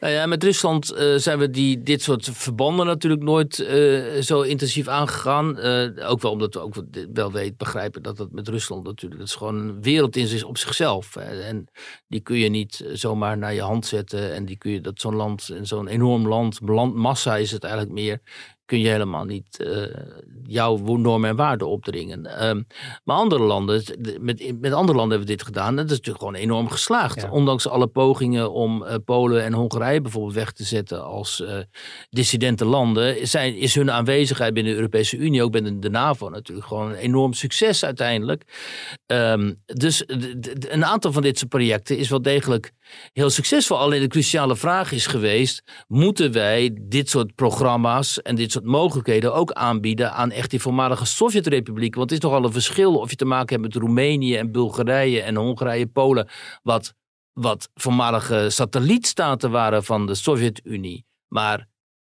Nou 0.00 0.12
ja, 0.12 0.26
met 0.26 0.44
Rusland 0.44 0.92
uh, 0.92 1.16
zijn 1.16 1.38
we 1.38 1.50
die, 1.50 1.82
dit 1.82 2.02
soort 2.02 2.28
verbanden 2.32 2.86
natuurlijk 2.86 3.22
nooit 3.22 3.58
uh, 3.58 4.20
zo 4.20 4.40
intensief 4.40 4.88
aangegaan. 4.88 5.58
Uh, 5.58 6.10
ook 6.10 6.20
wel 6.20 6.30
omdat 6.30 6.54
we 6.54 6.60
ook 6.60 6.74
wel 7.12 7.32
weten, 7.32 7.56
begrijpen 7.56 8.02
dat 8.02 8.18
het 8.18 8.32
met 8.32 8.48
Rusland 8.48 8.84
natuurlijk, 8.84 9.20
dat 9.20 9.28
is 9.28 9.34
gewoon 9.34 9.54
een 9.54 9.82
wereld 9.82 10.16
in 10.16 10.26
zich 10.26 10.44
op 10.44 10.58
zichzelf. 10.58 11.14
Hè. 11.14 11.40
En 11.42 11.66
die 12.08 12.20
kun 12.20 12.38
je 12.38 12.48
niet 12.48 12.84
zomaar 12.92 13.38
naar 13.38 13.54
je 13.54 13.60
hand 13.60 13.86
zetten. 13.86 14.34
En 14.34 14.44
die 14.44 14.56
kun 14.56 14.70
je, 14.70 14.80
dat 14.80 15.00
zo'n 15.00 15.14
land, 15.14 15.50
zo'n 15.62 15.88
enorm 15.88 16.28
land, 16.28 16.58
landmassa 16.62 17.36
is 17.36 17.50
het 17.50 17.64
eigenlijk 17.64 17.92
meer 17.94 18.20
kun 18.68 18.80
je 18.80 18.88
helemaal 18.88 19.24
niet 19.24 19.64
uh, 19.66 19.86
jouw 20.46 20.76
normen 20.76 21.30
en 21.30 21.36
waarden 21.36 21.68
opdringen. 21.68 22.46
Um, 22.48 22.66
maar 23.04 23.16
andere 23.16 23.42
landen, 23.42 23.82
met, 24.20 24.60
met 24.60 24.72
andere 24.72 24.98
landen 24.98 25.18
hebben 25.18 25.26
we 25.28 25.36
dit 25.36 25.42
gedaan. 25.42 25.68
En 25.68 25.76
dat 25.76 25.84
is 25.84 25.90
natuurlijk 25.90 26.18
gewoon 26.18 26.34
enorm 26.34 26.68
geslaagd. 26.68 27.30
Ondanks 27.30 27.68
alle 27.68 27.86
pogingen 27.86 28.52
om 28.52 28.82
uh, 28.82 28.94
Polen 29.04 29.44
en 29.44 29.52
Hongarije 29.52 30.00
bijvoorbeeld 30.00 30.34
weg 30.34 30.52
te 30.52 30.64
zetten 30.64 31.04
als 31.04 31.40
uh, 31.40 31.58
dissidente 32.10 32.64
landen, 32.64 33.26
zijn, 33.26 33.56
is 33.56 33.74
hun 33.74 33.90
aanwezigheid 33.90 34.54
binnen 34.54 34.72
de 34.72 34.78
Europese 34.78 35.16
Unie, 35.16 35.42
ook 35.42 35.52
binnen 35.52 35.80
de 35.80 35.90
NAVO 35.90 36.28
natuurlijk, 36.28 36.66
gewoon 36.66 36.90
een 36.90 36.96
enorm 36.96 37.32
succes 37.32 37.84
uiteindelijk. 37.84 38.42
Um, 39.06 39.62
dus 39.66 40.04
een 40.68 40.84
aantal 40.84 41.12
van 41.12 41.22
dit 41.22 41.38
soort 41.38 41.50
projecten 41.50 41.96
is 41.98 42.08
wel 42.08 42.22
degelijk 42.22 42.72
heel 43.12 43.30
succesvol. 43.30 43.78
Alleen 43.78 44.00
de 44.00 44.06
cruciale 44.06 44.56
vraag 44.56 44.92
is 44.92 45.06
geweest: 45.06 45.62
moeten 45.86 46.32
wij 46.32 46.78
dit 46.80 47.10
soort 47.10 47.34
programma's 47.34 48.22
en 48.22 48.34
dit 48.34 48.52
soort 48.52 48.64
mogelijkheden 48.64 49.34
ook 49.34 49.52
aanbieden 49.52 50.12
aan 50.12 50.30
echt 50.30 50.50
die 50.50 50.60
voormalige 50.60 51.06
Sovjet-republieken? 51.06 51.98
Want 51.98 52.10
het 52.10 52.18
is 52.22 52.28
nogal 52.28 52.44
een 52.44 52.52
verschil 52.52 52.94
of 52.94 53.10
je 53.10 53.16
te 53.16 53.24
maken 53.24 53.60
hebt 53.60 53.74
met 53.74 53.82
Roemenië 53.82 54.36
en 54.36 54.52
Bulgarije 54.52 55.22
en 55.22 55.36
Hongarije, 55.36 55.86
Polen, 55.86 56.28
wat, 56.62 56.94
wat 57.32 57.70
voormalige 57.74 58.50
satellietstaten 58.50 59.50
waren 59.50 59.84
van 59.84 60.06
de 60.06 60.14
Sovjet-Unie. 60.14 61.06
Maar 61.28 61.68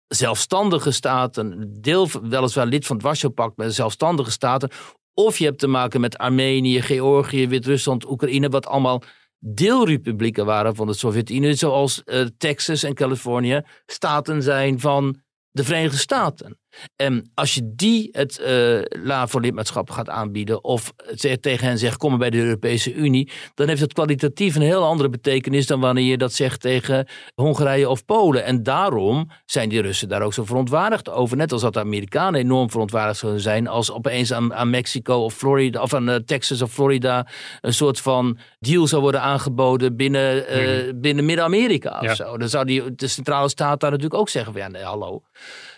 zelfstandige 0.09 0.91
staten, 0.91 1.69
deel 1.81 2.09
weliswaar 2.23 2.67
lid 2.67 2.87
van 2.87 2.97
het 2.97 3.05
Warschau-pact, 3.05 3.57
maar 3.57 3.71
zelfstandige 3.71 4.31
staten. 4.31 4.71
Of 5.15 5.39
je 5.39 5.45
hebt 5.45 5.59
te 5.59 5.67
maken 5.67 6.01
met 6.01 6.19
Armenië, 6.19 6.83
Georgië, 6.83 7.49
Wit-Rusland, 7.49 8.11
Oekraïne, 8.11 8.49
wat 8.49 8.67
allemaal 8.67 9.03
deelrepublieken 9.46 10.46
waren 10.46 10.74
van 10.74 10.87
de 10.87 10.92
Sovjet-Unie, 10.92 11.54
zoals 11.54 12.02
uh, 12.04 12.26
Texas 12.37 12.83
en 12.83 12.94
Californië 12.94 13.62
staten 13.87 14.42
zijn 14.42 14.80
van 14.80 15.20
de 15.50 15.64
Verenigde 15.64 15.98
Staten. 15.98 16.59
En 16.97 17.31
als 17.35 17.55
je 17.55 17.73
die 17.75 18.09
het 18.13 18.41
uh, 18.41 18.81
LAVO-lidmaatschap 19.05 19.91
gaat 19.91 20.09
aanbieden 20.09 20.65
of 20.65 20.93
tegen 21.41 21.67
hen 21.67 21.79
zegt 21.79 21.97
kom 21.97 22.19
bij 22.19 22.31
de 22.31 22.39
Europese 22.39 22.95
Unie, 22.95 23.31
dan 23.55 23.69
heeft 23.69 23.81
het 23.81 23.93
kwalitatief 23.93 24.55
een 24.55 24.63
heel 24.63 24.85
andere 24.85 25.09
betekenis 25.09 25.67
dan 25.67 25.81
wanneer 25.81 26.05
je 26.05 26.19
dat 26.19 26.33
zegt 26.33 26.61
tegen 26.61 27.09
Hongarije 27.35 27.89
of 27.89 28.05
Polen. 28.05 28.45
En 28.45 28.63
daarom 28.63 29.31
zijn 29.47 29.69
die 29.69 29.81
Russen 29.81 30.09
daar 30.09 30.23
ook 30.23 30.35
zo 30.35 30.45
verontwaardigd 30.45 31.11
over. 31.11 31.37
Net 31.37 31.53
als 31.53 31.63
dat 31.63 31.73
de 31.73 31.81
Amerikanen 31.81 32.41
enorm 32.41 32.71
verontwaardigd 32.71 33.19
zullen 33.19 33.41
zijn 33.41 33.67
als 33.67 33.91
opeens 33.91 34.33
aan, 34.33 34.55
aan 34.55 34.71
Mexico 34.71 35.15
of 35.15 35.35
Florida 35.35 35.83
of 35.83 35.95
aan 35.95 36.09
uh, 36.09 36.15
Texas 36.15 36.63
of 36.63 36.73
Florida 36.73 37.27
een 37.61 37.75
soort 37.75 38.01
van 38.01 38.39
deal 38.59 38.87
zou 38.87 39.03
worden 39.03 39.21
aangeboden 39.21 39.97
binnen, 39.97 40.45
uh, 40.57 40.93
binnen 40.95 41.25
Midden-Amerika 41.25 42.01
of 42.01 42.15
zo. 42.15 42.39
Dan 42.39 42.49
zou 42.49 42.65
die, 42.65 42.95
de 42.95 43.07
centrale 43.07 43.49
staat 43.49 43.81
daar 43.81 43.91
natuurlijk 43.91 44.21
ook 44.21 44.29
zeggen 44.29 44.53
van 44.53 44.63
ja, 44.63 44.69
nee, 44.69 44.83
hallo. 44.83 45.23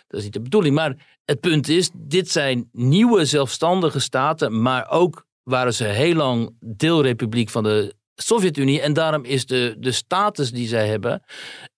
Dat 0.08 0.18
is 0.18 0.24
niet 0.24 0.32
de 0.32 0.40
bedoeling. 0.40 0.74
Maar 0.74 0.85
het 1.24 1.40
punt 1.40 1.68
is, 1.68 1.90
dit 1.94 2.30
zijn 2.30 2.68
nieuwe 2.72 3.24
zelfstandige 3.24 4.00
staten, 4.00 4.62
maar 4.62 4.90
ook 4.90 5.26
waren 5.42 5.74
ze 5.74 5.84
heel 5.84 6.14
lang 6.14 6.56
deelrepubliek 6.60 7.50
van 7.50 7.62
de 7.62 7.94
Sovjet-Unie. 8.14 8.80
En 8.80 8.92
daarom 8.92 9.24
is 9.24 9.46
de, 9.46 9.76
de 9.78 9.92
status 9.92 10.50
die 10.50 10.68
zij 10.68 10.88
hebben 10.88 11.22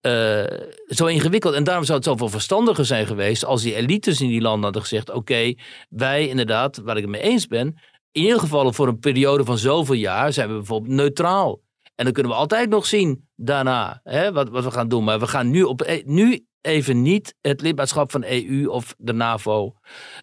uh, 0.00 0.44
zo 0.86 1.06
ingewikkeld. 1.06 1.54
En 1.54 1.64
daarom 1.64 1.84
zou 1.84 1.98
het 1.98 2.06
zoveel 2.06 2.28
verstandiger 2.28 2.84
zijn 2.84 3.06
geweest 3.06 3.44
als 3.44 3.62
die 3.62 3.74
elites 3.74 4.20
in 4.20 4.28
die 4.28 4.40
landen 4.40 4.62
hadden 4.62 4.82
gezegd: 4.82 5.10
oké, 5.10 5.54
wij 5.88 6.28
inderdaad, 6.28 6.76
waar 6.76 6.96
ik 6.96 7.02
het 7.02 7.10
mee 7.10 7.20
eens 7.20 7.46
ben, 7.46 7.66
in 8.12 8.22
ieder 8.22 8.40
geval 8.40 8.72
voor 8.72 8.88
een 8.88 8.98
periode 8.98 9.44
van 9.44 9.58
zoveel 9.58 9.94
jaar 9.94 10.32
zijn 10.32 10.48
we 10.48 10.54
bijvoorbeeld 10.54 10.94
neutraal. 10.94 11.60
En 11.94 12.04
dan 12.04 12.12
kunnen 12.12 12.32
we 12.32 12.38
altijd 12.38 12.68
nog 12.68 12.86
zien 12.86 13.28
daarna 13.36 14.00
hè, 14.02 14.32
wat, 14.32 14.48
wat 14.48 14.64
we 14.64 14.70
gaan 14.70 14.88
doen. 14.88 15.04
Maar 15.04 15.20
we 15.20 15.26
gaan 15.26 15.50
nu, 15.50 15.62
op, 15.62 15.82
eh, 15.82 16.04
nu 16.04 16.46
even 16.60 17.02
niet 17.02 17.34
het 17.40 17.60
lidmaatschap 17.60 18.10
van 18.10 18.20
de 18.20 18.48
EU 18.48 18.66
of 18.66 18.94
de 18.98 19.12
NAVO 19.12 19.74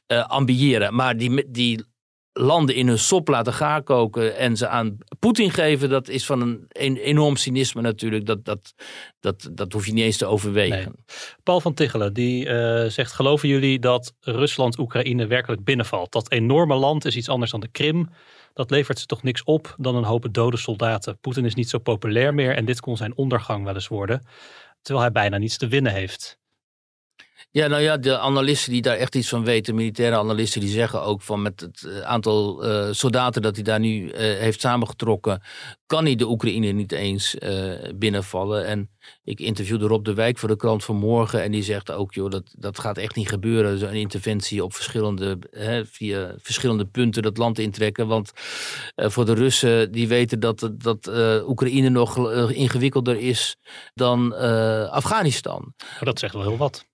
uh, 0.07 0.27
ambiëren. 0.27 0.95
Maar 0.95 1.17
die, 1.17 1.51
die 1.51 1.85
landen 2.39 2.75
in 2.75 2.87
hun 2.87 2.99
sop 2.99 3.27
laten 3.27 3.53
gaar 3.53 3.83
koken 3.83 4.37
en 4.37 4.57
ze 4.57 4.67
aan 4.67 4.97
Poetin 5.19 5.51
geven, 5.51 5.89
dat 5.89 6.07
is 6.07 6.25
van 6.25 6.41
een, 6.69 6.97
enorm 6.97 7.35
cynisme 7.35 7.81
natuurlijk. 7.81 8.25
Dat, 8.25 8.45
dat, 8.45 8.73
dat, 9.19 9.49
dat 9.51 9.73
hoef 9.73 9.85
je 9.85 9.93
niet 9.93 10.03
eens 10.03 10.17
te 10.17 10.25
overwegen. 10.25 11.05
Paul 11.43 11.61
van 11.61 11.73
Tichelen 11.73 12.13
die 12.13 12.45
uh, 12.45 12.85
zegt: 12.85 13.11
geloven 13.11 13.49
jullie 13.49 13.79
dat 13.79 14.13
Rusland 14.19 14.79
Oekraïne 14.79 15.27
werkelijk 15.27 15.63
binnenvalt? 15.63 16.11
Dat 16.11 16.31
enorme 16.31 16.75
land 16.75 17.05
is 17.05 17.15
iets 17.15 17.29
anders 17.29 17.51
dan 17.51 17.59
de 17.59 17.71
Krim. 17.71 18.09
Dat 18.53 18.71
levert 18.71 18.99
ze 18.99 19.05
toch 19.05 19.23
niks 19.23 19.43
op 19.43 19.75
dan 19.77 19.95
een 19.95 20.03
hoop 20.03 20.27
dode 20.31 20.57
soldaten. 20.57 21.17
Poetin 21.19 21.45
is 21.45 21.55
niet 21.55 21.69
zo 21.69 21.77
populair 21.77 22.33
meer 22.33 22.55
en 22.55 22.65
dit 22.65 22.79
kon 22.79 22.97
zijn 22.97 23.17
ondergang 23.17 23.63
wel 23.63 23.73
eens 23.73 23.87
worden 23.87 24.21
terwijl 24.85 25.05
hij 25.05 25.21
bijna 25.21 25.37
niets 25.37 25.57
te 25.57 25.67
winnen 25.67 25.93
heeft. 25.93 26.39
Ja, 27.55 27.67
nou 27.67 27.81
ja, 27.81 27.97
de 27.97 28.17
analisten 28.17 28.71
die 28.71 28.81
daar 28.81 28.97
echt 28.97 29.15
iets 29.15 29.29
van 29.29 29.43
weten, 29.43 29.75
militaire 29.75 30.17
analisten, 30.17 30.61
die 30.61 30.69
zeggen 30.69 31.01
ook 31.01 31.21
van 31.21 31.41
met 31.41 31.59
het 31.59 31.83
eh, 31.83 32.01
aantal 32.01 32.65
uh, 32.65 32.87
soldaten 32.91 33.41
dat 33.41 33.55
hij 33.55 33.63
daar 33.63 33.79
nu 33.79 34.01
uh, 34.01 34.13
heeft 34.17 34.61
samengetrokken, 34.61 35.41
kan 35.85 36.05
hij 36.05 36.15
de 36.15 36.27
Oekraïne 36.27 36.71
niet 36.71 36.91
eens 36.91 37.35
binnenvallen. 37.95 38.65
En 38.65 38.89
ik 39.23 39.39
interviewde 39.39 39.87
Rob 39.87 40.05
de 40.05 40.13
Wijk 40.13 40.37
voor 40.37 40.49
de 40.49 40.55
krant 40.55 40.83
van 40.83 40.95
morgen 40.95 41.43
en 41.43 41.51
die 41.51 41.63
zegt 41.63 41.91
ook, 41.91 42.13
joh, 42.13 42.29
dat, 42.29 42.53
dat 42.57 42.79
gaat 42.79 42.97
echt 42.97 43.15
niet 43.15 43.29
gebeuren. 43.29 43.77
Zo'n 43.77 43.89
interventie 43.89 44.63
op 44.63 44.73
verschillende, 44.73 45.37
hè, 45.51 45.85
via 45.85 46.33
verschillende 46.37 46.85
punten 46.85 47.21
dat 47.21 47.37
land 47.37 47.59
intrekken. 47.59 48.07
Want 48.07 48.31
voor 48.95 49.25
de 49.25 49.33
Russen, 49.33 49.91
die 49.91 50.07
weten 50.07 50.39
dat, 50.39 50.69
dat 50.73 51.07
Oekraïne 51.47 51.89
nog 51.89 52.31
ingewikkelder 52.51 53.17
is 53.17 53.55
dan 53.93 54.35
Afghanistan. 54.89 55.73
dat 55.99 56.19
zegt 56.19 56.33
wel 56.33 56.43
heel 56.43 56.57
wat. 56.57 56.85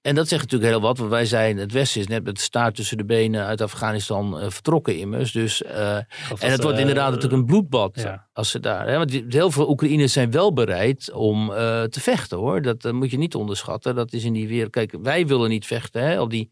En 0.00 0.14
dat 0.14 0.28
zegt 0.28 0.42
natuurlijk 0.42 0.70
heel 0.70 0.80
wat, 0.80 0.98
want 0.98 1.10
wij 1.10 1.26
zijn, 1.26 1.56
het 1.56 1.72
Westen 1.72 2.00
is 2.00 2.06
net 2.06 2.24
met 2.24 2.34
de 2.34 2.40
staart 2.40 2.74
tussen 2.74 2.96
de 2.96 3.04
benen 3.04 3.44
uit 3.44 3.60
Afghanistan 3.60 4.40
uh, 4.40 4.50
vertrokken 4.50 4.98
immers. 4.98 5.32
Dus, 5.32 5.62
uh, 5.62 5.96
en 5.96 6.06
het 6.38 6.62
wordt 6.62 6.78
inderdaad 6.78 7.08
uh, 7.08 7.14
natuurlijk 7.14 7.40
een 7.40 7.46
bloedbad 7.46 8.00
ja. 8.00 8.28
als 8.32 8.50
ze 8.50 8.60
daar. 8.60 8.88
Hè, 8.88 8.96
want 8.96 9.22
heel 9.28 9.50
veel 9.50 9.70
Oekraïners 9.70 10.12
zijn 10.12 10.30
wel 10.30 10.52
bereid 10.52 11.12
om 11.12 11.48
te 11.48 12.00
vechten 12.00 12.38
hoor. 12.38 12.62
Dat 12.62 12.92
moet 12.92 13.10
je 13.10 13.18
niet 13.18 13.34
onderschatten. 13.34 13.94
Dat 13.94 14.12
is 14.12 14.24
in 14.24 14.32
die 14.32 14.48
wereld. 14.48 14.70
Kijk, 14.70 14.96
wij 15.02 15.26
willen 15.26 15.48
niet 15.48 15.66
vechten 15.66 16.02
hè, 16.02 16.20
op 16.20 16.30
die 16.30 16.50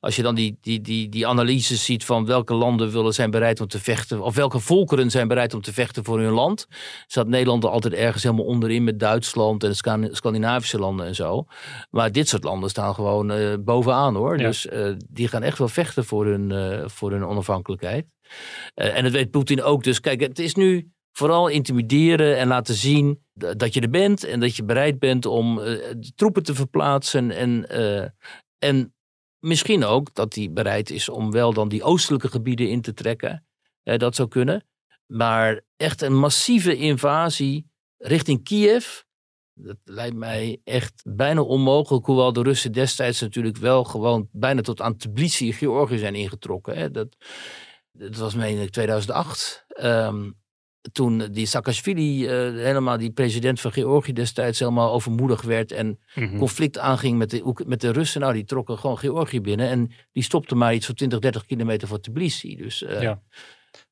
Als 0.00 0.16
je 0.16 0.22
dan 0.22 0.34
die, 0.34 0.58
die, 0.60 0.80
die, 0.80 1.08
die 1.08 1.26
analyses 1.26 1.84
ziet 1.84 2.04
van 2.04 2.26
welke 2.26 2.54
landen 2.54 2.90
willen 2.90 3.14
zijn 3.14 3.30
bereid 3.30 3.60
om 3.60 3.66
te 3.66 3.78
vechten, 3.78 4.20
of 4.20 4.34
welke 4.34 4.58
volkeren 4.58 5.10
zijn 5.10 5.28
bereid 5.28 5.54
om 5.54 5.60
te 5.60 5.72
vechten 5.72 6.04
voor 6.04 6.20
hun 6.20 6.32
land, 6.32 6.66
zat 7.06 7.28
Nederland 7.28 7.64
er 7.64 7.70
altijd 7.70 7.94
ergens 7.94 8.22
helemaal 8.22 8.44
onderin 8.44 8.84
met 8.84 9.00
Duitsland 9.00 9.64
en 9.64 9.70
de 9.70 10.08
Scandinavische 10.12 10.78
landen 10.78 11.06
en 11.06 11.14
zo. 11.14 11.46
Maar 11.90 12.12
dit 12.12 12.28
soort 12.28 12.44
landen 12.44 12.70
staan 12.70 12.94
gewoon 12.94 13.30
eh, 13.30 13.54
bovenaan 13.60 14.14
hoor. 14.14 14.38
Ja. 14.38 14.46
Dus 14.46 14.66
eh, 14.66 14.92
die 15.08 15.28
gaan 15.28 15.42
echt 15.42 15.58
wel 15.58 15.68
vechten 15.68 16.04
voor 16.04 16.26
hun, 16.26 16.50
eh, 16.50 16.88
voor 16.88 17.10
hun 17.10 17.24
onafhankelijkheid. 17.24 18.06
En 18.74 19.02
dat 19.02 19.12
weet 19.12 19.30
Poetin 19.30 19.62
ook. 19.62 19.84
Dus 19.84 20.00
kijk, 20.00 20.20
het 20.20 20.38
is 20.38 20.54
nu 20.54 20.90
vooral 21.12 21.48
intimideren 21.48 22.38
en 22.38 22.48
laten 22.48 22.74
zien 22.74 23.24
dat 23.34 23.74
je 23.74 23.80
er 23.80 23.90
bent 23.90 24.24
en 24.24 24.40
dat 24.40 24.56
je 24.56 24.64
bereid 24.64 24.98
bent 24.98 25.26
om 25.26 25.56
de 25.56 26.12
troepen 26.14 26.42
te 26.42 26.54
verplaatsen. 26.54 27.30
En, 27.30 27.66
en 28.58 28.95
misschien 29.46 29.84
ook 29.84 30.14
dat 30.14 30.34
hij 30.34 30.52
bereid 30.52 30.90
is 30.90 31.08
om 31.08 31.30
wel 31.30 31.52
dan 31.52 31.68
die 31.68 31.82
oostelijke 31.82 32.28
gebieden 32.28 32.68
in 32.68 32.80
te 32.80 32.94
trekken. 32.94 33.46
Dat 33.82 34.14
zou 34.14 34.28
kunnen. 34.28 34.64
Maar 35.06 35.60
echt 35.76 36.02
een 36.02 36.16
massieve 36.16 36.76
invasie 36.76 37.70
richting 37.98 38.44
Kiev. 38.44 39.00
Dat 39.54 39.76
lijkt 39.84 40.16
mij 40.16 40.60
echt 40.64 41.02
bijna 41.04 41.40
onmogelijk. 41.40 42.06
Hoewel 42.06 42.32
de 42.32 42.42
Russen 42.42 42.72
destijds 42.72 43.20
natuurlijk 43.20 43.56
wel 43.56 43.84
gewoon 43.84 44.28
bijna 44.32 44.60
tot 44.60 44.80
aan 44.80 44.96
Tbilisi 44.96 45.52
Georgië 45.52 45.98
zijn 45.98 46.14
ingetrokken. 46.14 46.76
Hè. 46.76 46.90
Dat, 46.90 47.16
dat 47.92 48.16
was 48.16 48.34
meen 48.34 48.62
ik 48.62 48.70
2008. 48.70 49.64
Ehm, 49.68 50.30
toen 50.92 51.28
die 51.32 51.46
Saakashvili, 51.46 52.26
eh, 52.26 52.32
helemaal 52.64 52.98
die 52.98 53.10
president 53.10 53.60
van 53.60 53.72
Georgië 53.72 54.12
destijds, 54.12 54.58
helemaal 54.58 54.92
overmoedig 54.92 55.42
werd 55.42 55.72
en 55.72 55.98
Mhm. 56.14 56.38
conflict 56.38 56.78
aanging 56.78 57.18
met 57.18 57.30
de, 57.30 57.62
met 57.66 57.80
de 57.80 57.90
Russen. 57.92 58.20
Nou, 58.20 58.32
die 58.32 58.44
trokken 58.44 58.78
gewoon 58.78 58.98
Georgië 58.98 59.40
binnen 59.40 59.68
en 59.68 59.90
die 60.12 60.22
stopte 60.22 60.54
maar 60.54 60.74
iets 60.74 60.86
van 60.86 60.94
20, 60.94 61.18
30 61.18 61.44
kilometer 61.46 61.88
van 61.88 62.00
Tbilisi. 62.00 62.56
Dus 62.56 62.82
eh 62.82 63.02
Ja, 63.02 63.22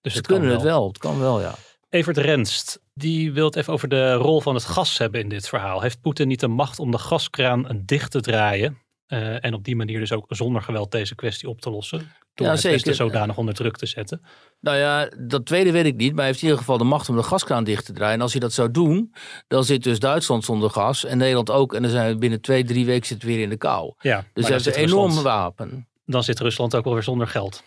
Dus 0.01 0.13
ze 0.13 0.19
het 0.19 0.27
kunnen 0.27 0.47
wel. 0.49 0.55
het 0.57 0.65
wel. 0.67 0.87
Het 0.89 0.99
kan 0.99 1.19
wel, 1.19 1.41
ja. 1.41 1.55
Evert 1.89 2.17
Renst, 2.17 2.81
die 2.95 3.33
wil 3.33 3.45
het 3.47 3.57
even 3.57 3.73
over 3.73 3.89
de 3.89 4.13
rol 4.15 4.41
van 4.41 4.55
het 4.55 4.65
gas 4.65 4.99
hebben 4.99 5.21
in 5.21 5.29
dit 5.29 5.49
verhaal. 5.49 5.81
Heeft 5.81 6.01
Poetin 6.01 6.29
niet 6.29 6.41
de 6.41 6.49
macht 6.49 6.79
om 6.79 6.91
de 6.91 6.99
gaskraan 6.99 7.83
dicht 7.85 8.11
te 8.11 8.21
draaien? 8.21 8.79
eh, 9.07 9.45
en 9.45 9.55
op 9.55 9.65
die 9.65 9.77
manier 9.77 9.99
dus 9.99 10.13
ook 10.13 10.25
zonder 10.29 10.63
geweld 10.63 10.91
deze 10.91 11.15
kwestie 11.15 11.49
op 11.49 11.61
te 11.61 11.71
lossen? 11.71 12.13
Door 12.35 12.47
Ja, 12.47 12.53
het 12.53 12.63
Westen 12.63 12.95
zodanig 12.95 13.37
onder 13.37 13.55
druk 13.55 13.77
te 13.77 13.87
zetten. 13.87 14.23
Nou 14.61 14.77
ja, 14.77 15.09
dat 15.19 15.47
tweede 15.47 15.71
weet 15.73 15.85
ik 15.85 15.97
niet. 15.97 16.09
Maar 16.11 16.19
hij 16.19 16.27
heeft 16.27 16.39
in 16.39 16.45
ieder 16.45 16.59
geval 16.61 16.79
de 16.79 16.85
macht 16.85 17.09
om 17.09 17.17
de 17.17 17.23
gaskraan 17.23 17.65
dicht 17.65 17.85
te 17.87 17.93
draaien. 17.93 18.15
En 18.15 18.21
als 18.21 18.33
hij 18.33 18.41
dat 18.41 18.53
zou 18.53 18.71
doen, 18.71 19.15
dan 19.49 19.65
zit 19.65 19.83
dus 19.83 19.99
Duitsland 19.99 20.45
zonder 20.45 20.71
gas. 20.71 21.05
En 21.05 21.19
Nederland 21.19 21.51
ook. 21.51 21.75
En 21.75 21.83
dan 21.83 21.91
zijn 21.91 22.13
we 22.13 22.19
binnen 22.19 22.41
twee, 22.41 22.65
drie 22.65 22.87
weken 22.87 23.07
zitten 23.07 23.29
we 23.29 23.35
weer 23.35 23.43
in 23.43 23.49
de 23.51 23.57
kou. 23.57 23.95
Ja, 23.99 24.25
Dus 24.33 24.45
hij 24.45 24.53
heeft 24.53 24.67
een 24.67 24.73
zit 24.73 24.83
enorm 24.83 25.05
Rusland- 25.05 25.27
wapen. 25.27 25.89
Dan 26.07 26.25
zit 26.25 26.41
Rusland 26.41 26.75
ook 26.77 26.85
wel 26.85 26.93
weer 26.93 27.03
zonder 27.03 27.27
geld. 27.27 27.63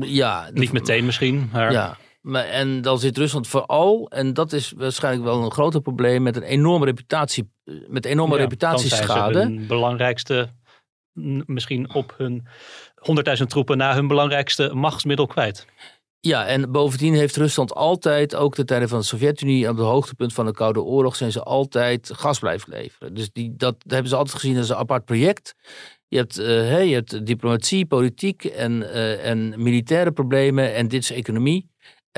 Ja, 0.00 0.50
Niet 0.52 0.72
meteen 0.72 1.04
misschien, 1.04 1.48
maar 1.52 1.72
Ja, 1.72 1.96
maar, 2.20 2.44
en 2.44 2.82
dan 2.82 2.98
zit 2.98 3.16
Rusland 3.16 3.46
vooral, 3.48 4.10
en 4.10 4.34
dat 4.34 4.52
is 4.52 4.72
waarschijnlijk 4.76 5.24
wel 5.24 5.42
een 5.44 5.50
groter 5.52 5.80
probleem, 5.80 6.22
met 6.22 6.36
een 6.36 6.42
enorme 6.42 6.84
reputatie, 6.84 7.50
met 7.88 8.04
enorme 8.04 8.38
ja, 8.38 8.46
dan 8.46 8.58
zijn 8.58 8.78
ze 8.78 8.96
reputatieschade. 8.96 9.38
hun 9.38 9.66
belangrijkste, 9.66 10.48
misschien 11.46 11.94
op 11.94 12.14
hun 12.16 12.46
100.000 13.40 13.46
troepen 13.46 13.76
na 13.76 13.94
hun 13.94 14.06
belangrijkste 14.06 14.70
machtsmiddel 14.74 15.26
kwijt. 15.26 15.66
Ja, 16.20 16.46
en 16.46 16.72
bovendien 16.72 17.14
heeft 17.14 17.36
Rusland 17.36 17.74
altijd, 17.74 18.34
ook 18.34 18.54
ten 18.54 18.66
tijde 18.66 18.88
van 18.88 18.98
de 18.98 19.04
Sovjet-Unie, 19.04 19.68
op 19.68 19.76
het 19.76 19.86
hoogtepunt 19.86 20.32
van 20.32 20.46
de 20.46 20.52
Koude 20.52 20.82
Oorlog, 20.82 21.16
zijn 21.16 21.32
ze 21.32 21.42
altijd 21.42 22.10
gas 22.14 22.38
blijven 22.38 22.72
leveren. 22.72 23.14
Dus 23.14 23.30
die, 23.32 23.54
dat 23.56 23.76
hebben 23.86 24.08
ze 24.08 24.16
altijd 24.16 24.38
gezien 24.38 24.56
als 24.56 24.68
een 24.68 24.76
apart 24.76 25.04
project. 25.04 25.54
Je 26.08 26.16
hebt, 26.16 26.38
eh, 26.38 26.46
hè, 26.46 26.78
je 26.78 26.94
hebt 26.94 27.26
diplomatie, 27.26 27.86
politiek 27.86 28.44
en, 28.44 28.92
eh, 28.92 29.30
en 29.30 29.62
militaire 29.62 30.12
problemen 30.12 30.74
en 30.74 30.88
dit 30.88 31.02
is 31.02 31.12
economie. 31.12 31.70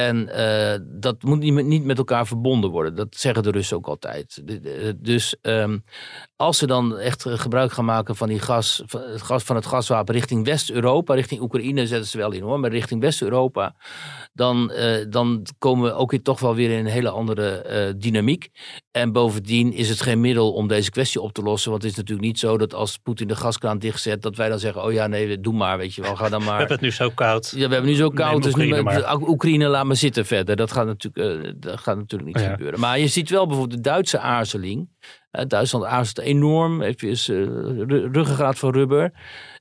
En 0.06 0.28
eh, 0.28 0.78
dat 0.86 1.22
moet 1.22 1.38
niet 1.38 1.52
met, 1.52 1.64
niet 1.66 1.84
met 1.84 1.98
elkaar 1.98 2.26
verbonden 2.26 2.70
worden. 2.70 2.94
Dat 2.94 3.08
zeggen 3.16 3.42
de 3.42 3.50
Russen 3.50 3.76
ook 3.76 3.86
altijd. 3.86 4.40
De- 4.44 4.60
de- 4.60 4.96
Dus 5.00 5.36
ehm, 5.42 5.78
als 6.36 6.58
ze 6.58 6.66
dan 6.66 6.98
echt 6.98 7.26
eh, 7.26 7.38
gebruik 7.38 7.72
gaan 7.72 7.84
maken 7.84 8.16
van, 8.16 8.28
die 8.28 8.38
gas, 8.38 8.82
van, 8.86 9.00
het 9.00 9.22
gas, 9.22 9.42
van 9.42 9.56
het 9.56 9.66
gaswapen 9.66 10.14
richting 10.14 10.44
West-Europa, 10.44 11.14
richting 11.14 11.40
Oekraïne 11.40 11.86
zetten 11.86 12.08
ze 12.08 12.16
wel 12.18 12.32
in 12.32 12.42
hoor, 12.42 12.60
maar 12.60 12.70
richting 12.70 13.00
West-Europa, 13.00 13.74
dan, 14.32 14.70
eh, 14.70 15.04
dan 15.08 15.46
komen 15.58 15.84
we 15.84 15.92
ook 15.96 16.10
weer 16.10 16.22
toch 16.22 16.40
wel 16.40 16.54
weer 16.54 16.70
in 16.70 16.78
een 16.78 16.92
hele 16.92 17.10
andere 17.10 17.94
dynamiek. 17.98 18.48
En 18.90 19.12
bovendien 19.12 19.72
is 19.72 19.88
het 19.88 20.00
geen 20.02 20.20
middel 20.20 20.52
om 20.52 20.68
deze 20.68 20.90
kwestie 20.90 21.20
op 21.20 21.32
te 21.32 21.42
lossen. 21.42 21.70
Want 21.70 21.82
het 21.82 21.90
is 21.92 21.96
natuurlijk 21.98 22.26
niet 22.26 22.38
zo 22.38 22.58
dat 22.58 22.74
als 22.74 22.96
Poetin 22.96 23.28
de 23.28 23.36
gaskraan 23.36 23.78
dichtzet, 23.78 24.22
dat 24.22 24.36
wij 24.36 24.48
dan 24.48 24.58
zeggen: 24.58 24.84
oh 24.84 24.92
ja, 24.92 25.06
nee, 25.06 25.40
doe 25.40 25.54
maar, 25.54 25.78
weet 25.78 25.94
je 25.94 26.02
wel, 26.02 26.16
ga 26.16 26.28
dan 26.28 26.40
We 26.40 26.46
maar. 26.46 26.58
hebben 26.58 26.76
het 26.76 26.84
nu 26.84 26.90
zo 26.92 27.10
koud. 27.14 27.52
Ja, 27.56 27.66
we 27.68 27.72
hebben 27.74 27.90
nu 27.90 27.96
zo 27.96 28.08
koud, 28.08 28.30
Neem 28.32 28.40
dus 28.40 28.54
nu 28.54 28.64
Oekraïne 28.64 28.90
met- 28.92 29.02
maar. 29.04 29.28
Oekraïne 29.28 29.66
laat 29.68 29.86
maar 29.90 29.98
zitten 29.98 30.26
verder. 30.26 30.56
Dat 30.56 30.72
gaat 30.72 30.86
natuurlijk, 30.86 31.44
eh, 31.46 31.52
dat 31.56 31.80
gaat 31.80 31.96
natuurlijk 31.96 32.36
niet 32.36 32.44
Ja. 32.46 32.50
gebeuren. 32.50 32.80
Maar 32.80 32.98
je 32.98 33.06
ziet 33.08 33.30
wel 33.30 33.46
bijvoorbeeld 33.46 33.76
de 33.84 33.90
Duitse 33.90 34.18
aarzeling. 34.18 34.88
Eh, 35.30 35.44
Duitsland 35.46 35.84
aarzelt 35.84 36.18
enorm, 36.18 36.80
heeft 36.82 37.00
dus 37.00 37.28
eh, 37.28 37.36
ru- 37.36 38.08
ruggengraat 38.12 38.58
van 38.58 38.72
rubber. 38.72 39.12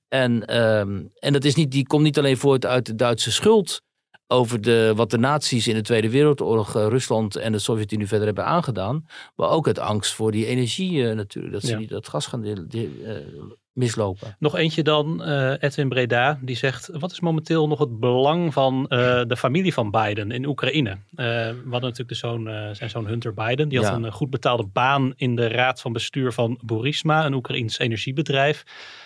En, 0.07 0.45
ehm, 0.45 1.01
en 1.19 1.34
dat 1.34 1.43
is 1.43 1.55
niet, 1.55 1.71
die 1.71 1.88
komt 1.88 2.03
niet 2.03 2.17
alleen 2.17 2.38
voort 2.38 2.65
uit 2.65 2.86
de 2.86 2.95
Duitse 2.95 3.32
schuld 3.32 3.82
over 4.27 4.61
de, 4.61 4.93
wat 4.95 5.09
de 5.09 5.17
nazi's 5.17 5.67
in 5.67 5.75
de 5.75 5.82
Tweede 5.82 6.09
Wereldoorlog 6.09 6.73
Rusland 6.73 7.36
en 7.36 7.51
de 7.51 7.59
Sovjet-Unie 7.59 8.07
verder 8.07 8.25
hebben 8.27 8.45
aangedaan. 8.45 9.05
Maar 9.36 9.49
ook 9.49 9.67
uit 9.67 9.80
angst 9.80 10.13
voor 10.13 10.32
die 10.32 10.45
energie 10.45 11.03
natuurlijk. 11.13 11.53
Dat 11.53 11.63
ze 11.63 11.71
Ja. 11.71 11.77
niet 11.77 11.89
dat 11.89 12.07
gas 12.07 12.25
gaan 12.27 12.41
de- 12.41 12.67
de- 12.67 13.43
mislopen. 13.80 14.36
Nog 14.39 14.55
eentje 14.55 14.84
dan, 14.84 15.23
eh, 15.23 15.51
Edwin 15.59 15.89
Breda, 15.89 16.39
die 16.41 16.55
zegt: 16.55 16.89
wat 16.93 17.11
is 17.11 17.19
momenteel 17.19 17.67
nog 17.67 17.80
het 17.80 17.99
belang 17.99 18.53
van 18.53 18.88
eh, 18.88 19.21
de 19.27 19.38
familie 19.38 19.73
van 19.73 19.91
Biden 19.91 20.32
in 20.32 20.45
Oekraïne? 20.45 20.89
Eh, 20.89 20.97
we 21.15 21.69
hadden 21.69 21.89
natuurlijk 21.89 22.09
de 22.09 22.15
zoon, 22.15 22.43
zijn 22.75 22.89
zoon 22.89 23.07
Hunter 23.07 23.34
Biden, 23.34 23.69
die 23.69 23.80
had 23.80 23.93
een 23.93 24.11
goed 24.11 24.30
betaalde 24.30 24.65
baan 24.65 25.13
in 25.15 25.36
de 25.36 25.47
raad 25.47 25.82
van 25.82 25.93
bestuur 25.93 26.32
van 26.32 26.59
Burisma, 26.61 27.25
een 27.25 27.34
Oekraïns 27.34 27.80
energiebedrijf. 27.80 28.61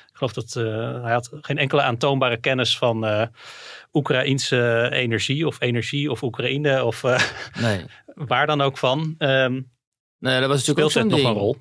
Ik 0.09 0.19
geloof 0.19 0.33
dat 0.33 0.53
hij 1.03 1.11
had 1.13 1.29
geen 1.41 1.57
enkele 1.57 1.81
aantoonbare 1.81 2.37
kennis 2.37 2.77
van 2.77 3.29
Oekraïnse 3.93 4.89
energie 4.91 5.47
of 5.47 5.61
energie 5.61 6.11
of 6.11 6.23
Oekraïne 6.23 6.83
of 6.83 7.03
Nee. 7.61 7.85
waar 8.31 8.47
dan 8.47 8.61
ook 8.61 8.77
van. 8.77 9.15
Ehm 9.17 9.61
Nee, 10.23 10.39
dat 10.39 10.49
was 10.49 10.57
natuurlijk 10.57 10.85
ook 10.85 10.91
zo'n 10.91 11.07
nog 11.07 11.23
een 11.23 11.39
rol? 11.39 11.57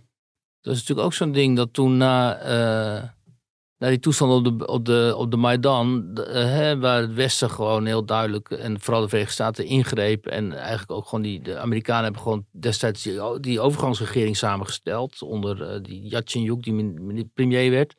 Dat 0.62 0.74
is 0.74 0.78
natuurlijk 0.78 1.06
ook 1.06 1.14
zo'n 1.14 1.32
ding 1.32 1.56
dat 1.56 1.72
toen 1.72 1.96
na, 1.96 2.36
eh, 2.38 3.02
na 3.78 3.88
die 3.88 3.98
toestand 3.98 4.46
op 4.46 4.58
de, 4.58 4.66
op 4.66 4.84
de, 4.84 5.14
op 5.16 5.30
de 5.30 5.36
Maidan, 5.36 6.10
eh, 6.14 6.44
hè, 6.44 6.78
waar 6.78 7.00
het 7.00 7.14
Westen 7.14 7.50
gewoon 7.50 7.86
heel 7.86 8.04
duidelijk 8.04 8.50
en 8.50 8.80
vooral 8.80 9.02
de 9.02 9.08
Verenigde 9.08 9.34
Staten 9.34 9.66
ingreep 9.66 10.26
en 10.26 10.52
eigenlijk 10.52 10.90
ook 10.90 11.04
gewoon 11.04 11.22
die, 11.24 11.42
de 11.42 11.58
Amerikanen 11.58 12.04
hebben 12.04 12.22
gewoon 12.22 12.46
destijds 12.50 13.02
die, 13.02 13.40
die 13.40 13.60
overgangsregering 13.60 14.36
samengesteld 14.36 15.22
onder 15.22 15.62
eh, 15.62 15.78
die 15.82 16.08
Yatsenyuk 16.08 16.62
die 16.62 16.72
min- 16.72 17.30
premier 17.34 17.70
werd. 17.70 17.94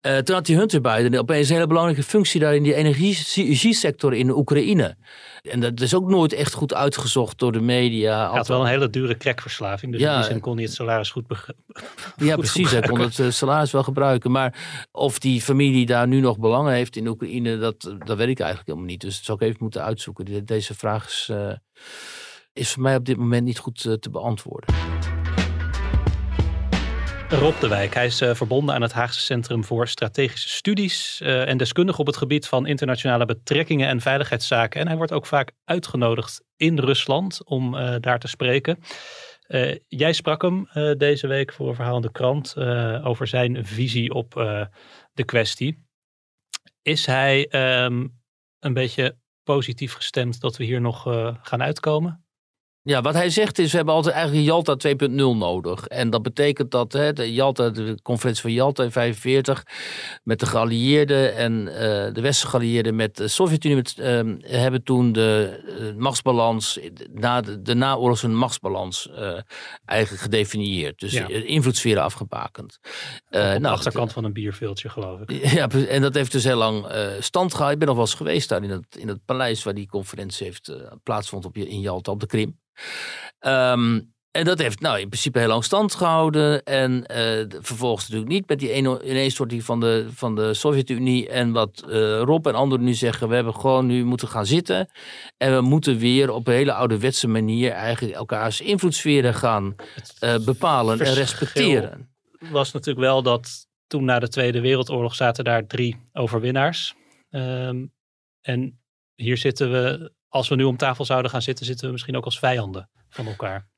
Eh, 0.00 0.18
toen 0.18 0.34
had 0.34 0.46
die 0.46 0.56
Hunter 0.56 0.80
Biden 0.80 1.20
opeens 1.20 1.48
een 1.48 1.54
hele 1.54 1.66
belangrijke 1.66 2.02
functie 2.02 2.40
daar 2.40 2.54
in 2.54 2.62
die 2.62 2.74
energiesector 2.74 4.14
in 4.14 4.30
Oekraïne. 4.30 4.96
En 5.46 5.60
dat 5.60 5.80
is 5.80 5.94
ook 5.94 6.08
nooit 6.08 6.32
echt 6.32 6.52
goed 6.52 6.74
uitgezocht 6.74 7.38
door 7.38 7.52
de 7.52 7.60
media. 7.60 8.28
Hij 8.28 8.36
had 8.38 8.48
wel 8.48 8.60
een 8.60 8.66
hele 8.66 8.90
dure 8.90 9.16
crackverslaving, 9.16 9.92
dus 9.92 10.00
Ja. 10.00 10.14
in 10.14 10.20
die 10.20 10.30
zin 10.30 10.40
kon 10.40 10.54
hij 10.54 10.64
het 10.64 10.72
salaris 10.74 11.10
goed. 11.10 11.24
Ja, 12.16 12.36
precies. 12.36 12.70
Hij 12.70 12.80
kon 12.80 13.00
het 13.00 13.18
eh, 13.18 13.30
salaris 13.30 13.70
wel 13.70 13.82
gebruiken. 13.82 14.30
Maar 14.30 14.86
of 14.92 15.18
die 15.18 15.42
familie 15.42 15.86
daar 15.86 16.06
nu 16.06 16.20
nog 16.20 16.38
belangen 16.38 16.72
heeft 16.72 16.96
in 16.96 17.06
Oekraïne, 17.06 17.58
dat, 17.58 17.80
dat 18.04 18.16
weet 18.16 18.28
ik 18.28 18.38
eigenlijk 18.38 18.66
helemaal 18.68 18.88
niet. 18.88 19.00
Dus 19.00 19.16
dat 19.16 19.24
zou 19.24 19.38
ik 19.38 19.44
even 19.44 19.56
moeten 19.60 19.82
uitzoeken. 19.82 20.24
De- 20.24 20.44
Deze 20.44 20.74
vraag 20.74 21.06
is, 21.06 21.28
eh, 21.30 21.52
is 22.52 22.72
voor 22.72 22.82
mij 22.82 22.96
op 22.96 23.04
dit 23.04 23.16
moment 23.16 23.44
niet 23.44 23.58
goed 23.58 23.84
eh, 23.84 23.92
te 23.92 24.10
beantwoorden. 24.10 24.74
Rob 27.28 27.60
de 27.60 27.68
Wijk, 27.68 27.94
hij 27.94 28.06
is 28.06 28.20
eh, 28.20 28.34
verbonden 28.34 28.74
aan 28.74 28.82
het 28.82 28.92
Haagse 28.92 29.20
Centrum 29.20 29.64
voor 29.64 29.88
Strategische 29.88 30.48
Studies 30.48 31.20
eh, 31.20 31.48
en 31.48 31.56
deskundige 31.56 32.00
op 32.00 32.06
het 32.06 32.16
gebied 32.16 32.46
van 32.46 32.66
internationale 32.66 33.24
betrekkingen 33.24 33.88
en 33.88 34.00
veiligheidszaken. 34.00 34.80
En 34.80 34.86
hij 34.86 34.96
wordt 34.96 35.12
ook 35.12 35.26
vaak 35.26 35.52
uitgenodigd 35.64 36.44
in 36.56 36.78
Rusland 36.78 37.44
om 37.44 37.76
eh, 37.76 37.94
daar 38.00 38.18
te 38.18 38.28
spreken. 38.28 38.78
Jij 39.88 40.12
sprak 40.12 40.42
hem 40.42 40.68
deze 40.98 41.26
week 41.26 41.52
voor 41.52 41.68
een 41.68 41.74
verhaal 41.74 41.96
in 41.96 42.02
de 42.02 42.12
krant 42.12 42.56
over 43.04 43.26
zijn 43.26 43.66
visie 43.66 44.14
op 44.14 44.32
de 45.12 45.24
kwestie. 45.24 45.86
Is 46.82 47.06
hij 47.06 47.46
ehm, 47.46 48.06
een 48.58 48.72
beetje 48.72 49.18
positief 49.42 49.92
gestemd 49.92 50.40
dat 50.40 50.56
we 50.56 50.64
hier 50.64 50.80
nog 50.80 51.02
gaan 51.42 51.62
uitkomen? 51.62 52.25
Ja, 52.86 53.00
wat 53.00 53.14
hij 53.14 53.30
zegt 53.30 53.58
is, 53.58 53.70
we 53.70 53.76
hebben 53.76 53.94
altijd 53.94 54.14
eigenlijk 54.14 54.46
Jalta 54.46 54.76
2.0 54.88 55.14
nodig. 55.14 55.86
En 55.86 56.10
dat 56.10 56.22
betekent 56.22 56.70
dat 56.70 56.92
hè, 56.92 57.12
de, 57.12 57.32
Jalta, 57.32 57.70
de 57.70 57.98
conferentie 58.02 58.42
van 58.42 58.52
Jalta 58.52 58.82
in 58.82 58.90
1945 58.92 60.20
met 60.24 60.40
de 60.40 60.46
geallieerden 60.46 61.36
en 61.36 61.68
eh, 61.68 61.78
de 62.14 62.20
westerse 62.20 62.46
geallieerden 62.46 62.96
met 62.96 63.16
de 63.16 63.28
Sovjet-Unie 63.28 63.82
ehm, 63.96 64.36
hebben 64.40 64.82
toen 64.82 65.12
de 65.12 65.60
eh, 65.78 65.96
machtsbalans, 65.96 66.78
na 67.12 67.40
de, 67.40 67.62
de 67.62 67.74
naoorlogse 67.74 68.28
machtsbalans 68.28 69.10
eh, 69.10 69.38
eigenlijk 69.84 70.22
gedefinieerd. 70.22 70.98
Dus 71.00 71.12
Ja. 71.12 71.26
de 71.26 71.44
invloedssferen 71.44 72.02
afgebakend. 72.02 72.78
Op 72.82 72.92
de 73.28 73.38
nou, 73.38 73.74
achterkant 73.74 74.12
van 74.12 74.24
een 74.24 74.32
bierveeltje, 74.32 74.88
geloof 74.88 75.20
ik. 75.20 75.30
ja, 75.58 75.68
en 75.68 76.02
dat 76.02 76.14
heeft 76.14 76.32
dus 76.32 76.44
heel 76.44 76.56
lang 76.56 76.86
stand 77.20 77.50
gehouden. 77.50 77.72
Ik 77.72 77.78
ben 77.78 77.88
nog 77.88 77.96
wel 77.96 78.06
eens 78.06 78.14
geweest 78.14 78.48
daar 78.48 78.62
in 78.62 78.70
het, 78.70 78.96
in 78.98 79.08
het 79.08 79.24
paleis 79.24 79.62
waar 79.62 79.74
die 79.74 79.88
conferentie 79.88 80.46
heeft 80.46 80.72
plaatsvond 81.02 81.44
op, 81.44 81.56
in 81.56 81.80
Jalta 81.80 82.10
op 82.12 82.20
de 82.20 82.26
Krim. 82.26 82.56
Ehm, 83.38 84.00
en 84.36 84.44
dat 84.44 84.58
heeft 84.58 84.80
nou 84.80 85.00
in 85.00 85.08
principe 85.08 85.38
heel 85.38 85.48
lang 85.48 85.64
stand 85.64 85.94
gehouden. 85.94 86.62
En 86.62 87.06
eh, 87.06 87.44
vervolgens 87.60 88.02
natuurlijk 88.02 88.32
niet 88.32 88.48
met 88.48 88.58
die 88.58 88.70
ene- 88.70 89.02
ineenstorting 89.04 89.64
van 89.64 89.80
de, 89.80 90.06
van 90.10 90.34
de 90.34 90.54
Sovjet-Unie. 90.54 91.28
En 91.28 91.52
wat 91.52 91.84
eh, 91.88 92.20
Rob 92.20 92.46
en 92.46 92.54
anderen 92.54 92.84
nu 92.84 92.94
zeggen, 92.94 93.28
we 93.28 93.34
hebben 93.34 93.54
gewoon 93.54 93.86
nu 93.86 94.04
moeten 94.04 94.28
gaan 94.28 94.46
zitten. 94.46 94.88
En 95.36 95.54
we 95.54 95.60
moeten 95.60 95.98
weer 95.98 96.30
op 96.30 96.46
een 96.46 96.54
hele 96.54 96.72
ouderwetse 96.72 97.28
manier 97.28 97.70
eigenlijk 97.70 98.14
elkaars 98.14 98.60
invloedssferen 98.60 99.34
gaan 99.34 99.74
eh, 100.18 100.44
bepalen 100.44 101.00
en 101.00 101.14
respecteren. 101.14 102.10
was 102.50 102.72
natuurlijk 102.72 103.06
wel 103.06 103.22
dat 103.22 103.66
toen 103.86 104.04
na 104.04 104.18
de 104.18 104.28
Tweede 104.28 104.60
Wereldoorlog 104.60 105.14
zaten 105.14 105.44
daar 105.44 105.66
drie 105.66 106.08
overwinnaars. 106.12 106.94
Ehm, 107.30 107.86
en 108.40 108.80
hier 109.14 109.36
zitten 109.36 109.72
we, 109.72 110.12
als 110.36 110.48
we 110.48 110.54
nu 110.54 110.64
om 110.64 110.76
tafel 110.76 111.04
zouden 111.04 111.30
gaan 111.30 111.42
zitten, 111.42 111.66
zitten 111.66 111.86
we 111.86 111.92
misschien 111.92 112.16
ook 112.16 112.24
als 112.24 112.38
vijanden 112.38 112.88
van 113.08 113.26
elkaar. 113.26 113.68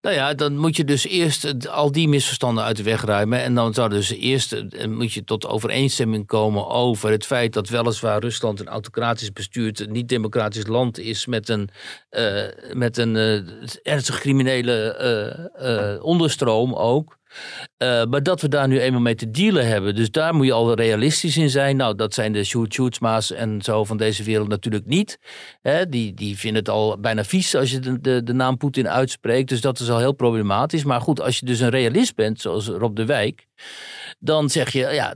Nou 0.00 0.14
ja, 0.14 0.34
dan 0.34 0.56
moet 0.56 0.76
je 0.76 0.84
dus 0.84 1.06
eerst 1.06 1.68
al 1.68 1.92
die 1.92 2.08
misverstanden 2.08 2.64
uit 2.64 2.76
de 2.76 2.82
weg 2.82 3.04
ruimen. 3.04 3.42
En 3.42 3.54
dan 3.54 3.74
zou 3.74 3.88
dus 3.88 4.10
eerst 4.10 4.64
moet 4.88 5.12
je 5.12 5.24
tot 5.24 5.46
overeenstemming 5.46 6.26
komen 6.26 6.68
over 6.68 7.10
het 7.10 7.26
feit 7.26 7.52
dat 7.52 7.68
weliswaar 7.68 8.20
Rusland 8.20 8.60
een 8.60 8.68
autocratisch 8.68 9.32
bestuurd, 9.32 9.90
niet-democratisch 9.90 10.66
land 10.66 10.98
is 10.98 11.26
met 11.26 11.48
een, 11.48 11.68
eh, 12.08 12.44
met 12.72 12.96
een 12.96 13.16
eh, 13.16 13.40
ernstig 13.82 14.20
criminele 14.20 14.92
eh, 15.56 16.04
onderstroom 16.04 16.74
ook. 16.74 17.17
Eh, 17.76 18.04
maar 18.04 18.22
dat 18.22 18.40
we 18.40 18.48
daar 18.48 18.68
nu 18.68 18.80
eenmaal 18.80 19.00
mee 19.00 19.14
te 19.14 19.30
dealen 19.30 19.66
hebben. 19.66 19.94
Dus 19.94 20.10
daar 20.10 20.34
moet 20.34 20.46
je 20.46 20.52
al 20.52 20.74
realistisch 20.74 21.36
in 21.36 21.50
zijn. 21.50 21.76
Nou, 21.76 21.94
dat 21.94 22.14
zijn 22.14 22.32
de 22.32 22.44
Sjoerd 22.44 22.72
Sjoerdsma's 22.72 23.32
en 23.32 23.62
zo 23.62 23.84
van 23.84 23.96
deze 23.96 24.22
wereld 24.22 24.48
natuurlijk 24.48 24.86
niet. 24.86 25.18
Hè, 25.60 25.88
die, 25.88 26.14
die 26.14 26.38
vinden 26.38 26.58
het 26.58 26.68
al 26.68 27.00
bijna 27.00 27.24
vies 27.24 27.54
als 27.54 27.70
je 27.70 27.78
de, 27.78 28.00
de, 28.00 28.22
de 28.22 28.32
naam 28.32 28.56
Poetin 28.56 28.88
uitspreekt. 28.88 29.48
Dus 29.48 29.60
dat 29.60 29.80
is 29.80 29.90
al 29.90 29.98
heel 29.98 30.12
problematisch. 30.12 30.84
Maar 30.84 31.00
goed, 31.00 31.20
als 31.20 31.38
je 31.38 31.46
dus 31.46 31.60
een 31.60 31.70
realist 31.70 32.14
bent, 32.14 32.40
zoals 32.40 32.66
Rob 32.66 32.96
de 32.96 33.04
Wijk. 33.04 33.47
Dan 34.18 34.48
zeg 34.50 34.72
je, 34.72 34.78
ja, 34.78 35.14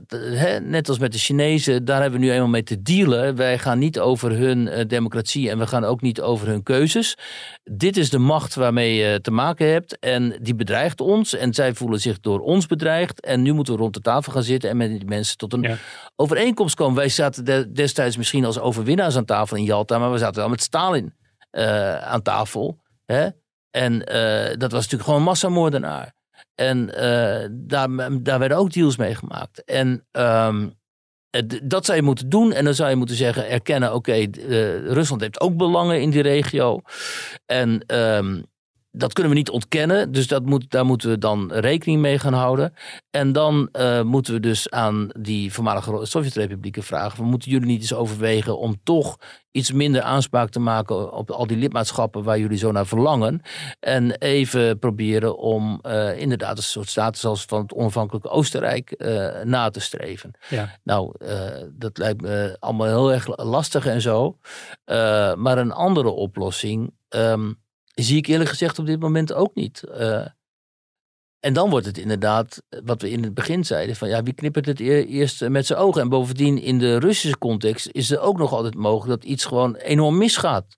net 0.61 0.89
als 0.89 0.99
met 0.99 1.11
de 1.11 1.17
Chinezen, 1.17 1.85
daar 1.85 2.01
hebben 2.01 2.19
we 2.19 2.25
nu 2.25 2.31
eenmaal 2.31 2.47
mee 2.47 2.63
te 2.63 2.81
dealen. 2.81 3.35
Wij 3.35 3.59
gaan 3.59 3.79
niet 3.79 3.99
over 3.99 4.31
hun 4.31 4.67
eh, 4.67 4.85
democratie 4.87 5.49
en 5.49 5.57
we 5.57 5.67
gaan 5.67 5.83
ook 5.83 6.01
niet 6.01 6.21
over 6.21 6.47
hun 6.47 6.63
keuzes. 6.63 7.15
Dit 7.63 7.97
is 7.97 8.09
de 8.09 8.17
macht 8.17 8.55
waarmee 8.55 8.95
je 8.95 9.21
te 9.21 9.31
maken 9.31 9.67
hebt 9.71 9.99
en 9.99 10.37
die 10.41 10.55
bedreigt 10.55 11.01
ons. 11.01 11.33
En 11.35 11.53
zij 11.53 11.73
voelen 11.73 11.99
zich 11.99 12.19
door 12.19 12.39
ons 12.39 12.65
bedreigd. 12.65 13.21
En 13.21 13.41
nu 13.41 13.53
moeten 13.53 13.73
we 13.73 13.79
rond 13.79 13.93
de 13.93 14.01
tafel 14.01 14.31
gaan 14.31 14.43
zitten 14.43 14.69
en 14.69 14.77
met 14.77 14.89
die 14.89 15.05
mensen 15.05 15.37
tot 15.37 15.53
een 15.53 15.61
Ja. 15.61 15.77
overeenkomst 16.15 16.75
komen. 16.75 16.95
Wij 16.95 17.09
zaten 17.09 17.45
de- 17.45 17.71
destijds 17.71 18.17
misschien 18.17 18.45
als 18.45 18.59
overwinnaars 18.59 19.15
aan 19.17 19.25
tafel 19.25 19.57
in 19.57 19.63
Jalta, 19.63 19.97
maar 19.99 20.11
we 20.11 20.17
zaten 20.17 20.39
wel 20.41 20.49
met 20.49 20.61
Stalin 20.63 21.13
eh, 21.51 21.95
aan 21.97 22.21
tafel. 22.21 22.81
Hè? 23.05 23.27
En 23.71 24.03
eh, 24.05 24.57
dat 24.57 24.71
was 24.71 24.81
natuurlijk 24.81 25.03
gewoon 25.03 25.19
een 25.19 25.25
massamoordenaar. 25.25 26.13
En 26.55 26.95
eh, 26.95 27.49
daar, 27.51 27.89
daar 28.21 28.39
werden 28.39 28.57
ook 28.57 28.73
deals 28.73 28.97
mee 28.97 29.15
gemaakt. 29.15 29.63
En 29.63 30.07
ehm, 30.11 30.69
dat 31.63 31.85
zou 31.85 31.97
je 31.97 32.03
moeten 32.03 32.29
doen. 32.29 32.53
En 32.53 32.65
dan 32.65 32.73
zou 32.73 32.89
je 32.89 32.95
moeten 32.95 33.15
zeggen, 33.15 33.49
erkennen, 33.49 33.93
oké, 33.93 34.11
eh, 34.11 34.29
Rusland 34.85 35.21
heeft 35.21 35.41
ook 35.41 35.57
belangen 35.57 36.01
in 36.01 36.09
die 36.09 36.21
regio. 36.21 36.81
En 37.45 37.83
ehm, 37.85 38.41
dat 38.95 39.13
kunnen 39.13 39.31
we 39.31 39.37
niet 39.37 39.49
ontkennen. 39.49 40.11
Dus 40.11 40.27
dat 40.27 40.45
moet, 40.45 40.71
daar 40.71 40.85
moeten 40.85 41.09
we 41.09 41.17
dan 41.17 41.51
rekening 41.51 42.01
mee 42.01 42.19
gaan 42.19 42.33
houden. 42.33 42.73
En 43.09 43.31
dan 43.31 43.69
eh, 43.71 44.01
moeten 44.01 44.33
we 44.33 44.39
dus 44.39 44.69
aan 44.69 45.09
die 45.19 45.53
voormalige 45.53 46.05
Sovjet-republieken 46.05 46.83
vragen: 46.83 47.17
van, 47.17 47.25
moeten 47.25 47.51
jullie 47.51 47.67
niet 47.67 47.81
eens 47.81 47.93
overwegen 47.93 48.57
om 48.57 48.75
toch 48.83 49.17
iets 49.51 49.71
minder 49.71 50.01
aanspraak 50.01 50.49
te 50.49 50.59
maken 50.59 51.11
op 51.11 51.31
al 51.31 51.47
die 51.47 51.57
lidmaatschappen 51.57 52.23
waar 52.23 52.39
jullie 52.39 52.57
zo 52.57 52.71
naar 52.71 52.85
verlangen? 52.85 53.41
En 53.79 54.11
even 54.11 54.79
proberen 54.79 55.37
om 55.37 55.79
eh, 55.81 56.19
inderdaad 56.19 56.57
een 56.57 56.63
soort 56.63 56.89
status 56.89 57.25
als 57.25 57.45
van 57.45 57.61
het 57.61 57.73
onafhankelijke 57.73 58.29
Oostenrijk 58.29 58.91
eh, 58.91 59.43
na 59.43 59.69
te 59.69 59.79
streven. 59.79 60.31
Ja. 60.49 60.79
Nou, 60.83 61.13
dat 61.69 61.97
lijkt 61.97 62.21
me 62.21 62.57
allemaal 62.59 62.87
heel 62.87 63.13
erg 63.13 63.37
lastig 63.37 63.85
en 63.85 64.01
zo. 64.01 64.37
Maar 65.35 65.57
een 65.57 65.71
andere 65.71 66.09
oplossing 66.09 66.93
ehm, 67.09 67.51
zie 67.93 68.17
ik 68.17 68.27
eerlijk 68.27 68.49
gezegd 68.49 68.79
op 68.79 68.85
dit 68.85 68.99
moment 68.99 69.33
ook 69.33 69.55
niet. 69.55 69.83
Eh, 69.83 70.25
en 71.39 71.53
dan 71.53 71.69
wordt 71.69 71.85
het 71.85 71.97
inderdaad, 71.97 72.63
eh, 72.69 72.79
wat 72.83 73.01
we 73.01 73.09
in 73.09 73.23
het 73.23 73.33
begin 73.33 73.65
zeiden, 73.65 73.95
van 73.95 74.07
ja, 74.09 74.23
wie 74.23 74.33
knippert 74.33 74.65
het 74.65 74.79
eer- 74.79 75.05
eerst 75.05 75.49
met 75.49 75.65
zijn 75.65 75.79
ogen? 75.79 76.01
En 76.01 76.09
bovendien 76.09 76.61
in 76.61 76.79
de 76.79 76.99
Russische 76.99 77.37
context 77.37 77.89
is 77.91 78.11
er 78.11 78.19
ook 78.19 78.37
nog 78.37 78.53
altijd 78.53 78.75
mogelijk 78.75 79.21
dat 79.21 79.29
iets 79.29 79.45
gewoon 79.45 79.75
enorm 79.75 80.17
misgaat. 80.17 80.77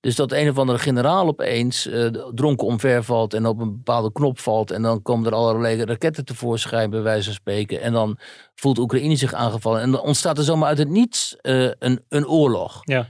Dus 0.00 0.16
dat 0.16 0.32
een 0.32 0.48
of 0.48 0.58
andere 0.58 0.78
generaal 0.78 1.26
opeens 1.26 1.86
eh, 1.86 2.06
dronken 2.34 2.66
omvervalt 2.66 3.34
en 3.34 3.46
op 3.46 3.60
een 3.60 3.72
bepaalde 3.72 4.12
knop 4.12 4.38
valt. 4.38 4.70
En 4.70 4.82
dan 4.82 5.02
komen 5.02 5.26
er 5.26 5.34
allerlei 5.36 5.84
raketten 5.84 6.24
tevoorschijn, 6.24 6.90
bij 6.90 7.02
wijze 7.02 7.24
van 7.24 7.34
spreken. 7.34 7.80
En 7.80 7.92
dan 7.92 8.18
voelt 8.54 8.78
Oekraïne 8.78 9.16
zich 9.16 9.34
aangevallen. 9.34 9.80
En 9.80 9.90
dan 9.90 10.00
ontstaat 10.00 10.38
er 10.38 10.44
zomaar 10.44 10.68
uit 10.68 10.78
het 10.78 10.88
niets 10.88 11.36
een, 11.40 12.04
een 12.08 12.26
oorlog. 12.26 12.80
Ja. 12.84 13.08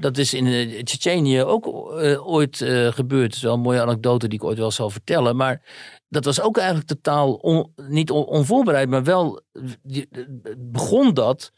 Dat 0.00 0.18
is 0.18 0.34
in 0.34 0.46
uh, 0.46 0.82
Tsjetsjenië 0.82 1.42
ook 1.42 1.92
eh, 2.00 2.26
ooit 2.28 2.60
eh, 2.60 2.86
gebeurd. 2.86 3.26
Dat 3.28 3.36
is 3.36 3.42
wel 3.42 3.54
een 3.54 3.60
mooie 3.60 3.80
anekdote 3.82 4.28
die 4.28 4.38
ik 4.38 4.44
ooit 4.44 4.58
wel 4.58 4.70
zal 4.70 4.90
vertellen. 4.90 5.36
Maar 5.36 5.62
dat 6.08 6.24
was 6.24 6.40
ook 6.40 6.56
eigenlijk 6.56 6.88
totaal 6.88 7.40
niet 7.76 8.10
on- 8.10 8.24
onvoorbereid. 8.26 8.88
Maar 8.88 9.04
wel 9.04 9.40
begon 10.58 11.14
dat, 11.14 11.52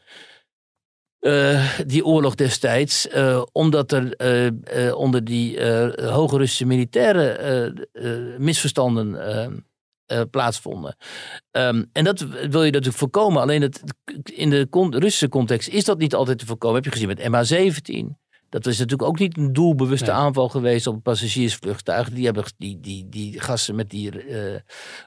eh, 1.19 1.79
die 1.85 2.05
oorlog 2.05 2.35
destijds. 2.35 3.07
eh, 3.07 3.41
omdat 3.51 3.91
er 3.91 4.15
eh, 4.15 4.47
eh, 4.87 4.95
onder 4.95 5.23
die 5.23 5.57
eh, 5.59 6.11
hoge 6.13 6.37
Russische 6.37 6.65
militairen 6.65 7.39
eh, 7.39 7.65
eh, 8.35 8.39
misverstanden 8.39 9.15
eh, 10.05 10.21
plaatsvonden. 10.31 10.95
Ehm, 11.51 11.83
en 11.91 12.03
dat 12.03 12.19
wil 12.19 12.63
je 12.63 12.71
natuurlijk 12.71 12.97
voorkomen. 12.97 13.41
Alleen 13.41 13.61
het, 13.61 13.81
in 14.23 14.49
de 14.49 14.67
con- 14.69 14.95
Russische 14.95 15.29
context 15.29 15.67
is 15.69 15.83
dat 15.85 15.97
niet 15.97 16.15
altijd 16.15 16.39
te 16.39 16.45
voorkomen. 16.45 16.75
Heb 16.75 16.85
je 16.85 16.91
gezien 16.99 17.07
met 17.07 17.19
MH17. 17.19 18.21
Dat 18.49 18.65
is 18.65 18.77
natuurlijk 18.79 19.09
ook 19.09 19.19
niet 19.19 19.37
een 19.37 19.53
doelbewuste 19.53 20.05
Nee. 20.05 20.15
aanval 20.15 20.49
geweest 20.49 20.87
op 20.87 20.93
een 20.93 21.01
passagiersvliegtuig. 21.01 22.09
Die, 22.09 22.25
hebben, 22.25 22.43
die, 22.57 22.79
die, 22.79 23.09
die 23.09 23.39
gasten 23.39 23.75
met 23.75 23.89
die 23.89 24.21
eh, 24.23 24.59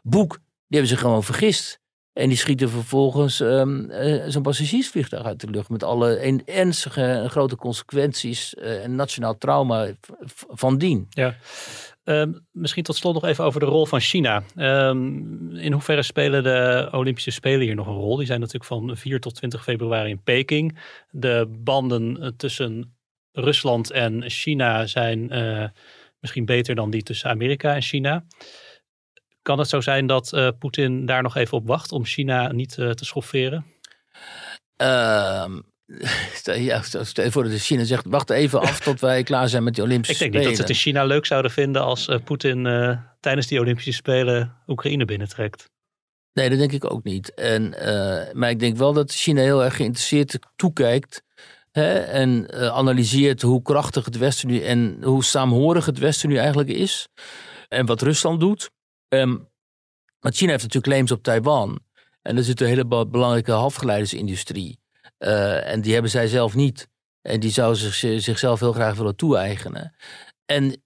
boek, 0.03 0.33
die 0.33 0.43
hebben 0.79 0.89
zich 0.89 1.01
gewoon 1.01 1.25
vergist. 1.25 1.81
En 2.13 2.29
die 2.29 2.39
schieten 2.39 2.71
vervolgens 2.71 3.41
ehm, 3.41 3.91
eh, 3.91 4.25
zo'n 4.29 4.43
passagiersvliegtuig 4.43 5.25
uit 5.25 5.41
de 5.41 5.51
lucht. 5.51 5.69
Met 5.69 5.83
alle 5.83 6.25
een, 6.27 6.43
ernstige 6.47 7.03
en 7.03 7.31
grote 7.31 7.57
consequenties 7.57 8.55
en 8.55 8.95
nationaal 8.95 9.39
trauma 9.39 9.89
van 10.49 10.79
dien. 10.79 11.07
Ja. 11.11 11.35
Ehm, 12.07 12.33
misschien 12.53 12.83
tot 12.83 12.97
slot 12.97 13.15
nog 13.15 13.25
even 13.25 13.45
over 13.45 13.61
de 13.61 13.67
rol 13.67 13.87
van 13.87 14.01
China. 14.01 14.43
Ehm, 14.57 15.57
in 15.57 15.73
hoeverre 15.73 16.03
spelen 16.03 16.43
de 16.43 16.89
Olympische 16.93 17.31
Spelen 17.31 17.61
hier 17.61 17.75
nog 17.75 17.87
een 17.87 17.95
rol? 17.95 18.17
Die 18.17 18.27
zijn 18.27 18.41
natuurlijk 18.41 18.65
van 18.65 18.97
4 18.97 19.21
tot 19.21 19.35
20 19.35 19.63
februari 19.63 20.11
in 20.11 20.23
Peking. 20.23 20.79
De 21.11 21.57
banden 21.59 22.23
eh, 22.23 22.29
tussen 22.37 22.97
Rusland 23.33 23.91
en 23.91 24.31
China 24.31 24.87
zijn 24.87 25.31
eh, 25.31 25.69
misschien 26.21 26.45
beter 26.45 26.75
dan 26.75 26.91
die 26.91 27.03
tussen 27.03 27.31
Amerika 27.31 27.75
en 27.75 27.83
China. 27.83 28.27
Kan 29.43 29.59
het 29.59 29.69
zo 29.69 29.81
zijn 29.81 30.07
dat 30.07 30.33
eh, 30.33 30.49
Poetin 30.59 31.07
daar 31.07 31.23
nog 31.23 31.37
even 31.37 31.59
op 31.59 31.67
wacht 31.67 31.93
om 31.93 32.05
China 32.05 32.53
niet 32.53 32.75
te 32.75 33.05
schofferen? 33.05 33.67
Ehm, 34.77 35.61
ja, 36.45 36.83
stel 36.83 37.25
je 37.25 37.31
voor 37.31 37.43
dat 37.49 37.53
China 37.59 37.85
zegt, 37.85 38.05
wacht 38.09 38.31
even 38.31 38.61
af 38.61 38.81
tot 38.81 39.01
wij 39.01 39.23
klaar 39.23 39.49
zijn 39.49 39.63
met 39.65 39.75
die 39.75 39.85
Olympische 39.85 40.25
Ik 40.25 40.33
denk 40.33 40.33
niet 40.33 40.43
Spelen. 40.43 40.59
dat 40.59 40.67
ze 40.67 40.73
het 40.83 40.85
in 40.87 40.93
China 40.93 41.05
leuk 41.15 41.27
zouden 41.27 41.51
vinden 41.51 41.83
als 41.83 42.09
eh, 42.09 42.19
Poetin 42.25 42.67
eh, 42.67 42.99
tijdens 43.21 43.47
die 43.47 43.61
Olympische 43.61 43.93
Spelen 43.93 44.57
Oekraïne 44.67 45.05
binnentrekt. 45.05 45.71
Nee, 46.33 46.49
dat 46.49 46.59
denk 46.59 46.73
ik 46.73 46.93
ook 46.93 47.05
niet. 47.05 47.35
En, 47.35 47.75
eh, 47.75 48.35
maar 48.35 48.51
ik 48.51 48.59
denk 48.59 48.77
wel 48.77 48.93
dat 48.93 49.13
China 49.13 49.41
heel 49.43 49.65
erg 49.65 49.77
geïnteresseerd 49.77 50.39
toekijkt. 50.57 51.23
Hè, 51.73 51.95
en 51.99 52.51
analyseert 52.73 53.43
hoe 53.43 53.63
krachtig 53.63 54.05
het 54.05 54.17
Westen 54.19 54.49
nu 54.49 54.61
en 54.61 54.99
hoe 55.03 55.25
saamhorig 55.25 55.87
het 55.87 55.99
Westen 55.99 56.29
nu 56.29 56.37
eigenlijk 56.37 56.69
is. 56.69 57.09
En 57.69 57.87
wat 57.87 58.03
Rusland 58.03 58.41
doet. 58.41 58.71
Ehm, 59.09 59.37
want 60.21 60.37
China 60.37 60.51
heeft 60.51 60.63
natuurlijk 60.63 60.93
claims 60.93 61.11
op 61.11 61.23
Taiwan. 61.23 61.81
En 62.23 62.37
er 62.37 62.45
zit 62.45 62.61
een 62.61 62.67
hele 62.67 62.87
be- 62.87 63.07
belangrijke 63.07 63.53
halfgeleidersindustrie. 63.53 64.79
Eh, 65.19 65.73
en 65.73 65.81
die 65.81 65.93
hebben 65.93 66.11
zij 66.11 66.27
zelf 66.27 66.55
niet. 66.55 66.89
En 67.23 67.41
die 67.41 67.51
zou 67.51 67.75
zich, 67.75 67.95
zichzelf 68.23 68.61
heel 68.61 68.73
graag 68.73 68.97
willen 68.97 69.17
toe-eigenen. 69.17 69.95
En 70.45 70.83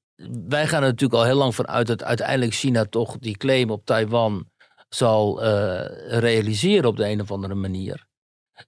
wij 0.48 0.66
gaan 0.66 0.82
er 0.82 0.88
natuurlijk 0.88 1.20
al 1.20 1.26
heel 1.26 1.36
lang 1.36 1.54
van 1.54 1.68
uit 1.68 1.86
dat 1.86 2.04
uiteindelijk 2.04 2.54
China 2.54 2.84
toch 2.84 3.18
die 3.18 3.36
claim 3.36 3.70
op 3.70 3.84
Taiwan 3.84 4.48
zal 4.88 5.42
eh, 5.42 6.18
realiseren 6.18 6.88
op 6.88 6.96
de 6.96 7.08
een 7.08 7.20
of 7.20 7.30
andere 7.30 7.54
manier. 7.54 8.06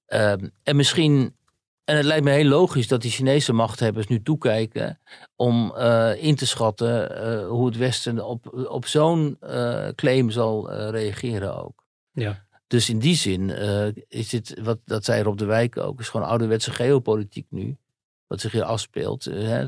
Ehm, 0.06 0.48
en 0.62 0.76
misschien, 0.76 1.36
en 1.84 1.96
het 1.96 2.04
lijkt 2.04 2.24
me 2.24 2.30
heel 2.30 2.44
logisch 2.44 2.88
dat 2.88 3.02
die 3.02 3.10
Chinese 3.10 3.52
machthebbers 3.52 4.06
nu 4.06 4.22
toekijken 4.22 5.00
om 5.36 5.74
eh, 5.76 6.22
in 6.22 6.34
te 6.34 6.46
schatten 6.46 7.44
hoe 7.46 7.66
het 7.66 7.76
Westen 7.76 8.26
op, 8.26 8.66
op 8.68 8.86
zo'n 8.86 9.38
claim 9.94 10.30
zal 10.30 10.72
reageren 10.90 11.64
ook. 11.64 11.84
Ja. 12.12 12.46
Dus 12.72 12.88
in 12.88 12.98
die 12.98 13.14
zin 13.14 13.50
eh, 13.50 13.86
is 14.08 14.28
dit, 14.28 14.60
wat 14.62 14.78
dat 14.84 15.04
zei 15.04 15.22
Rob 15.22 15.38
de 15.38 15.44
Wijk 15.44 15.76
ook, 15.76 16.00
is 16.00 16.08
gewoon 16.08 16.26
ouderwetse 16.26 16.70
geopolitiek 16.70 17.46
nu. 17.50 17.76
Wat 18.26 18.40
zich 18.40 18.52
hier 18.52 18.62
afspeelt. 18.62 19.26
eh, 19.26 19.64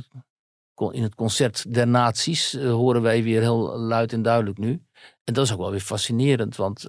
In 0.93 1.03
het 1.03 1.15
concert 1.15 1.75
der 1.75 1.87
naties 1.89 2.55
eh, 2.55 2.71
horen 2.71 3.03
wij 3.03 3.23
weer 3.23 3.41
heel 3.41 3.79
luid 3.79 4.13
en 4.13 4.23
duidelijk 4.23 4.59
nu. 4.59 4.83
En 5.25 5.35
dat 5.35 5.45
is 5.45 5.53
ook 5.53 5.59
wel 5.59 5.71
weer 5.71 5.81
fascinerend, 5.81 6.57
want 6.57 6.87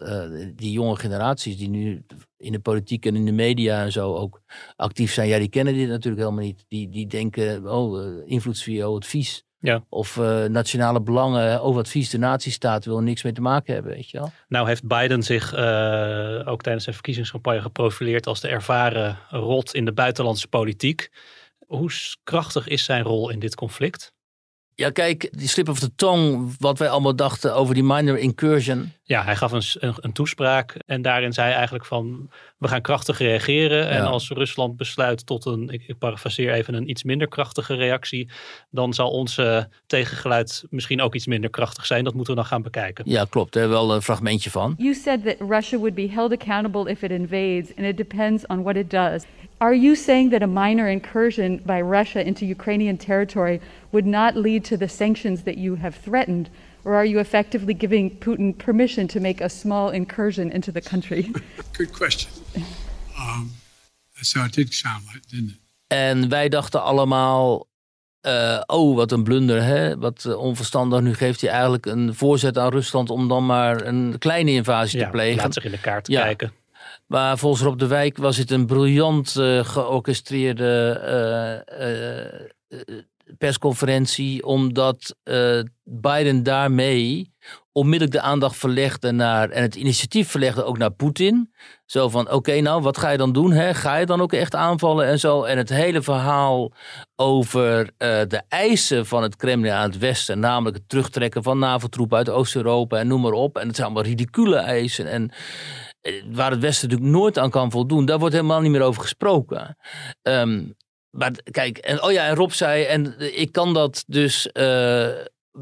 die 0.55 0.71
jonge 0.71 0.95
generaties 0.95 1.57
die 1.57 1.69
nu 1.69 2.05
in 2.37 2.51
de 2.51 2.59
politiek 2.59 3.05
en 3.05 3.15
in 3.15 3.25
de 3.25 3.31
media 3.31 3.83
en 3.83 3.91
zo 3.91 4.15
ook 4.15 4.41
actief 4.75 5.13
zijn, 5.13 5.27
ja, 5.27 5.37
die 5.37 5.49
kennen 5.49 5.73
dit 5.73 5.87
natuurlijk 5.87 6.23
helemaal 6.23 6.45
niet. 6.45 6.65
Die, 6.67 6.89
die 6.89 7.07
denken, 7.07 7.71
oh, 7.71 7.91
oh, 8.83 8.95
het 8.95 9.05
vies. 9.05 9.45
Ja. 9.65 9.83
Of 9.89 10.17
eh, 10.17 10.45
nationale 10.45 11.01
belangen, 11.01 11.63
oh, 11.63 11.75
wat 11.75 11.87
vies, 11.87 12.09
de 12.09 12.17
nazistaat 12.17 12.85
wil 12.85 12.99
niks 12.99 13.23
mee 13.23 13.33
te 13.33 13.41
maken 13.41 13.73
hebben, 13.73 13.91
weet 13.91 14.09
je 14.09 14.17
wel. 14.17 14.31
Nou 14.47 14.67
heeft 14.67 14.87
Biden 14.87 15.23
zich 15.23 15.53
eh, 15.53 16.41
ook 16.45 16.61
tijdens 16.61 16.83
zijn 16.83 16.95
verkiezingscampagne 16.95 17.61
geprofileerd 17.61 18.27
als 18.27 18.41
de 18.41 18.47
ervaren 18.47 19.17
rot 19.29 19.73
in 19.73 19.85
de 19.85 19.93
buitenlandse 19.93 20.47
politiek. 20.47 21.09
Hoe 21.67 21.91
krachtig 22.23 22.67
is 22.67 22.83
zijn 22.83 23.03
rol 23.03 23.29
in 23.29 23.39
dit 23.39 23.55
conflict? 23.55 24.13
Ja, 24.77 24.89
kijk, 24.89 25.29
die 25.31 25.47
slip 25.47 25.69
of 25.69 25.79
the 25.79 25.95
tongue, 25.95 26.51
wat 26.59 26.79
wij 26.79 26.89
allemaal 26.89 27.15
dachten 27.15 27.55
over 27.55 27.73
die 27.73 27.83
minor 27.83 28.17
incursion. 28.17 28.91
Ja, 29.03 29.23
hij 29.23 29.35
gaf 29.35 29.51
een, 29.51 29.63
een, 29.73 29.93
een 29.99 30.11
toespraak 30.11 30.75
en 30.85 31.01
daarin 31.01 31.33
zei 31.33 31.47
hij 31.47 31.55
eigenlijk 31.55 31.85
van 31.85 32.29
we 32.57 32.67
gaan 32.67 32.81
krachtig 32.81 33.17
reageren. 33.17 33.89
En 33.89 34.05
als 34.05 34.29
Rusland 34.29 34.77
besluit 34.77 35.25
tot 35.25 35.45
een, 35.45 35.69
ik, 35.69 35.83
ik 35.87 35.97
parafraseer 35.97 36.53
even, 36.53 36.73
een 36.73 36.89
iets 36.89 37.03
minder 37.03 37.27
krachtige 37.27 37.73
reactie, 37.73 38.29
dan 38.69 38.93
zal 38.93 39.09
onze 39.09 39.69
tegengeluid 39.87 40.63
misschien 40.69 41.01
ook 41.01 41.15
iets 41.15 41.27
minder 41.27 41.49
krachtig 41.49 41.85
zijn. 41.85 42.03
Dat 42.03 42.13
moeten 42.13 42.33
we 42.33 42.39
dan 42.39 42.49
gaan 42.49 42.61
bekijken. 42.61 43.03
Ja, 43.07 43.25
klopt, 43.29 43.53
daar 43.53 43.61
hebben 43.61 43.81
we 43.81 43.87
wel 43.87 43.95
een 43.95 44.01
fragmentje 44.01 44.49
van. 44.49 44.73
You 44.77 44.93
said 44.93 45.23
that 45.23 45.49
Russia 45.49 45.77
would 45.77 45.95
be 45.95 46.09
held 46.09 46.31
accountable 46.31 46.89
if 46.89 47.01
it 47.01 47.11
invades, 47.11 47.75
and 47.77 47.87
it 47.87 47.97
depends 47.97 48.47
on 48.47 48.63
what 48.63 48.75
it 48.75 48.89
does. 48.89 49.23
Are 49.61 49.73
you 49.73 49.95
saying 49.95 50.31
that 50.31 50.41
a 50.43 50.47
minor 50.47 50.87
incursion 50.89 51.61
by 51.65 51.81
Russia 51.81 52.21
into 52.27 52.45
Ukrainian 52.45 52.97
territory 52.97 53.61
would 53.91 54.05
not 54.05 54.35
lead 54.35 54.65
to 54.65 54.77
the 54.77 54.87
sanctions 54.87 55.43
that 55.43 55.57
you 55.57 55.75
have 55.75 55.95
threatened? 56.03 56.49
Or 56.83 56.93
are 56.95 57.05
you 57.05 57.19
effectively 57.19 57.73
giving 57.77 58.11
Putin 58.19 58.53
permission 58.57 59.07
to 59.07 59.19
make 59.19 59.41
a 59.43 59.49
small 59.49 59.89
incursion 59.93 60.51
into 60.51 60.71
the 60.71 60.81
country? 60.81 61.31
Good 61.77 61.91
question. 61.93 62.29
Um, 63.17 63.51
that's 64.15 64.33
how 64.33 64.45
it 64.45 64.51
did 64.53 64.73
sound 64.73 65.03
like, 65.13 65.25
didn't 65.31 65.49
it? 65.51 65.57
En 65.87 66.29
wij 66.29 66.49
dachten 66.49 66.83
allemaal, 66.83 67.67
eh, 68.21 68.61
oh 68.65 68.95
wat 68.95 69.11
een 69.11 69.23
blunder, 69.23 69.63
hè? 69.63 69.97
wat 69.97 70.25
eh, 70.25 70.37
onverstandig. 70.37 71.01
Nu 71.01 71.13
geeft 71.13 71.41
hij 71.41 71.49
eigenlijk 71.49 71.85
een 71.85 72.15
voorzet 72.15 72.57
aan 72.57 72.69
Rusland 72.71 73.09
om 73.09 73.27
dan 73.27 73.45
maar 73.45 73.81
een 73.85 74.15
kleine 74.19 74.51
invasie 74.51 74.99
Ja, 74.99 75.05
te 75.05 75.11
plegen. 75.11 75.41
laat 75.43 75.53
zich 75.53 75.65
in 75.65 75.71
de 75.71 75.79
kaart 75.79 76.07
Ja. 76.07 76.21
kijken. 76.21 76.51
Maar 77.07 77.37
volgens 77.37 77.63
Rob 77.63 77.79
de 77.79 77.87
Wijk 77.87 78.17
was 78.17 78.37
het 78.37 78.51
een 78.51 78.65
briljant 78.65 79.35
eh, 79.35 79.65
georchestreerde 79.65 80.99
eh, 81.05 82.29
eh, 82.69 82.99
persconferentie, 83.37 84.45
omdat 84.45 85.15
Biden 85.83 86.43
daarmee 86.43 87.33
onmiddellijk 87.71 88.11
de 88.11 88.21
aandacht 88.21 88.55
verlegde 88.55 89.11
naar, 89.11 89.49
en 89.49 89.61
het 89.61 89.75
initiatief 89.75 90.29
verlegde 90.29 90.63
ook 90.63 90.77
naar 90.77 90.91
Poetin. 90.91 91.53
Zo 91.85 92.09
van, 92.09 92.31
oké, 92.31 92.59
nou, 92.61 92.81
wat 92.81 92.97
ga 92.97 93.09
je 93.09 93.17
dan 93.17 93.33
doen? 93.33 93.51
Hè? 93.51 93.73
Ga 93.73 93.95
je 93.95 94.05
dan 94.05 94.21
ook 94.21 94.33
echt 94.33 94.55
aanvallen 94.55 95.05
en 95.05 95.19
zo? 95.19 95.43
En 95.43 95.57
het 95.57 95.69
hele 95.69 96.01
verhaal 96.01 96.71
over 97.15 97.91
de 97.97 98.41
eisen 98.47 99.05
van 99.05 99.23
het 99.23 99.35
Kremlin 99.35 99.71
aan 99.71 99.89
het 99.89 99.97
Westen, 99.97 100.39
namelijk 100.39 100.75
het 100.75 100.89
terugtrekken 100.89 101.43
van 101.43 101.59
NAVO-troepen 101.59 102.17
uit 102.17 102.29
Oost-Europa 102.29 102.97
en 102.97 103.07
noem 103.07 103.21
maar 103.21 103.31
op. 103.31 103.57
En 103.57 103.67
het 103.67 103.75
zijn 103.75 103.87
allemaal 103.87 104.05
ridicule 104.05 104.57
eisen. 104.57 105.07
En 105.07 105.31
waar 106.31 106.51
het 106.51 106.59
Westen 106.59 106.89
natuurlijk 106.89 107.17
nooit 107.17 107.37
aan 107.37 107.49
kan 107.49 107.71
voldoen, 107.71 108.05
daar 108.05 108.19
wordt 108.19 108.35
helemaal 108.35 108.61
niet 108.61 108.71
meer 108.71 108.81
over 108.81 109.01
gesproken. 109.01 109.77
Ehm, 110.21 110.63
maar 111.09 111.31
kijk, 111.51 111.77
en, 111.77 112.03
oh 112.03 112.11
ja, 112.11 112.27
en 112.27 112.35
Rob 112.35 112.51
zei, 112.51 112.83
en 112.83 113.17
eh, 113.19 113.39
ik 113.39 113.51
kan 113.51 113.73
dat 113.73 114.03
dus 114.07 114.51
eh, 114.51 115.09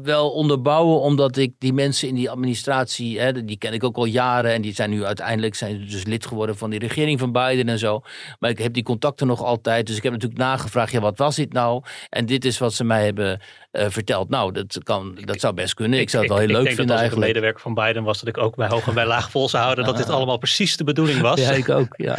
wel 0.02 0.30
onderbouwen, 0.30 1.00
omdat 1.00 1.36
ik 1.36 1.52
die 1.58 1.72
mensen 1.72 2.08
in 2.08 2.14
die 2.14 2.30
administratie, 2.30 3.20
hè, 3.20 3.44
die 3.44 3.56
ken 3.58 3.72
ik 3.72 3.84
ook 3.84 3.96
al 3.96 4.04
jaren, 4.04 4.52
en 4.52 4.62
die 4.62 4.74
zijn 4.74 4.90
nu 4.90 5.04
uiteindelijk 5.04 5.54
zijn 5.54 5.86
dus 5.88 6.04
lid 6.04 6.26
geworden 6.26 6.56
van 6.56 6.70
die 6.70 6.78
regering 6.78 7.18
van 7.18 7.32
Biden 7.32 7.68
en 7.68 7.78
zo. 7.78 8.02
Maar 8.38 8.50
ik 8.50 8.58
heb 8.58 8.72
die 8.72 8.82
contacten 8.82 9.26
nog 9.26 9.42
altijd, 9.42 9.86
dus 9.86 9.96
ik 9.96 10.02
heb 10.02 10.12
natuurlijk 10.12 10.40
nagevraagd, 10.40 10.92
ja, 10.92 11.00
wat 11.00 11.18
was 11.18 11.36
dit 11.36 11.52
nou? 11.52 11.82
En 12.10 12.26
dit 12.26 12.44
is 12.44 12.58
wat 12.58 12.74
ze 12.74 12.84
mij 12.84 13.04
hebben 13.04 13.40
eh, 13.70 13.86
verteld. 13.88 14.28
Nou, 14.28 14.52
dat, 14.52 14.78
kan, 14.82 15.18
dat 15.24 15.40
zou 15.40 15.54
best 15.54 15.74
kunnen. 15.74 15.98
Ik, 16.00 16.10
zou 16.10 16.22
het 16.22 16.32
wel 16.32 16.40
heel 16.40 16.48
ik 16.50 16.54
leuk 16.54 16.64
denk 16.64 16.76
vinden 16.76 16.94
dat 16.96 17.04
als 17.04 17.12
ik 17.12 17.16
een 17.16 17.22
eigenlijk. 17.22 17.52
medewerker 17.54 17.74
van 17.74 17.84
Biden 17.84 18.02
was, 18.04 18.18
dat 18.20 18.28
ik 18.28 18.38
ook 18.38 18.56
bij 18.56 18.68
hoog 18.68 18.86
en 18.86 18.94
bij 18.94 19.06
laag 19.06 19.30
vol 19.30 19.48
zou 19.48 19.62
houden 19.62 19.84
dat 19.84 19.96
dit 19.96 20.08
allemaal 20.10 20.38
precies 20.38 20.76
de 20.76 20.84
bedoeling 20.84 21.20
was. 21.20 21.40
Ja, 21.40 21.50
ik 21.50 21.68
ook. 21.68 21.94
Ja. 21.96 22.12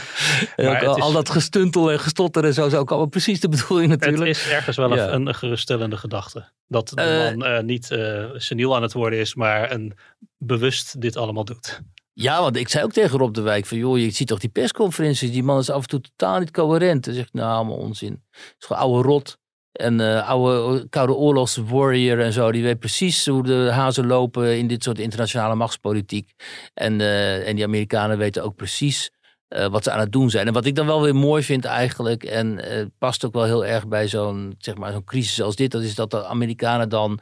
Ook 0.55 0.73
het 0.75 0.85
al, 0.85 0.95
is- 0.95 1.01
al 1.03 1.11
dat 1.11 1.29
gestuntel 1.29 1.91
en 1.91 1.99
gestotter 1.99 2.45
en 2.45 2.53
zo, 2.53 2.65
is 2.65 2.73
ook 2.73 2.89
allemaal 2.89 3.07
precies 3.09 3.39
de 3.39 3.49
bedoeling 3.49 3.91
Het 3.91 3.99
natuurlijk. 3.99 4.29
is 4.29 4.49
ergens 4.49 4.77
wel 4.77 4.95
Ja. 4.95 5.07
een, 5.11 5.27
een 5.27 5.35
geruststellende 5.35 5.97
gedachte. 5.97 6.49
Dat 6.67 6.89
de 6.89 7.01
Eh, 7.01 7.35
man 7.37 7.45
eh, 7.45 7.63
niet 7.65 7.91
eh 7.91 8.29
seniel 8.35 8.75
aan 8.75 8.81
het 8.81 8.93
worden 8.93 9.19
is, 9.19 9.35
maar 9.35 9.71
een 9.71 9.93
bewust 10.37 11.01
dit 11.01 11.17
allemaal 11.17 11.45
doet. 11.45 11.81
Ja, 12.13 12.41
want 12.41 12.55
ik 12.55 12.69
zei 12.69 12.83
ook 12.83 12.91
tegen 12.91 13.17
Rob 13.17 13.33
de 13.33 13.41
Wijk 13.41 13.65
van, 13.65 13.77
joh, 13.77 13.97
je 13.97 14.11
ziet 14.11 14.27
toch 14.27 14.39
die 14.39 14.49
persconferenties, 14.49 15.31
die 15.31 15.43
man 15.43 15.59
is 15.59 15.69
af 15.69 15.81
en 15.81 15.87
toe 15.87 16.01
totaal 16.01 16.39
niet 16.39 16.51
coherent. 16.51 17.05
Hij 17.05 17.15
zegt, 17.15 17.33
nou, 17.33 17.55
allemaal 17.55 17.77
onzin. 17.77 18.23
Het 18.31 18.55
is 18.59 18.65
gewoon 18.65 18.81
oude 18.81 19.07
rot. 19.07 19.37
En 19.71 19.99
eh, 19.99 20.29
oude 20.29 20.89
Koude 20.89 21.13
Oorlogs 21.13 21.55
warrior 21.55 22.19
en 22.19 22.33
zo, 22.33 22.51
die 22.51 22.63
weet 22.63 22.79
precies 22.79 23.25
hoe 23.25 23.43
de 23.43 23.69
hazen 23.71 24.07
lopen 24.07 24.57
in 24.57 24.67
dit 24.67 24.83
soort 24.83 24.99
internationale 24.99 25.55
machtspolitiek. 25.55 26.31
En, 26.73 27.01
eh, 27.01 27.47
en 27.47 27.55
die 27.55 27.63
Amerikanen 27.63 28.17
weten 28.17 28.43
ook 28.43 28.55
precies 28.55 29.11
eh, 29.55 29.67
wat 29.67 29.83
ze 29.83 29.91
aan 29.91 29.99
het 29.99 30.11
doen 30.11 30.29
zijn. 30.29 30.47
En 30.47 30.53
wat 30.53 30.65
ik 30.65 30.75
dan 30.75 30.85
wel 30.85 31.01
weer 31.01 31.15
mooi 31.15 31.43
vind 31.43 31.65
eigenlijk, 31.65 32.23
en 32.23 32.59
eh, 32.59 32.85
past 32.97 33.25
ook 33.25 33.33
wel 33.33 33.43
heel 33.43 33.65
erg 33.65 33.87
bij 33.87 34.07
zo'n 34.07 34.55
zeg 34.57 34.75
maar, 34.75 34.91
zo'n 34.91 35.03
crisis 35.03 35.41
als 35.41 35.55
dit, 35.55 35.71
dat 35.71 35.81
is 35.81 35.95
dat 35.95 36.11
de 36.11 36.25
Amerikanen 36.25 36.89
dan 36.89 37.19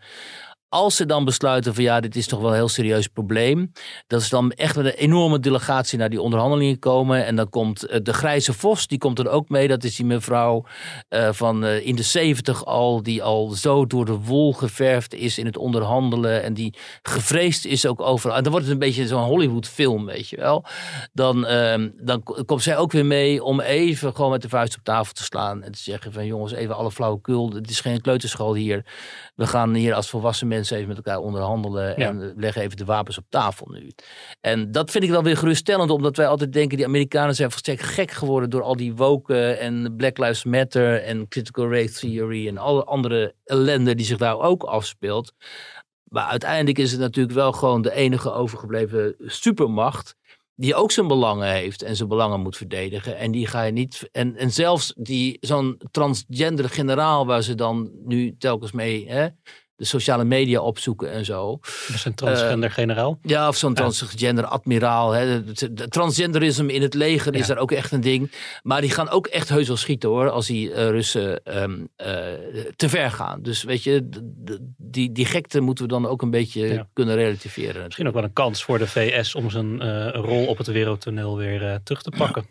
als 0.74 0.96
ze 0.96 1.06
dan 1.06 1.26
besluiten 1.26 1.74
van 1.74 1.84
ja, 1.84 2.00
dit 2.00 2.16
is 2.16 2.28
toch 2.28 2.40
wel 2.40 2.50
een 2.50 2.56
heel 2.56 2.68
serieus 2.68 3.08
probleem. 3.08 3.72
Dat 4.08 4.22
is 4.22 4.30
dan 4.30 4.52
echt 4.52 4.76
met 4.76 4.86
een 4.86 4.92
enorme 4.92 5.40
delegatie 5.40 5.98
naar 5.98 6.10
die 6.10 6.22
onderhandelingen 6.22 6.80
komen. 6.80 7.26
En 7.26 7.36
dan 7.36 7.50
komt 7.50 7.84
eh, 7.86 8.00
de 8.04 8.14
Grijze 8.14 8.54
Vos, 8.54 8.88
die 8.88 8.98
komt 8.98 9.20
er 9.20 9.30
ook 9.30 9.50
mee. 9.50 9.68
Dat 9.68 9.84
is 9.84 9.96
die 9.96 10.06
mevrouw 10.06 10.66
eh, 11.10 11.30
van 11.32 11.64
eh, 11.66 11.86
in 11.86 11.96
de 11.96 12.04
zeventig 12.04 12.66
al, 12.66 13.04
die 13.04 13.24
al 13.24 13.50
zo 13.50 13.86
door 13.86 14.06
de 14.06 14.18
wol 14.18 14.54
geverfd 14.54 15.14
is 15.14 15.38
in 15.38 15.46
het 15.46 15.58
onderhandelen. 15.58 16.44
En 16.44 16.54
die 16.54 16.74
gevreesd 17.02 17.66
is 17.66 17.86
ook 17.86 18.02
overal. 18.02 18.38
En 18.38 18.44
dan 18.44 18.52
wordt 18.52 18.68
het 18.68 18.76
een 18.76 18.82
beetje 18.82 19.08
zo'n 19.08 19.24
Hollywood 19.24 19.68
film, 19.68 20.06
weet 20.06 20.30
je 20.30 20.38
wel. 20.38 20.66
Dan, 21.12 21.46
ehm, 21.46 21.90
dan 21.98 22.24
ko- 22.24 22.44
komt 22.46 22.64
zij 22.64 22.78
ook 22.78 22.92
weer 22.92 23.06
mee 23.06 23.44
om 23.44 23.60
even 23.62 24.16
gewoon 24.16 24.32
met 24.32 24.42
de 24.42 24.50
vuist 24.50 24.78
op 24.78 24.84
tafel 24.84 25.14
te 25.14 25.24
slaan. 25.24 25.64
En 25.64 25.72
te 25.72 25.80
zeggen 25.80 26.14
van 26.14 26.26
jongens, 26.26 26.52
even 26.54 26.76
alle 26.76 26.92
flauwekul. 26.92 27.52
Het 27.54 27.70
is 27.70 27.80
geen 27.80 28.02
kleuterschool 28.02 28.56
hier. 28.56 28.86
We 29.36 29.48
gaan 29.48 29.74
hier 29.74 29.94
als 29.94 30.10
volwassen 30.10 30.48
mensen 30.48 30.62
even 30.72 30.88
met 30.88 30.98
elkaar 30.98 31.18
onderhandelen. 31.18 31.98
En 31.98 32.20
we 32.20 32.34
leggen 32.36 32.62
even 32.62 32.78
de 32.78 32.86
wapens 32.86 33.18
op 33.18 33.26
tafel 33.30 33.68
nu. 33.72 33.92
En 34.42 34.72
dat 34.72 34.92
vind 34.92 35.04
ik 35.04 35.10
wel 35.10 35.24
weer 35.24 35.38
geruststellend, 35.38 35.90
omdat 35.90 36.18
wij 36.18 36.28
altijd 36.28 36.54
denken: 36.54 36.78
die 36.78 36.86
Amerikanen 36.86 37.36
zijn 37.36 37.52
volstrekt 37.52 37.84
gek 37.84 38.12
geworden 38.12 38.50
door 38.50 38.62
al 38.62 38.76
die 38.76 38.96
woken 38.96 39.60
en 39.60 39.96
Black 39.96 40.18
Lives 40.18 40.44
Matter 40.44 41.04
en 41.04 41.28
critical 41.28 41.72
race 41.72 42.00
theory 42.00 42.48
en 42.48 42.58
alle 42.58 42.84
andere 42.84 43.36
ellende 43.44 43.96
die 43.96 44.06
zich 44.06 44.18
daar 44.18 44.40
ook 44.40 44.64
afspeelt. 44.64 45.34
Maar 46.14 46.26
uiteindelijk 46.26 46.78
is 46.78 46.92
het 46.92 47.00
natuurlijk 47.00 47.36
wel 47.36 47.52
gewoon 47.52 47.82
de 47.82 47.94
enige 47.94 48.32
overgebleven 48.32 49.16
supermacht. 49.20 50.16
Die 50.56 50.76
ook 50.76 50.92
zijn 50.92 51.08
belangen 51.08 51.52
heeft 51.52 51.82
en 51.82 51.96
zijn 51.96 52.10
belangen 52.10 52.40
moet 52.40 52.58
verdedigen. 52.58 53.18
En 53.18 53.32
die 53.32 53.48
ga 53.48 53.64
je 53.64 53.72
niet. 53.72 54.10
En, 54.12 54.36
en 54.36 54.52
zelfs 54.52 54.94
die 54.98 55.38
zo'n 55.40 55.82
transgender 55.92 56.70
generaal, 56.70 57.26
waar 57.26 57.42
ze 57.42 57.56
dan 57.56 57.92
nu 58.04 58.36
telkens 58.38 58.72
mee 58.72 59.10
hè, 59.10 59.28
de 59.84 59.90
sociale 59.90 60.24
media 60.24 60.60
opzoeken 60.62 61.12
en 61.12 61.26
zo. 61.26 61.60
Dus 61.88 62.06
een 62.06 62.14
transgender 62.16 62.72
generaal. 62.72 63.20
Ja, 63.22 63.48
of 63.48 63.56
zo'n 63.56 63.74
transgender 63.74 64.46
admiraal. 64.46 65.12
Hè. 65.12 65.44
De- 65.44 65.54
de- 65.54 65.74
de 65.74 65.88
Transgenderisme 65.88 66.74
in 66.74 66.82
het 66.82 66.94
leger 66.94 67.36
is 67.36 67.48
daar 67.48 67.58
ook 67.58 67.72
echt 67.72 67.92
een 67.92 68.02
ding. 68.02 68.32
Maar 68.64 68.82
die 68.82 68.90
gaan 68.90 69.10
ook 69.10 69.28
echt 69.28 69.50
heus 69.50 69.68
wel 69.68 69.78
schieten 69.78 70.10
hoor. 70.10 70.30
Als 70.30 70.48
die 70.48 70.72
eh, 70.74 70.90
Russen 70.90 71.44
ehm, 71.44 71.80
eh, 71.96 72.08
te 72.76 72.90
ver 72.90 73.12
gaan. 73.12 73.42
Dus 73.42 73.64
weet 73.64 73.84
je, 73.84 74.10
die, 74.78 75.12
die 75.12 75.26
gekte 75.26 75.60
moeten 75.62 75.84
we 75.86 75.90
dan 75.92 76.08
ook 76.08 76.22
een 76.22 76.32
beetje 76.32 76.68
Ja. 76.68 76.88
kunnen 76.94 77.16
relativeren. 77.16 77.84
Misschien 77.84 78.08
ook 78.08 78.14
wel 78.14 78.24
een 78.24 78.34
kans 78.34 78.64
voor 78.64 78.78
de 78.78 78.88
VS 78.88 79.36
om 79.36 79.50
zijn 79.50 79.82
eh, 79.82 80.10
rol 80.14 80.46
op 80.46 80.58
het 80.58 80.68
wereldtoneel 80.68 81.38
weer 81.38 81.68
eh, 81.70 81.76
terug 81.84 82.02
te 82.02 82.12
pakken. 82.18 82.46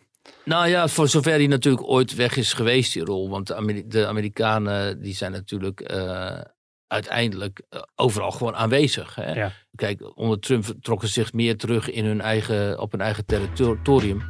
Nou 0.45 0.69
ja, 0.69 0.89
voor 0.89 1.09
zover 1.09 1.39
die 1.39 1.49
natuurlijk 1.49 1.89
ooit 1.89 2.15
weg 2.15 2.37
is 2.37 2.53
geweest, 2.53 2.93
die 2.93 3.05
rol. 3.05 3.29
Want 3.31 3.47
de, 3.47 3.55
Ameri- 3.55 3.85
de 3.89 4.07
Amerikanen 4.07 5.01
die 5.03 5.15
zijn 5.15 5.33
natuurlijk 5.33 5.81
eh, 5.81 6.39
uiteindelijk 6.93 7.63
eh, 7.69 7.81
overal 7.97 8.31
gewoon 8.31 8.57
aanwezig. 8.57 9.15
Hè? 9.15 9.33
Ja. 9.33 9.53
Kijk, 9.75 10.17
onder 10.19 10.39
Trump 10.39 10.65
trokken 10.81 11.09
ze 11.09 11.15
zich 11.15 11.33
meer 11.33 11.57
terug 11.57 11.91
in 11.91 12.05
hun 12.05 12.21
eigen, 12.21 12.81
op 12.81 12.93
hun 12.93 13.01
eigen 13.01 13.25
territorium. 13.55 14.23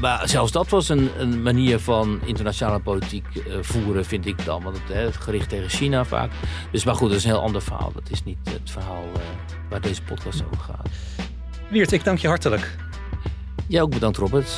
Maar 0.00 0.28
zelfs 0.28 0.52
dat 0.52 0.68
was 0.68 0.88
een, 0.88 1.10
een 1.18 1.42
manier 1.42 1.78
van 1.78 2.20
internationale 2.24 2.80
politiek 2.80 3.26
eh, 3.36 3.56
voeren, 3.60 4.04
vind 4.04 4.26
ik 4.26 4.44
dan. 4.44 4.62
Want 4.62 4.78
het, 4.78 4.88
hè, 4.88 5.12
gericht 5.12 5.48
tegen 5.48 5.68
China 5.68 6.04
vaak. 6.04 6.30
Dus 6.72 6.84
maar 6.84 6.94
goed, 6.94 7.08
dat 7.08 7.18
is 7.18 7.24
een 7.24 7.30
heel 7.30 7.40
ander 7.40 7.62
verhaal. 7.62 7.92
Dat 7.92 8.10
is 8.10 8.24
niet 8.24 8.38
het 8.50 8.70
verhaal 8.70 9.04
eh, 9.14 9.20
waar 9.70 9.80
deze 9.80 10.02
podcast 10.02 10.44
over 10.44 10.58
gaat. 10.58 10.88
Wiert, 11.70 11.92
ik 11.92 12.04
dank 12.04 12.18
je 12.18 12.28
hartelijk. 12.28 12.76
Jij 13.68 13.82
ook 13.82 13.90
bedankt, 13.90 14.16
Robert. 14.16 14.56